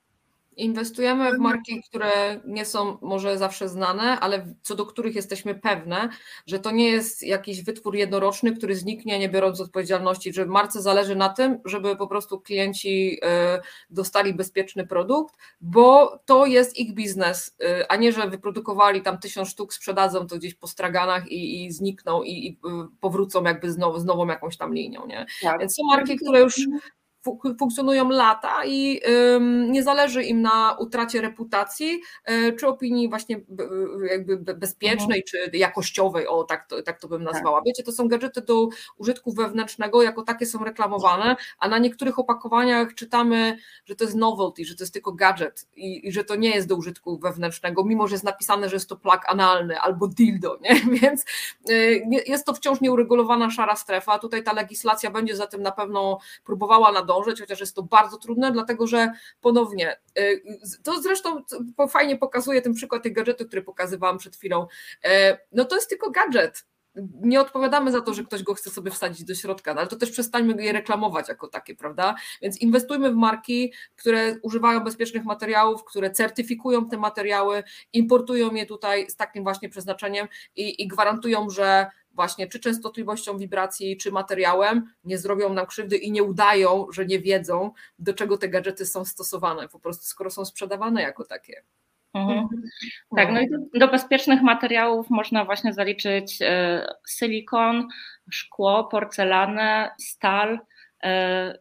Inwestujemy 0.57 1.25
w 1.25 1.35
mhm. 1.35 1.43
marki, 1.43 1.83
które 1.83 2.41
nie 2.45 2.65
są 2.65 2.99
może 3.03 3.39
zawsze 3.39 3.69
znane, 3.69 4.21
ale 4.21 4.55
co 4.63 4.75
do 4.75 4.87
których 4.87 5.15
jesteśmy 5.15 5.55
pewne, 5.55 6.09
że 6.47 6.59
to 6.59 6.71
nie 6.71 6.91
jest 6.91 7.23
jakiś 7.23 7.65
wytwór 7.65 7.97
jednoroczny, 7.97 8.57
który 8.57 8.77
zniknie, 8.77 9.19
nie 9.19 9.29
biorąc 9.29 9.61
odpowiedzialności, 9.61 10.33
że 10.33 10.47
marce 10.47 10.83
zależy 10.83 11.17
na 11.17 11.29
tym, 11.29 11.59
żeby 11.65 11.97
po 11.97 12.07
prostu 12.07 12.41
klienci 12.41 13.19
e, 13.23 13.61
dostali 13.91 14.35
bezpieczny 14.35 14.87
produkt, 14.87 15.35
bo 15.61 16.19
to 16.27 16.47
jest 16.47 16.79
ich 16.79 16.95
biznes, 16.95 17.57
e, 17.65 17.93
a 17.93 17.97
nie, 17.97 18.13
że 18.13 18.31
wyprodukowali 18.31 19.03
tam 19.03 19.19
tysiąc 19.19 19.49
sztuk, 19.49 19.75
sprzedadzą 19.75 20.27
to 20.27 20.37
gdzieś 20.37 20.55
po 20.55 20.67
straganach 20.67 21.29
i, 21.29 21.65
i 21.65 21.73
znikną 21.73 22.23
i, 22.23 22.31
i, 22.31 22.59
powrócą 23.01 23.45
jakby 23.45 23.73
znowu, 23.73 23.99
z 23.99 24.05
nową 24.05 24.27
jakąś 24.27 24.57
tam 24.57 24.75
linią. 24.75 25.07
Nie? 25.07 25.27
Tak. 25.43 25.61
Więc 25.61 25.75
są 25.75 25.83
marki, 25.85 26.17
które 26.17 26.41
już 26.41 26.55
funkcjonują 27.59 28.09
lata 28.09 28.65
i 28.65 29.01
nie 29.69 29.83
zależy 29.83 30.23
im 30.23 30.43
na 30.43 30.77
utracie 30.79 31.21
reputacji 31.21 32.01
e, 32.25 32.53
czy 32.53 32.67
opinii 32.67 33.09
właśnie 33.09 33.41
jakby 34.11 34.37
bezpiecznej 34.37 35.25
mhm. 35.27 35.51
czy 35.51 35.57
jakościowej, 35.57 36.27
o 36.27 36.45
tak 36.45 36.67
to, 36.67 36.83
tak 36.83 37.01
to 37.01 37.09
bym 37.09 37.25
tak. 37.25 37.33
nazwała. 37.33 37.63
Wiecie, 37.67 37.83
to 37.83 37.93
są 37.93 38.09
gadżety 38.09 38.41
do 38.41 38.69
użytku 38.97 39.33
wewnętrznego, 39.33 40.03
jako 40.03 40.23
takie 40.23 40.47
są 40.47 40.65
reklamowane, 40.65 41.37
a 41.59 41.69
na 41.69 41.79
niektórych 41.79 42.19
opakowaniach 42.19 42.95
czytamy, 42.95 43.57
że 43.85 43.97
to 43.97 44.05
jest 44.05 44.17
novelty, 44.17 44.65
że 44.65 44.75
to 44.75 44.83
jest 44.83 44.93
tylko 44.93 45.13
gadżet 45.13 45.67
i, 45.77 46.09
i 46.09 46.13
że 46.13 46.25
to 46.25 46.37
nie 46.37 46.51
jest 46.51 46.69
do 46.69 46.77
użytku 46.77 47.19
wewnętrznego, 47.19 47.85
mimo 47.85 48.09
że 48.09 48.15
jest 48.15 48.25
napisane, 48.25 48.69
że 48.69 48.77
jest 48.77 48.89
to 48.89 48.97
plak 48.97 49.29
analny 49.29 49.81
albo 49.81 50.09
dildo, 50.09 50.59
nie? 50.63 50.99
więc 51.01 51.25
e, 51.69 51.75
jest 52.27 52.47
to 52.47 52.55
wciąż 52.55 52.81
nieuregulowana 52.81 53.51
szara 53.51 53.77
strefa. 53.77 54.19
Tutaj 54.19 54.43
ta 54.43 54.53
legislacja 54.53 55.11
będzie 55.11 55.37
za 55.37 55.47
tym 55.47 55.63
na 55.63 55.73
pewno 55.73 56.19
próbowała 56.45 56.91
nadążyć 57.11 57.41
chociaż 57.41 57.61
jest 57.61 57.77
to 57.77 57.83
bardzo 57.83 58.17
trudne, 58.17 58.53
dlatego 58.53 58.87
że 58.87 59.13
ponownie, 59.41 60.01
y, 60.19 60.43
to 60.83 61.03
zresztą 61.03 61.43
fajnie 61.89 62.17
pokazuje 62.17 62.63
ten 62.63 62.75
przykład 62.75 63.03
tych 63.03 63.13
gadżetów, 63.13 63.47
który 63.47 63.63
pokazywałam 63.63 64.19
przed 64.19 64.37
chwilą. 64.37 64.67
E, 65.05 65.39
no 65.53 65.65
to 65.65 65.75
jest 65.75 65.89
tylko 65.89 66.11
gadżet, 66.11 66.65
nie 67.23 67.41
odpowiadamy 67.41 67.93
za 67.93 68.01
to, 68.01 68.15
że 68.15 68.25
ktoś 68.25 68.43
go 68.43 68.55
chce 68.55 68.71
sobie 68.71 68.91
wsadzić 68.91 69.25
do 69.25 69.35
środka, 69.35 69.75
no 69.75 69.81
ale 69.81 69.89
to 69.89 69.97
też 69.97 70.11
przestańmy 70.11 70.65
je 70.65 70.73
reklamować 70.73 71.29
jako 71.29 71.49
takie, 71.49 71.75
prawda? 71.75 72.15
Więc 72.43 72.59
inwestujmy 72.59 73.11
w 73.11 73.15
marki, 73.15 73.73
które 73.97 74.37
używają 74.43 74.81
bezpiecznych 74.81 75.25
materiałów, 75.25 75.85
które 75.85 76.11
certyfikują 76.11 76.89
te 76.89 76.97
materiały, 76.97 77.63
importują 77.93 78.55
je 78.55 78.67
tutaj 78.67 79.11
z 79.11 79.17
takim 79.17 79.43
właśnie 79.43 79.69
przeznaczeniem 79.69 80.29
i, 80.57 80.83
i 80.83 80.89
gwarantują, 80.89 81.51
że 81.51 81.87
właśnie 82.13 82.47
czy 82.47 82.61
częstotliwością 82.61 83.39
wibracji, 83.39 83.97
czy 83.97 84.13
materiałem, 84.13 84.93
nie 85.05 85.19
zrobią 85.19 85.55
nam 85.55 85.67
krzywdy 85.67 85.97
i 85.97 86.13
nie 86.13 86.23
udają, 86.23 86.87
że 86.93 87.07
nie 87.07 87.21
wiedzą, 87.21 87.73
do 87.99 88.15
czego 88.15 88.39
te 88.39 88.49
gadżety 88.49 88.87
są 88.87 89.05
stosowane, 89.05 89.69
po 89.69 89.81
prostu 89.81 90.05
skoro 90.05 90.31
są 90.31 90.45
sprzedawane 90.45 91.03
jako 91.03 91.25
takie. 91.25 91.63
Mhm. 92.15 92.39
mhm. 92.39 92.63
Tak, 93.17 93.33
no 93.33 93.41
i 93.41 93.51
do, 93.51 93.57
do, 93.75 93.89
bezpiecznych 93.89 94.43
materiałów 94.43 95.11
można 95.11 95.45
właśnie 95.45 95.73
zaliczyć 95.73 96.39
e, 96.43 96.87
silikon, 97.09 97.89
szkło, 98.31 98.85
porcelanę, 98.85 99.91
stal, 99.99 100.61
e, 101.03 101.59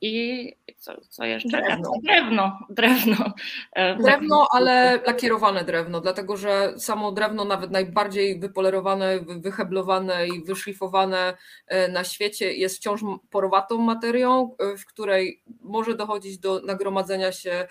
i 0.00 0.52
co, 0.80 0.92
co 1.08 1.24
jeszcze? 1.24 1.62
Drewno. 1.62 1.92
Drewno, 2.02 2.58
drewno. 2.70 3.32
E, 3.72 3.96
drewno, 3.96 4.48
ale 4.50 5.00
lakierowane 5.06 5.64
drewno, 5.64 6.00
dlatego 6.00 6.36
że 6.36 6.74
samo 6.78 7.12
drewno, 7.12 7.44
nawet 7.44 7.70
najbardziej 7.70 8.38
wypolerowane, 8.38 9.20
wyheblowane 9.20 10.28
i 10.28 10.44
wyszlifowane 10.44 11.36
e, 11.66 11.88
na 11.88 12.04
świecie, 12.04 12.52
jest 12.52 12.76
wciąż 12.76 13.00
porowatą 13.30 13.78
materią, 13.78 14.56
e, 14.58 14.76
w 14.76 14.86
której 14.86 15.42
może 15.60 15.94
dochodzić 15.94 16.38
do 16.38 16.60
nagromadzenia 16.60 17.32
się 17.32 17.66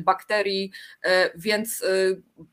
bakterii, 0.00 0.72
więc 1.34 1.84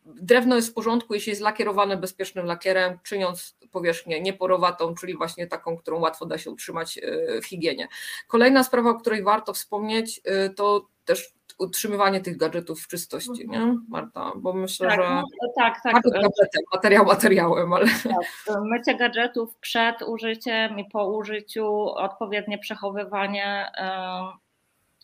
drewno 0.05 0.55
jest 0.55 0.69
w 0.69 0.73
porządku, 0.73 1.13
jeśli 1.13 1.29
jest 1.29 1.41
lakierowane 1.41 1.97
bezpiecznym 1.97 2.45
lakierem, 2.45 2.99
czyniąc 3.03 3.57
powierzchnię 3.71 4.21
nieporowatą, 4.21 4.95
czyli 4.95 5.17
właśnie 5.17 5.47
taką, 5.47 5.77
którą 5.77 5.99
łatwo 5.99 6.25
da 6.25 6.37
się 6.37 6.51
utrzymać 6.51 6.99
w 7.41 7.45
higienie. 7.45 7.87
Kolejna 8.27 8.63
sprawa, 8.71 8.89
o 8.89 8.99
której 8.99 9.23
warto 9.23 9.53
wspomnieć, 9.53 10.21
y, 10.45 10.53
to 10.53 10.87
też 11.05 11.33
utrzymywanie 11.59 12.21
tych 12.21 12.37
gadżetów 12.37 12.81
w 12.81 12.87
czystości, 12.87 13.47
nie 13.47 13.57
mhm. 13.57 13.85
Marta? 13.89 14.31
Bo 14.35 14.53
myślę, 14.53 14.87
tak, 14.87 15.01
że 15.01 15.09
no, 15.09 15.23
tak, 15.57 15.81
tak. 15.83 15.93
Gadżetem, 15.93 16.63
materiał 16.73 17.05
materiałem, 17.05 17.73
ale... 17.73 17.85
Tak, 17.85 18.57
mycie 18.63 18.95
gadżetów 18.95 19.55
przed 19.55 20.01
użyciem 20.01 20.79
i 20.79 20.85
po 20.85 21.07
użyciu, 21.07 21.85
odpowiednie 21.85 22.57
przechowywanie 22.57 23.71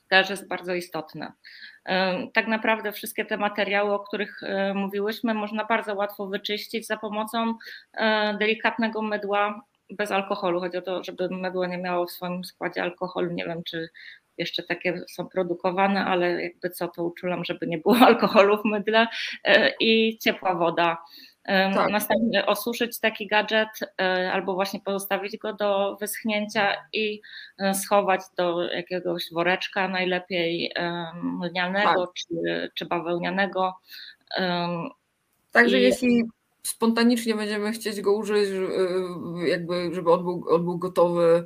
też 0.09 0.29
jest 0.29 0.47
bardzo 0.47 0.73
istotne. 0.73 1.33
Tak 2.33 2.47
naprawdę 2.47 2.91
wszystkie 2.91 3.25
te 3.25 3.37
materiały, 3.37 3.93
o 3.93 3.99
których 3.99 4.41
mówiłyśmy, 4.73 5.33
można 5.33 5.65
bardzo 5.65 5.95
łatwo 5.95 6.27
wyczyścić 6.27 6.87
za 6.87 6.97
pomocą 6.97 7.53
delikatnego 8.39 9.01
mydła 9.01 9.61
bez 9.89 10.11
alkoholu. 10.11 10.59
Chodzi 10.59 10.77
o 10.77 10.81
to, 10.81 11.03
żeby 11.03 11.29
mydło 11.29 11.65
nie 11.65 11.77
miało 11.77 12.05
w 12.05 12.11
swoim 12.11 12.43
składzie 12.43 12.81
alkoholu. 12.81 13.33
Nie 13.33 13.45
wiem, 13.45 13.63
czy 13.63 13.89
jeszcze 14.37 14.63
takie 14.63 15.01
są 15.09 15.27
produkowane, 15.29 16.05
ale 16.05 16.43
jakby 16.43 16.69
co 16.69 16.87
to 16.87 17.03
uczulam, 17.03 17.45
żeby 17.45 17.67
nie 17.67 17.77
było 17.77 17.95
alkoholu 18.07 18.57
w 18.57 18.65
mydle 18.65 19.07
e, 19.43 19.73
i 19.79 20.17
ciepła 20.17 20.55
woda. 20.55 20.97
E, 21.43 21.73
tak. 21.73 21.91
Następnie 21.91 22.45
osuszyć 22.45 22.99
taki 22.99 23.27
gadżet 23.27 23.69
e, 24.01 24.31
albo 24.33 24.53
właśnie 24.53 24.79
pozostawić 24.79 25.37
go 25.37 25.53
do 25.53 25.97
wyschnięcia 26.01 26.73
i 26.93 27.21
schować 27.73 28.21
do 28.37 28.63
jakiegoś 28.63 29.23
woreczka, 29.33 29.87
najlepiej 29.87 30.73
lnianego 31.43 32.07
tak. 32.07 32.13
czy, 32.15 32.71
czy 32.75 32.85
bawełnianego. 32.85 33.73
Także 35.51 35.79
I... 35.79 35.83
jeśli 35.83 36.23
spontanicznie 36.67 37.35
będziemy 37.35 37.71
chcieć 37.71 38.01
go 38.01 38.13
użyć, 38.13 38.49
jakby, 39.45 39.89
żeby 39.93 40.11
on 40.11 40.23
był, 40.23 40.45
on 40.49 40.63
był 40.63 40.77
gotowy, 40.77 41.45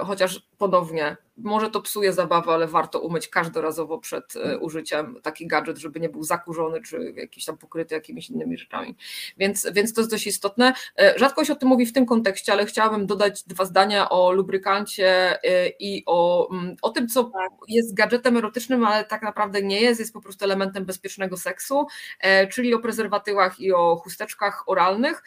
chociaż 0.00 0.48
ponownie 0.58 1.16
może 1.38 1.70
to 1.70 1.80
psuje 1.80 2.12
zabawę, 2.12 2.52
ale 2.52 2.66
warto 2.66 3.00
umyć 3.00 3.28
każdorazowo 3.28 3.98
przed 3.98 4.36
e, 4.36 4.40
mhm. 4.40 4.62
użyciem 4.62 5.20
taki 5.22 5.46
gadżet, 5.46 5.78
żeby 5.78 6.00
nie 6.00 6.08
był 6.08 6.22
zakurzony 6.22 6.82
czy 6.82 7.14
jakiś 7.16 7.44
tam 7.44 7.58
pokryty 7.58 7.94
jakimiś 7.94 8.30
innymi 8.30 8.58
rzeczami. 8.58 8.96
Więc, 9.38 9.66
więc 9.72 9.94
to 9.94 10.00
jest 10.00 10.10
dość 10.10 10.26
istotne. 10.26 10.72
E, 10.98 11.18
rzadko 11.18 11.44
się 11.44 11.52
o 11.52 11.56
tym 11.56 11.68
mówi 11.68 11.86
w 11.86 11.92
tym 11.92 12.06
kontekście, 12.06 12.52
ale 12.52 12.66
chciałabym 12.66 13.06
dodać 13.06 13.44
dwa 13.44 13.64
zdania 13.64 14.08
o 14.08 14.32
lubrykancie 14.32 15.42
e, 15.42 15.68
i 15.68 16.02
o, 16.06 16.48
mm, 16.52 16.76
o 16.82 16.90
tym, 16.90 17.08
co 17.08 17.24
tak. 17.24 17.52
jest 17.68 17.94
gadżetem 17.94 18.36
erotycznym, 18.36 18.84
ale 18.84 19.04
tak 19.04 19.22
naprawdę 19.22 19.62
nie 19.62 19.80
jest, 19.80 20.00
jest 20.00 20.12
po 20.12 20.20
prostu 20.20 20.44
elementem 20.44 20.84
bezpiecznego 20.84 21.36
seksu, 21.36 21.86
czyli 22.50 22.74
o 22.74 22.78
prezerwatywach 22.78 23.60
i 23.60 23.72
o 23.72 23.96
chusteczkach 23.96 24.68
oralnych. 24.68 25.22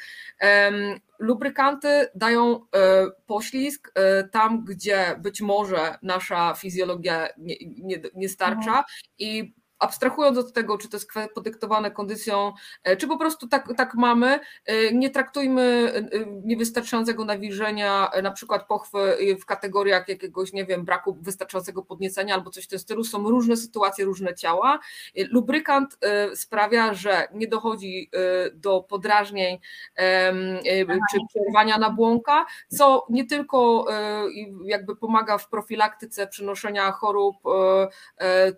Lubrykanty 1.22 2.08
dają 2.16 2.56
e, 2.56 3.08
poślizg 3.26 3.92
e, 3.96 4.24
tam, 4.24 4.66
gdzie 4.66 5.16
być 5.20 5.42
może 5.42 5.96
nasza 6.02 6.54
fizjologia 6.54 7.28
nie, 7.38 7.56
nie, 7.78 8.02
nie 8.16 8.30
starcza 8.30 8.72
mhm. 8.72 8.86
i 9.20 9.61
abstrahując 9.82 10.38
od 10.38 10.54
tego, 10.54 10.78
czy 10.78 10.90
to 10.90 10.98
jest 10.98 11.12
podyktowane 11.36 11.92
kondycją, 11.92 12.54
e, 12.84 12.98
czy 12.98 13.08
po 13.08 13.18
prostu 13.18 13.48
tak, 13.48 13.70
tak 13.78 13.96
mamy, 13.96 14.40
e, 14.66 14.94
nie 14.94 15.10
traktujmy 15.10 15.94
e, 15.96 16.26
niewystarczającego 16.44 17.26
nawilżenia, 17.26 18.12
na 18.24 18.32
przykład 18.32 18.68
pochwy 18.68 19.18
w 19.42 19.46
kategoriach 19.46 20.08
jakiegoś, 20.08 20.54
nie 20.54 20.66
wiem, 20.66 20.86
braku 20.86 21.18
wystarczającego 21.22 21.84
podniecenia 21.84 22.36
albo 22.36 22.50
coś 22.50 22.64
w 22.64 22.68
tym 22.68 22.80
stylu. 22.80 23.04
Są 23.04 23.30
różne 23.30 23.58
sytuacje, 23.58 24.06
różne 24.06 24.36
ciała. 24.36 24.80
Lubrykant 25.30 25.98
sprawia, 26.36 26.94
że 26.94 27.28
nie 27.34 27.48
dochodzi 27.48 28.10
do 28.54 28.82
podrażnień 28.90 29.60
czy 31.12 31.20
przerwania 31.30 31.78
nabłonka, 31.78 32.46
co 32.68 33.06
nie 33.10 33.26
tylko 33.26 33.86
jakby 34.66 34.96
pomaga 34.96 35.38
w 35.38 35.50
profilaktyce 35.50 36.28
przenoszenia 36.28 36.92
chorób 36.92 37.36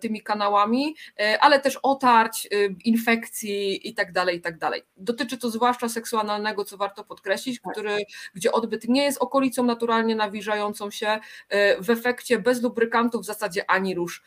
tymi 0.00 0.22
kanałami, 0.22 0.96
ale 1.40 1.60
też 1.60 1.78
otarć, 1.82 2.46
e, 2.46 2.48
infekcji 2.84 3.88
i 3.88 3.94
tak 3.94 4.12
dalej, 4.12 4.36
i 4.36 4.40
tak 4.40 4.58
dalej. 4.58 4.82
Dotyczy 4.96 5.38
to 5.38 5.50
zwłaszcza 5.50 5.88
seksualnego, 5.88 6.64
co 6.64 6.76
warto 6.76 7.04
podkreślić, 7.04 7.60
tak. 7.60 7.72
który, 7.72 7.96
gdzie 8.34 8.52
odbyt 8.52 8.88
nie 8.88 9.04
jest 9.04 9.18
okolicą 9.18 9.64
naturalnie 9.64 10.16
nawilżającą 10.16 10.90
się, 10.90 11.18
e, 11.48 11.82
w 11.82 11.90
efekcie 11.90 12.38
bez 12.38 12.62
lubrykantów 12.62 13.22
w 13.22 13.26
zasadzie 13.26 13.70
ani 13.70 13.94
rusz. 13.94 14.22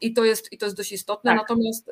I 0.00 0.12
to 0.12 0.24
jest, 0.24 0.52
i 0.52 0.58
to 0.58 0.66
jest 0.66 0.76
dość 0.76 0.92
istotne, 0.92 1.30
tak. 1.30 1.40
natomiast 1.40 1.90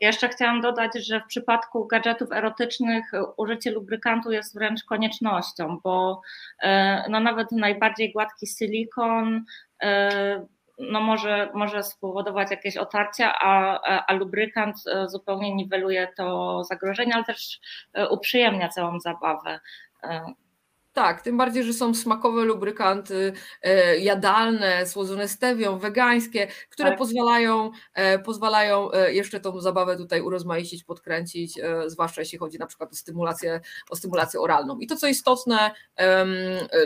jeszcze 0.00 0.28
chciałam 0.28 0.60
dodać, 0.60 1.06
że 1.06 1.20
w 1.20 1.26
przypadku 1.26 1.86
gadżetów 1.86 2.32
erotycznych 2.32 3.04
użycie 3.36 3.70
lubrykantu 3.70 4.32
jest 4.32 4.54
wręcz 4.54 4.84
koniecznością, 4.84 5.78
bo 5.84 6.22
no 7.08 7.20
nawet 7.20 7.52
najbardziej 7.52 8.12
gładki 8.12 8.46
silikon 8.46 9.44
no 10.78 11.00
może, 11.00 11.50
może 11.54 11.82
spowodować 11.82 12.50
jakieś 12.50 12.76
otarcia, 12.76 13.34
a, 13.40 13.80
a 14.06 14.12
lubrykant 14.12 14.76
zupełnie 15.06 15.54
niweluje 15.54 16.08
to 16.16 16.64
zagrożenie, 16.64 17.14
ale 17.14 17.24
też 17.24 17.60
uprzyjemnia 18.10 18.68
całą 18.68 19.00
zabawę. 19.00 19.60
Tak, 20.92 21.22
tym 21.22 21.36
bardziej, 21.36 21.64
że 21.64 21.72
są 21.72 21.94
smakowe 21.94 22.44
lubrykanty 22.44 23.32
e, 23.62 23.98
jadalne, 23.98 24.86
słodzone 24.86 25.28
stewią, 25.28 25.78
wegańskie, 25.78 26.48
które 26.70 26.88
tak. 26.88 26.98
pozwalają, 26.98 27.70
e, 27.94 28.18
pozwalają 28.18 28.92
e, 28.92 29.14
jeszcze 29.14 29.40
tą 29.40 29.60
zabawę 29.60 29.96
tutaj 29.96 30.20
urozmaicić, 30.20 30.84
podkręcić, 30.84 31.60
zwłaszcza 31.86 32.20
jeśli 32.20 32.38
chodzi 32.38 32.58
na 32.58 32.66
przykład 32.66 32.92
o 32.92 32.96
stymulację, 32.96 33.60
o 33.90 33.96
stymulację 33.96 34.40
oralną. 34.40 34.78
I 34.78 34.86
to, 34.86 34.96
co 34.96 35.06
istotne, 35.06 35.70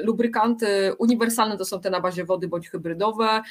lubrykanty 0.02 0.94
uniwersalne 0.98 1.56
to 1.56 1.64
są 1.64 1.80
te 1.80 1.90
na 1.90 2.00
bazie 2.00 2.24
wody 2.24 2.48
bądź 2.48 2.68
hybrydowe, 2.68 3.42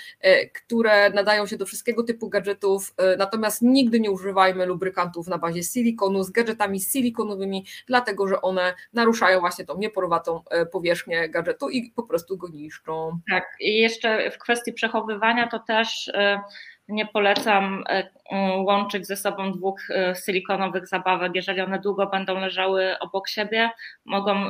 które 0.53 1.09
nadają 1.09 1.45
się 1.45 1.57
do 1.57 1.65
wszystkiego 1.65 2.03
typu 2.03 2.29
gadżetów, 2.29 2.95
natomiast 3.17 3.61
nigdy 3.61 3.99
nie 3.99 4.11
używajmy 4.11 4.65
lubrykantów 4.65 5.27
na 5.27 5.37
bazie 5.37 5.63
silikonu 5.63 6.23
z 6.23 6.29
gadżetami 6.31 6.81
silikonowymi, 6.81 7.65
dlatego 7.87 8.27
że 8.27 8.41
one 8.41 8.73
naruszają 8.93 9.39
właśnie 9.39 9.65
tą 9.65 9.77
nieporowatą 9.77 10.44
powierzchnię 10.71 11.29
gadżetu 11.29 11.69
i 11.69 11.91
po 11.91 12.03
prostu 12.03 12.37
go 12.37 12.47
niszczą. 12.47 13.19
Tak, 13.29 13.43
i 13.59 13.77
jeszcze 13.77 14.31
w 14.31 14.37
kwestii 14.37 14.73
przechowywania 14.73 15.47
to 15.47 15.59
też 15.59 16.07
e, 16.07 16.39
nie 16.87 17.05
polecam 17.05 17.83
e, 17.89 18.09
łączyć 18.57 19.07
ze 19.07 19.17
sobą 19.17 19.51
dwóch 19.51 19.81
silikonowych 20.25 20.87
zabawek. 20.87 21.31
Jeżeli 21.35 21.61
one 21.61 21.79
długo 21.79 22.07
będą 22.07 22.39
leżały 22.39 22.99
obok 22.99 23.29
siebie, 23.29 23.69
mogą 24.05 24.45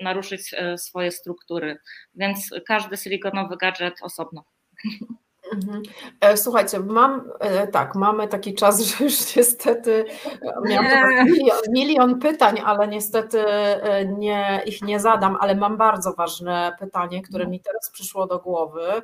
naruszyć 0.00 0.54
swoje 0.76 1.10
struktury. 1.10 1.78
Więc 2.14 2.50
każdy 2.66 2.96
silikonowy 2.96 3.56
gadżet 3.56 3.94
osobno. 4.02 4.44
Mhm. 5.52 5.82
E, 6.20 6.36
słuchajcie, 6.36 6.80
mam 6.80 7.30
e, 7.40 7.66
tak, 7.66 7.94
mamy 7.94 8.28
taki 8.28 8.54
czas, 8.54 8.80
że 8.86 9.04
już 9.04 9.36
niestety 9.36 10.04
e, 10.42 10.68
miałam 10.68 11.24
milion, 11.24 11.58
milion, 11.70 12.18
pytań, 12.18 12.62
ale 12.64 12.88
niestety 12.88 13.44
nie, 14.18 14.62
ich 14.66 14.82
nie 14.82 15.00
zadam, 15.00 15.36
ale 15.40 15.54
mam 15.54 15.76
bardzo 15.76 16.12
ważne 16.12 16.76
pytanie, 16.78 17.22
które 17.22 17.44
mhm. 17.44 17.50
mi 17.50 17.60
teraz 17.60 17.90
przyszło 17.90 18.26
do 18.26 18.38
głowy, 18.38 19.02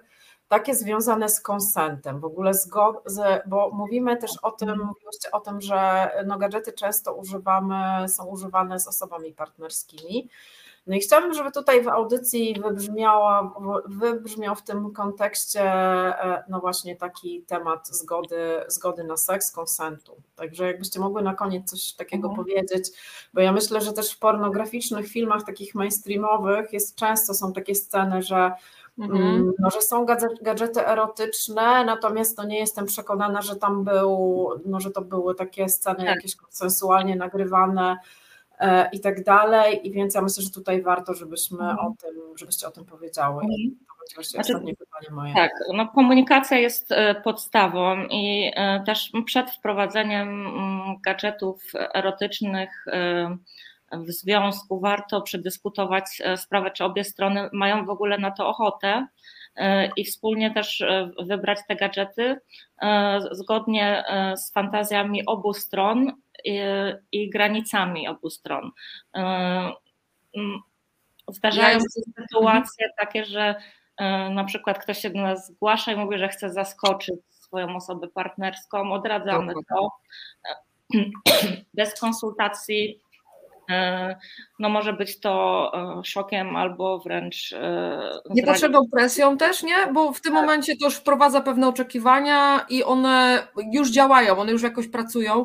takie 0.49 0.75
związane 0.75 1.29
z 1.29 1.41
konsentem, 1.41 2.21
w 2.21 2.25
ogóle 2.25 2.55
z, 2.55 2.69
bo 3.47 3.71
mówimy 3.71 4.17
też 4.17 4.31
o 4.43 4.51
tym, 4.51 4.69
mhm. 4.69 4.89
mówiłyście 4.89 5.31
o 5.31 5.41
tym, 5.41 5.61
że 5.61 6.11
no 6.27 6.39
gadżety 6.39 6.73
często 6.73 7.15
używamy, 7.15 8.09
są 8.09 8.25
używane 8.25 8.81
z 8.81 8.89
osobami 8.89 9.33
partnerskimi. 9.33 10.29
No 10.87 10.97
i 10.97 11.01
chciałabym, 11.01 11.35
żeby 11.35 11.53
tutaj 11.53 11.83
w 11.83 11.89
audycji 11.89 12.57
wybrzmiała, 12.63 13.55
wybrzmiał 13.87 14.55
w 14.55 14.63
tym 14.63 14.93
kontekście 14.93 15.63
e, 15.63 16.45
no 16.49 16.61
właśnie 16.61 16.97
taki 16.97 17.43
temat 17.43 17.89
zgody, 17.89 18.65
zgody 18.69 19.05
na 19.05 19.17
seks, 19.17 19.53
konsentu. 19.53 20.17
Także 20.37 20.67
jakbyście 20.67 21.01
mogły 21.01 21.23
na 21.23 21.35
koniec 21.35 21.71
coś 21.71 21.93
takiego 21.93 22.29
mhm. 22.29 22.45
powiedzieć, 22.45 22.91
bo 23.35 23.41
ja 23.41 23.53
myślę, 23.53 23.81
że 23.81 23.93
też 23.93 24.13
w 24.13 24.19
pornograficznych 24.19 25.09
filmach 25.09 25.43
takich 25.47 25.75
mainstreamowych 25.75 26.73
jest 26.73 26.97
często 26.97 27.35
są 27.35 27.53
takie 27.53 27.75
sceny, 27.75 28.23
że 28.23 28.53
Mhm. 28.99 29.23
Mm, 29.23 29.53
no, 29.59 29.71
że 29.71 29.83
są 29.83 30.07
gadżety 30.43 30.87
erotyczne, 30.87 31.85
natomiast 31.85 32.37
to 32.37 32.45
nie 32.45 32.59
jestem 32.59 32.87
przekonana, 32.87 33.43
że 33.43 33.57
tam 33.57 33.85
był, 33.85 34.49
no, 34.67 34.81
że 34.81 34.91
to 34.91 35.03
były 35.03 35.35
takie 35.35 35.69
sceny 35.69 35.97
tak. 35.97 36.07
jakieś 36.07 36.37
sensualnie 36.51 37.17
nagrywane, 37.17 37.97
i 38.93 39.01
tak 39.01 39.25
dalej. 39.25 39.89
I 39.89 39.93
więc 39.93 40.15
ja 40.15 40.23
myślę, 40.23 40.43
że 40.43 40.51
tutaj 40.51 40.83
warto, 40.83 41.15
żebyśmy 41.15 41.59
mhm. 41.59 41.79
o 41.79 41.95
tym, 42.03 42.37
żebyście 42.37 42.67
o 42.67 42.71
tym 42.71 42.85
powiedziały. 42.85 43.43
Mhm. 43.43 43.77
To 44.17 44.23
znaczy, 44.23 44.39
ostatnie 44.41 44.77
pytanie 44.77 45.11
moje. 45.11 45.35
Tak, 45.35 45.51
no 45.75 45.89
komunikacja 45.89 46.59
jest 46.59 46.93
e, 46.93 47.15
podstawą 47.15 48.07
i 48.11 48.53
e, 48.55 48.83
też 48.87 49.13
przed 49.25 49.51
wprowadzeniem 49.51 50.47
mm, 50.47 50.97
gadżetów 51.05 51.63
erotycznych 51.95 52.85
w 53.93 54.11
związku 54.13 54.81
warto 54.81 55.21
przedyskutować 55.21 56.05
sprawę, 56.37 56.71
czy 56.71 56.85
obie 56.85 57.05
strony 57.05 57.49
mają 57.53 57.85
w 57.85 57.91
ogóle 57.91 58.19
na 58.19 58.31
to 58.31 58.49
ochotę 58.49 59.07
i 59.97 60.05
wspólnie 60.05 60.55
też 60.55 60.85
wybrać 61.27 61.59
te 61.69 61.77
gadżety 61.77 62.41
zgodnie 63.33 64.05
z 64.37 64.53
fantazjami 64.53 65.27
obu 65.27 65.55
stron 65.55 66.13
i, 66.45 66.61
i 67.13 67.31
granicami 67.31 68.09
obu 68.09 68.31
stron. 68.31 68.71
E, 69.15 69.21
mm, 70.37 70.61
zdarzają 71.29 71.79
się 71.79 72.13
sytuacje 72.23 72.87
takie, 72.99 73.25
że 73.25 73.55
e, 73.97 74.31
na 74.31 74.45
przykład 74.45 74.79
ktoś 74.79 74.99
się 74.99 75.11
do 75.11 75.21
nas 75.21 75.47
zgłasza 75.47 75.93
i 75.93 75.97
mówi, 75.97 76.19
że 76.19 76.29
chce 76.29 76.51
zaskoczyć 76.51 77.21
swoją 77.31 77.77
osobę 77.77 78.09
partnerską, 78.09 78.93
odradzamy 78.93 79.53
to. 79.69 79.91
Bez 81.75 82.01
konsultacji 82.01 83.02
no 84.59 84.69
może 84.69 84.93
być 84.93 85.21
to 85.21 85.73
e, 85.75 86.05
szokiem 86.05 86.57
albo 86.57 86.99
wręcz. 86.99 87.53
E, 87.53 88.01
Niepotrzebną 88.31 88.81
presją 88.93 89.37
też, 89.37 89.63
nie? 89.63 89.77
Bo 89.93 90.13
w 90.13 90.21
tym 90.21 90.33
tak. 90.33 90.43
momencie 90.43 90.77
to 90.77 90.85
już 90.85 90.95
wprowadza 90.95 91.41
pewne 91.41 91.69
oczekiwania 91.69 92.67
i 92.69 92.85
one 92.85 93.47
już 93.73 93.91
działają, 93.91 94.39
one 94.39 94.53
już 94.53 94.63
jakoś 94.63 94.89
pracują. 94.89 95.45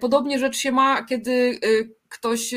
Podobnie 0.00 0.38
rzecz 0.38 0.56
się 0.56 0.72
ma, 0.72 1.02
kiedy 1.02 1.60
ktoś 2.08 2.54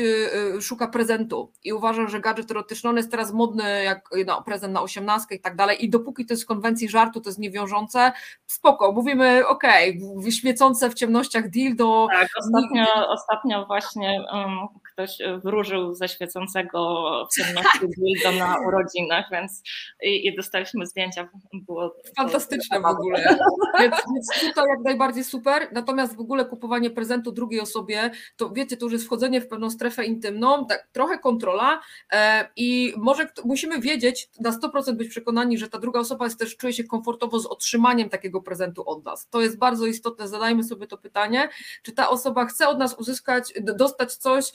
szuka 0.60 0.88
prezentu 0.88 1.52
i 1.64 1.72
uważa, 1.72 2.08
że 2.08 2.20
gadżet 2.20 2.50
erotyczny 2.50 2.90
on 2.90 2.96
jest 2.96 3.10
teraz 3.10 3.32
modny 3.32 3.84
jak 3.84 4.10
no, 4.26 4.42
prezent 4.42 4.74
na 4.74 4.82
osiemnastkę 4.82 5.34
i 5.34 5.40
tak 5.40 5.56
dalej 5.56 5.84
i 5.84 5.90
dopóki 5.90 6.26
to 6.26 6.34
jest 6.34 6.46
konwencji 6.46 6.88
żartu, 6.88 7.20
to 7.20 7.28
jest 7.28 7.38
niewiążące, 7.38 8.12
spoko, 8.46 8.92
mówimy 8.92 9.46
okej, 9.46 10.02
okay, 10.16 10.32
świecące 10.32 10.90
w 10.90 10.94
ciemnościach 10.94 11.50
dildo. 11.50 12.06
Tak, 12.12 12.28
ostatnio, 12.38 13.08
ostatnio 13.08 13.66
właśnie 13.66 14.24
um, 14.32 14.58
ktoś 15.00 15.18
wróżył 15.44 15.94
ze 15.94 16.08
świecącego 16.08 17.04
w 17.32 17.36
ciemności 17.36 17.78
dildo 17.98 18.38
na 18.38 18.56
urodzinach, 18.68 19.24
więc 19.32 19.62
i, 20.02 20.26
i 20.26 20.36
dostaliśmy 20.36 20.86
zdjęcia, 20.86 21.28
było 21.52 21.96
fantastyczne 22.16 22.80
w 22.80 22.84
ogóle, 22.84 23.18
więc, 23.80 23.94
więc 24.14 24.28
tutaj 24.40 24.64
jak 24.68 24.80
najbardziej 24.84 25.24
super, 25.24 25.68
natomiast 25.72 26.16
w 26.16 26.20
ogóle 26.20 26.44
kupowanie 26.44 26.90
prezentu 26.90 27.32
drugiej 27.32 27.60
osobie, 27.60 28.10
to 28.36 28.50
wiecie, 28.50 28.76
to 28.76 28.86
już 28.86 28.92
jest 28.92 29.04
wchodzenie 29.04 29.40
w 29.40 29.48
pewną 29.48 29.70
strefę 29.70 30.04
intymną, 30.04 30.66
tak 30.66 30.88
trochę 30.92 31.18
kontrola 31.18 31.80
e, 32.12 32.48
i 32.56 32.94
może 32.96 33.28
musimy 33.44 33.80
wiedzieć, 33.80 34.28
na 34.40 34.50
100% 34.50 34.92
być 34.92 35.08
przekonani, 35.08 35.58
że 35.58 35.68
ta 35.68 35.78
druga 35.78 36.00
osoba 36.00 36.24
jest 36.24 36.38
też 36.38 36.56
czuje 36.56 36.72
się 36.72 36.84
komfortowo 36.84 37.38
z 37.38 37.46
otrzymaniem 37.46 38.08
takiego 38.08 38.40
prezentu 38.42 38.88
od 38.88 39.04
nas. 39.04 39.28
To 39.28 39.40
jest 39.40 39.58
bardzo 39.58 39.86
istotne, 39.86 40.28
zadajmy 40.28 40.64
sobie 40.64 40.86
to 40.86 40.98
pytanie, 40.98 41.48
czy 41.82 41.92
ta 41.92 42.08
osoba 42.08 42.46
chce 42.46 42.68
od 42.68 42.78
nas 42.78 42.94
uzyskać, 42.94 43.52
dostać 43.60 44.14
coś, 44.14 44.52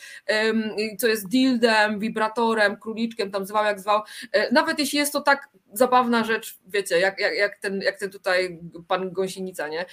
co 0.97 1.07
jest 1.07 1.27
dildem, 1.27 1.99
wibratorem, 1.99 2.77
króliczkiem, 2.77 3.31
tam 3.31 3.45
zwał 3.45 3.65
jak 3.65 3.79
zwał, 3.79 4.01
e, 4.31 4.53
nawet 4.53 4.79
jeśli 4.79 4.99
jest 4.99 5.13
to 5.13 5.21
tak 5.21 5.49
zabawna 5.78 6.23
rzecz, 6.23 6.59
wiecie, 6.67 6.99
jak, 6.99 7.19
jak, 7.19 7.36
jak, 7.36 7.57
ten, 7.57 7.82
jak 7.82 7.99
ten 7.99 8.11
tutaj 8.11 8.59
pan 8.88 9.11
Gąsienica, 9.11 9.67
nie? 9.67 9.86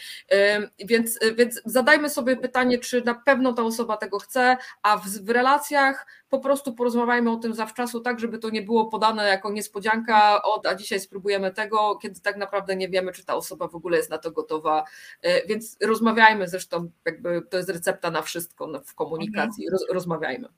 Więc, 0.79 1.19
więc 1.37 1.61
zadajmy 1.65 2.11
sobie 2.11 2.37
pytanie, 2.37 2.79
czy 2.79 3.03
na 3.05 3.15
pewno 3.15 3.53
ta 3.53 3.63
osoba 3.63 3.97
tego 3.97 4.19
chce, 4.19 4.57
a 4.83 4.97
w, 4.97 5.09
w 5.09 5.31
relacjach 5.31 6.07
po 6.29 6.39
prostu 6.39 6.75
porozmawiajmy 6.75 7.31
o 7.31 7.37
tym 7.37 7.55
zawczasu, 7.55 8.01
tak, 8.01 8.21
żeby 8.21 8.39
to 8.39 8.51
nie 8.51 8.63
było 8.63 8.87
podane 8.87 9.29
jako 9.29 9.51
niespodzianka, 9.51 10.43
od, 10.43 10.67
a 10.67 10.75
dzisiaj 10.75 11.01
spróbujemy 11.01 11.53
tego, 11.53 11.97
kiedy 11.97 12.21
tak 12.21 12.37
naprawdę 12.37 12.77
nie 12.77 12.89
wiemy, 12.89 13.13
czy 13.13 13.25
ta 13.25 13.35
osoba 13.35 13.69
w 13.69 13.75
ogóle 13.75 13.97
jest 13.97 14.11
na 14.11 14.19
to 14.19 14.31
gotowa. 14.31 14.85
E, 15.23 15.47
więc 15.47 15.77
rozmawiajmy 15.83 16.49
zresztą, 16.49 16.91
jakby 17.05 17.43
to 17.51 17.57
jest 17.57 17.69
recepta 17.69 18.11
na 18.11 18.23
wszystko 18.23 18.83
w 18.87 18.95
komunikacji, 18.95 19.71
roz, 19.71 19.87
rozmawiajmy. 19.91 20.49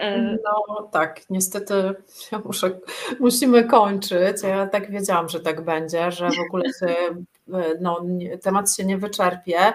E, 0.00 0.38
no 0.44 0.88
tak, 0.92 1.20
niestety 1.30 1.74
muszę, 2.44 2.70
musimy 3.20 3.64
kończyć. 3.64 4.42
Ja 4.42 4.66
tak 4.66 4.90
wiedziałam, 4.90 5.28
że 5.28 5.40
tak 5.40 5.64
będzie, 5.64 6.10
że 6.12 6.28
w 6.30 6.40
ogóle 6.46 6.64
się, 6.80 6.86
e, 7.54 7.74
no, 7.80 8.04
temat 8.42 8.74
się 8.76 8.84
nie 8.84 8.98
wyczerpie. 8.98 9.72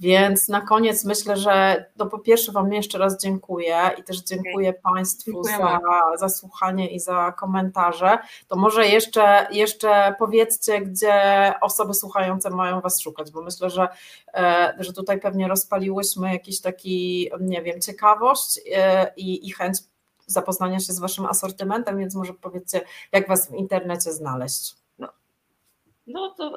Więc 0.00 0.48
na 0.48 0.60
koniec 0.60 1.04
myślę, 1.04 1.36
że 1.36 1.84
no 1.96 2.06
po 2.06 2.18
pierwsze 2.18 2.52
Wam 2.52 2.72
jeszcze 2.72 2.98
raz 2.98 3.20
dziękuję 3.22 3.90
i 3.98 4.02
też 4.02 4.20
dziękuję 4.20 4.72
Państwu 4.72 5.44
za, 5.44 5.80
za 6.16 6.28
słuchanie 6.28 6.90
i 6.90 7.00
za 7.00 7.32
komentarze. 7.32 8.18
To 8.48 8.56
może 8.56 8.86
jeszcze, 8.86 9.46
jeszcze 9.50 10.14
powiedzcie, 10.18 10.80
gdzie 10.80 11.54
osoby 11.60 11.94
słuchające 11.94 12.50
mają 12.50 12.80
Was 12.80 13.00
szukać, 13.00 13.30
bo 13.30 13.42
myślę, 13.42 13.70
że, 13.70 13.88
e, 14.34 14.74
że 14.78 14.92
tutaj 14.92 15.20
pewnie 15.20 15.48
rozpaliłyśmy 15.48 16.32
jakiś 16.32 16.60
taki, 16.60 17.30
nie 17.40 17.62
wiem, 17.62 17.80
ciekawość 17.80 18.60
e, 18.74 19.12
i, 19.16 19.46
i 19.46 19.52
chęć 19.52 19.78
zapoznania 20.26 20.80
się 20.80 20.92
z 20.92 20.98
Waszym 20.98 21.26
asortymentem, 21.26 21.98
więc 21.98 22.14
może 22.14 22.34
powiedzcie, 22.34 22.80
jak 23.12 23.28
Was 23.28 23.50
w 23.50 23.54
internecie 23.54 24.12
znaleźć. 24.12 24.76
No, 24.98 25.08
no 26.06 26.30
to 26.30 26.52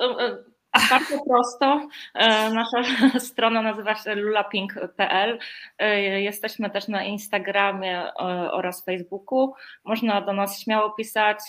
Bardzo 0.74 1.24
prosto. 1.26 1.88
E, 2.14 2.50
nasza 2.50 2.78
strona 3.30 3.62
nazywa 3.62 3.96
się 3.96 4.16
lulapink.pl. 4.16 5.40
E, 5.78 6.02
jesteśmy 6.22 6.70
też 6.70 6.88
na 6.88 7.04
Instagramie 7.04 8.04
e, 8.04 8.14
oraz 8.52 8.86
Facebooku. 8.86 9.54
Można 9.84 10.22
do 10.22 10.34
nas 10.34 10.60
śmiało 10.60 10.90
pisać 10.92 11.40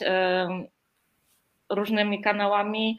różnymi 1.71 2.23
kanałami. 2.23 2.99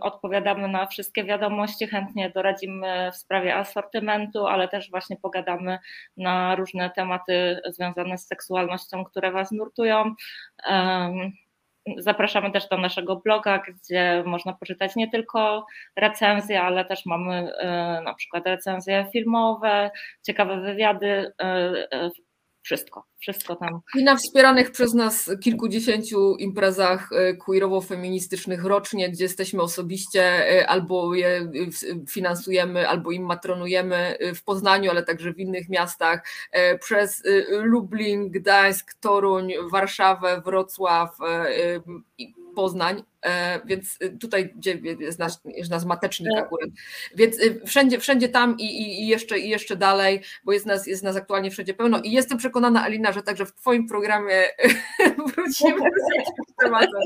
Odpowiadamy 0.00 0.68
na 0.68 0.86
wszystkie 0.86 1.24
wiadomości, 1.24 1.86
chętnie 1.86 2.30
doradzimy 2.30 3.10
w 3.12 3.16
sprawie 3.16 3.56
asortymentu, 3.56 4.46
ale 4.46 4.68
też 4.68 4.90
właśnie 4.90 5.16
pogadamy 5.16 5.78
na 6.16 6.54
różne 6.54 6.90
tematy 6.90 7.60
związane 7.66 8.18
z 8.18 8.26
seksualnością, 8.26 9.04
które 9.04 9.32
Was 9.32 9.52
nurtują. 9.52 10.14
Zapraszamy 11.98 12.50
też 12.50 12.68
do 12.68 12.78
naszego 12.78 13.16
bloga, 13.16 13.58
gdzie 13.58 14.22
można 14.26 14.52
poczytać 14.52 14.96
nie 14.96 15.10
tylko 15.10 15.66
recenzje, 15.96 16.62
ale 16.62 16.84
też 16.84 17.06
mamy 17.06 17.52
e, 17.56 18.00
na 18.04 18.14
przykład 18.14 18.46
recenzje 18.46 19.06
filmowe, 19.12 19.90
ciekawe 20.22 20.60
wywiady, 20.60 21.32
e, 21.40 21.44
e, 21.92 22.10
wszystko, 22.62 23.04
wszystko 23.18 23.56
tam. 23.56 23.80
I 23.98 24.04
na 24.04 24.16
wspieranych 24.16 24.70
przez 24.70 24.94
nas 24.94 25.30
kilkudziesięciu 25.42 26.36
imprezach 26.36 27.10
queerowo-feministycznych 27.38 28.64
rocznie, 28.64 29.10
gdzie 29.10 29.24
jesteśmy 29.24 29.62
osobiście, 29.62 30.44
albo 30.68 31.14
je 31.14 31.50
finansujemy, 32.08 32.88
albo 32.88 33.10
im 33.10 33.26
matronujemy 33.26 34.18
w 34.34 34.44
Poznaniu, 34.44 34.90
ale 34.90 35.02
także 35.02 35.32
w 35.32 35.38
innych 35.38 35.68
miastach, 35.68 36.26
przez 36.80 37.22
Lublin, 37.50 38.30
Gdańsk, 38.30 38.94
Toruń, 39.00 39.52
Warszawę, 39.70 40.42
Wrocław 40.44 41.16
Poznań, 42.60 43.02
e, 43.22 43.60
więc 43.64 43.98
tutaj 44.20 44.54
jest 45.00 45.18
nasz, 45.18 45.32
jest 45.44 45.70
nasz 45.70 45.84
matecznik 45.84 46.30
tak. 46.34 46.44
akurat, 46.44 46.70
więc 47.14 47.38
y, 47.38 47.60
wszędzie, 47.66 48.00
wszędzie 48.00 48.28
tam 48.28 48.56
i, 48.58 48.64
i, 48.64 49.06
jeszcze, 49.06 49.38
i 49.38 49.48
jeszcze 49.48 49.76
dalej, 49.76 50.20
bo 50.44 50.52
jest 50.52 50.66
nas, 50.66 50.86
jest 50.86 51.02
nas 51.02 51.16
aktualnie 51.16 51.50
wszędzie 51.50 51.74
pełno 51.74 52.00
i 52.04 52.10
jestem 52.10 52.38
przekonana 52.38 52.82
Alina, 52.82 53.12
że 53.12 53.22
także 53.22 53.46
w 53.46 53.54
Twoim 53.54 53.88
programie 53.88 54.42
wrócimy 55.34 55.90
z 56.06 56.16
jakimś 56.16 56.56
tematem 56.62 57.00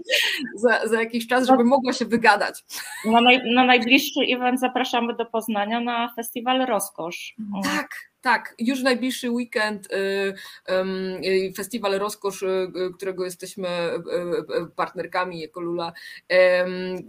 za, 0.55 0.89
za 0.89 1.01
jakiś 1.01 1.27
czas, 1.27 1.47
żeby 1.47 1.65
mogła 1.65 1.93
się 1.93 2.05
wygadać. 2.05 2.65
Na, 3.05 3.21
naj, 3.21 3.55
na 3.55 3.65
najbliższy 3.65 4.21
event 4.35 4.61
zapraszamy 4.61 5.15
do 5.15 5.27
Poznania 5.27 5.81
na 5.81 6.15
festiwal 6.17 6.67
Rozkosz. 6.67 7.35
Tak, 7.63 7.89
tak, 8.25 8.55
już 8.59 8.83
najbliższy 8.83 9.31
weekend 9.31 9.89
y, 9.93 11.53
festiwal 11.57 11.99
Rozkosz, 11.99 12.43
y, 12.43 12.73
którego 12.97 13.25
jesteśmy 13.25 13.69
y, 13.69 14.67
partnerkami 14.77 15.41
jako 15.41 15.61
Lula, 15.61 15.93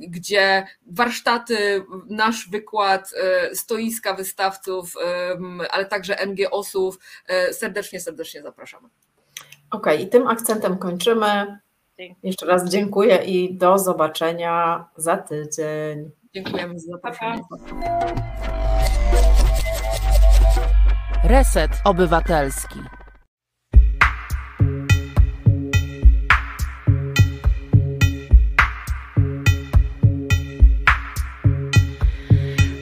gdzie 0.08 0.68
warsztaty, 0.88 1.86
nasz 2.10 2.50
wykład, 2.50 3.14
stoiska 3.54 4.14
wystawców, 4.14 4.94
ale 5.72 5.86
także 5.86 6.26
NGO-sów, 6.28 7.00
serdecznie, 7.52 8.00
serdecznie 8.00 8.42
zapraszamy. 8.42 8.88
Okej, 9.72 9.96
okay, 9.96 10.06
i 10.06 10.10
tym 10.10 10.28
akcentem 10.28 10.78
kończymy. 10.78 11.60
Jeszcze 12.24 12.46
raz 12.46 12.70
dziękuję 12.70 13.16
i 13.26 13.58
do 13.58 13.78
zobaczenia 13.80 14.86
za 14.98 15.18
tydzień. 15.18 16.12
Dziękujemy 16.34 16.80
za 16.80 16.92
zaproszenie. 16.92 17.42
Reset 21.28 21.82
Obywatelski. 21.84 22.80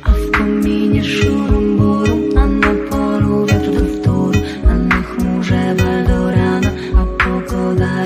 A 0.03 0.09
w 0.09 0.31
kominie 0.31 1.03
na 2.59 2.89
polu 2.89 3.45
do 3.45 3.85
wtóru, 3.85 4.39
na 4.87 5.01
chmurze 5.01 5.75
baldorana, 5.75 6.69
a 6.95 7.23
pogoda 7.23 8.03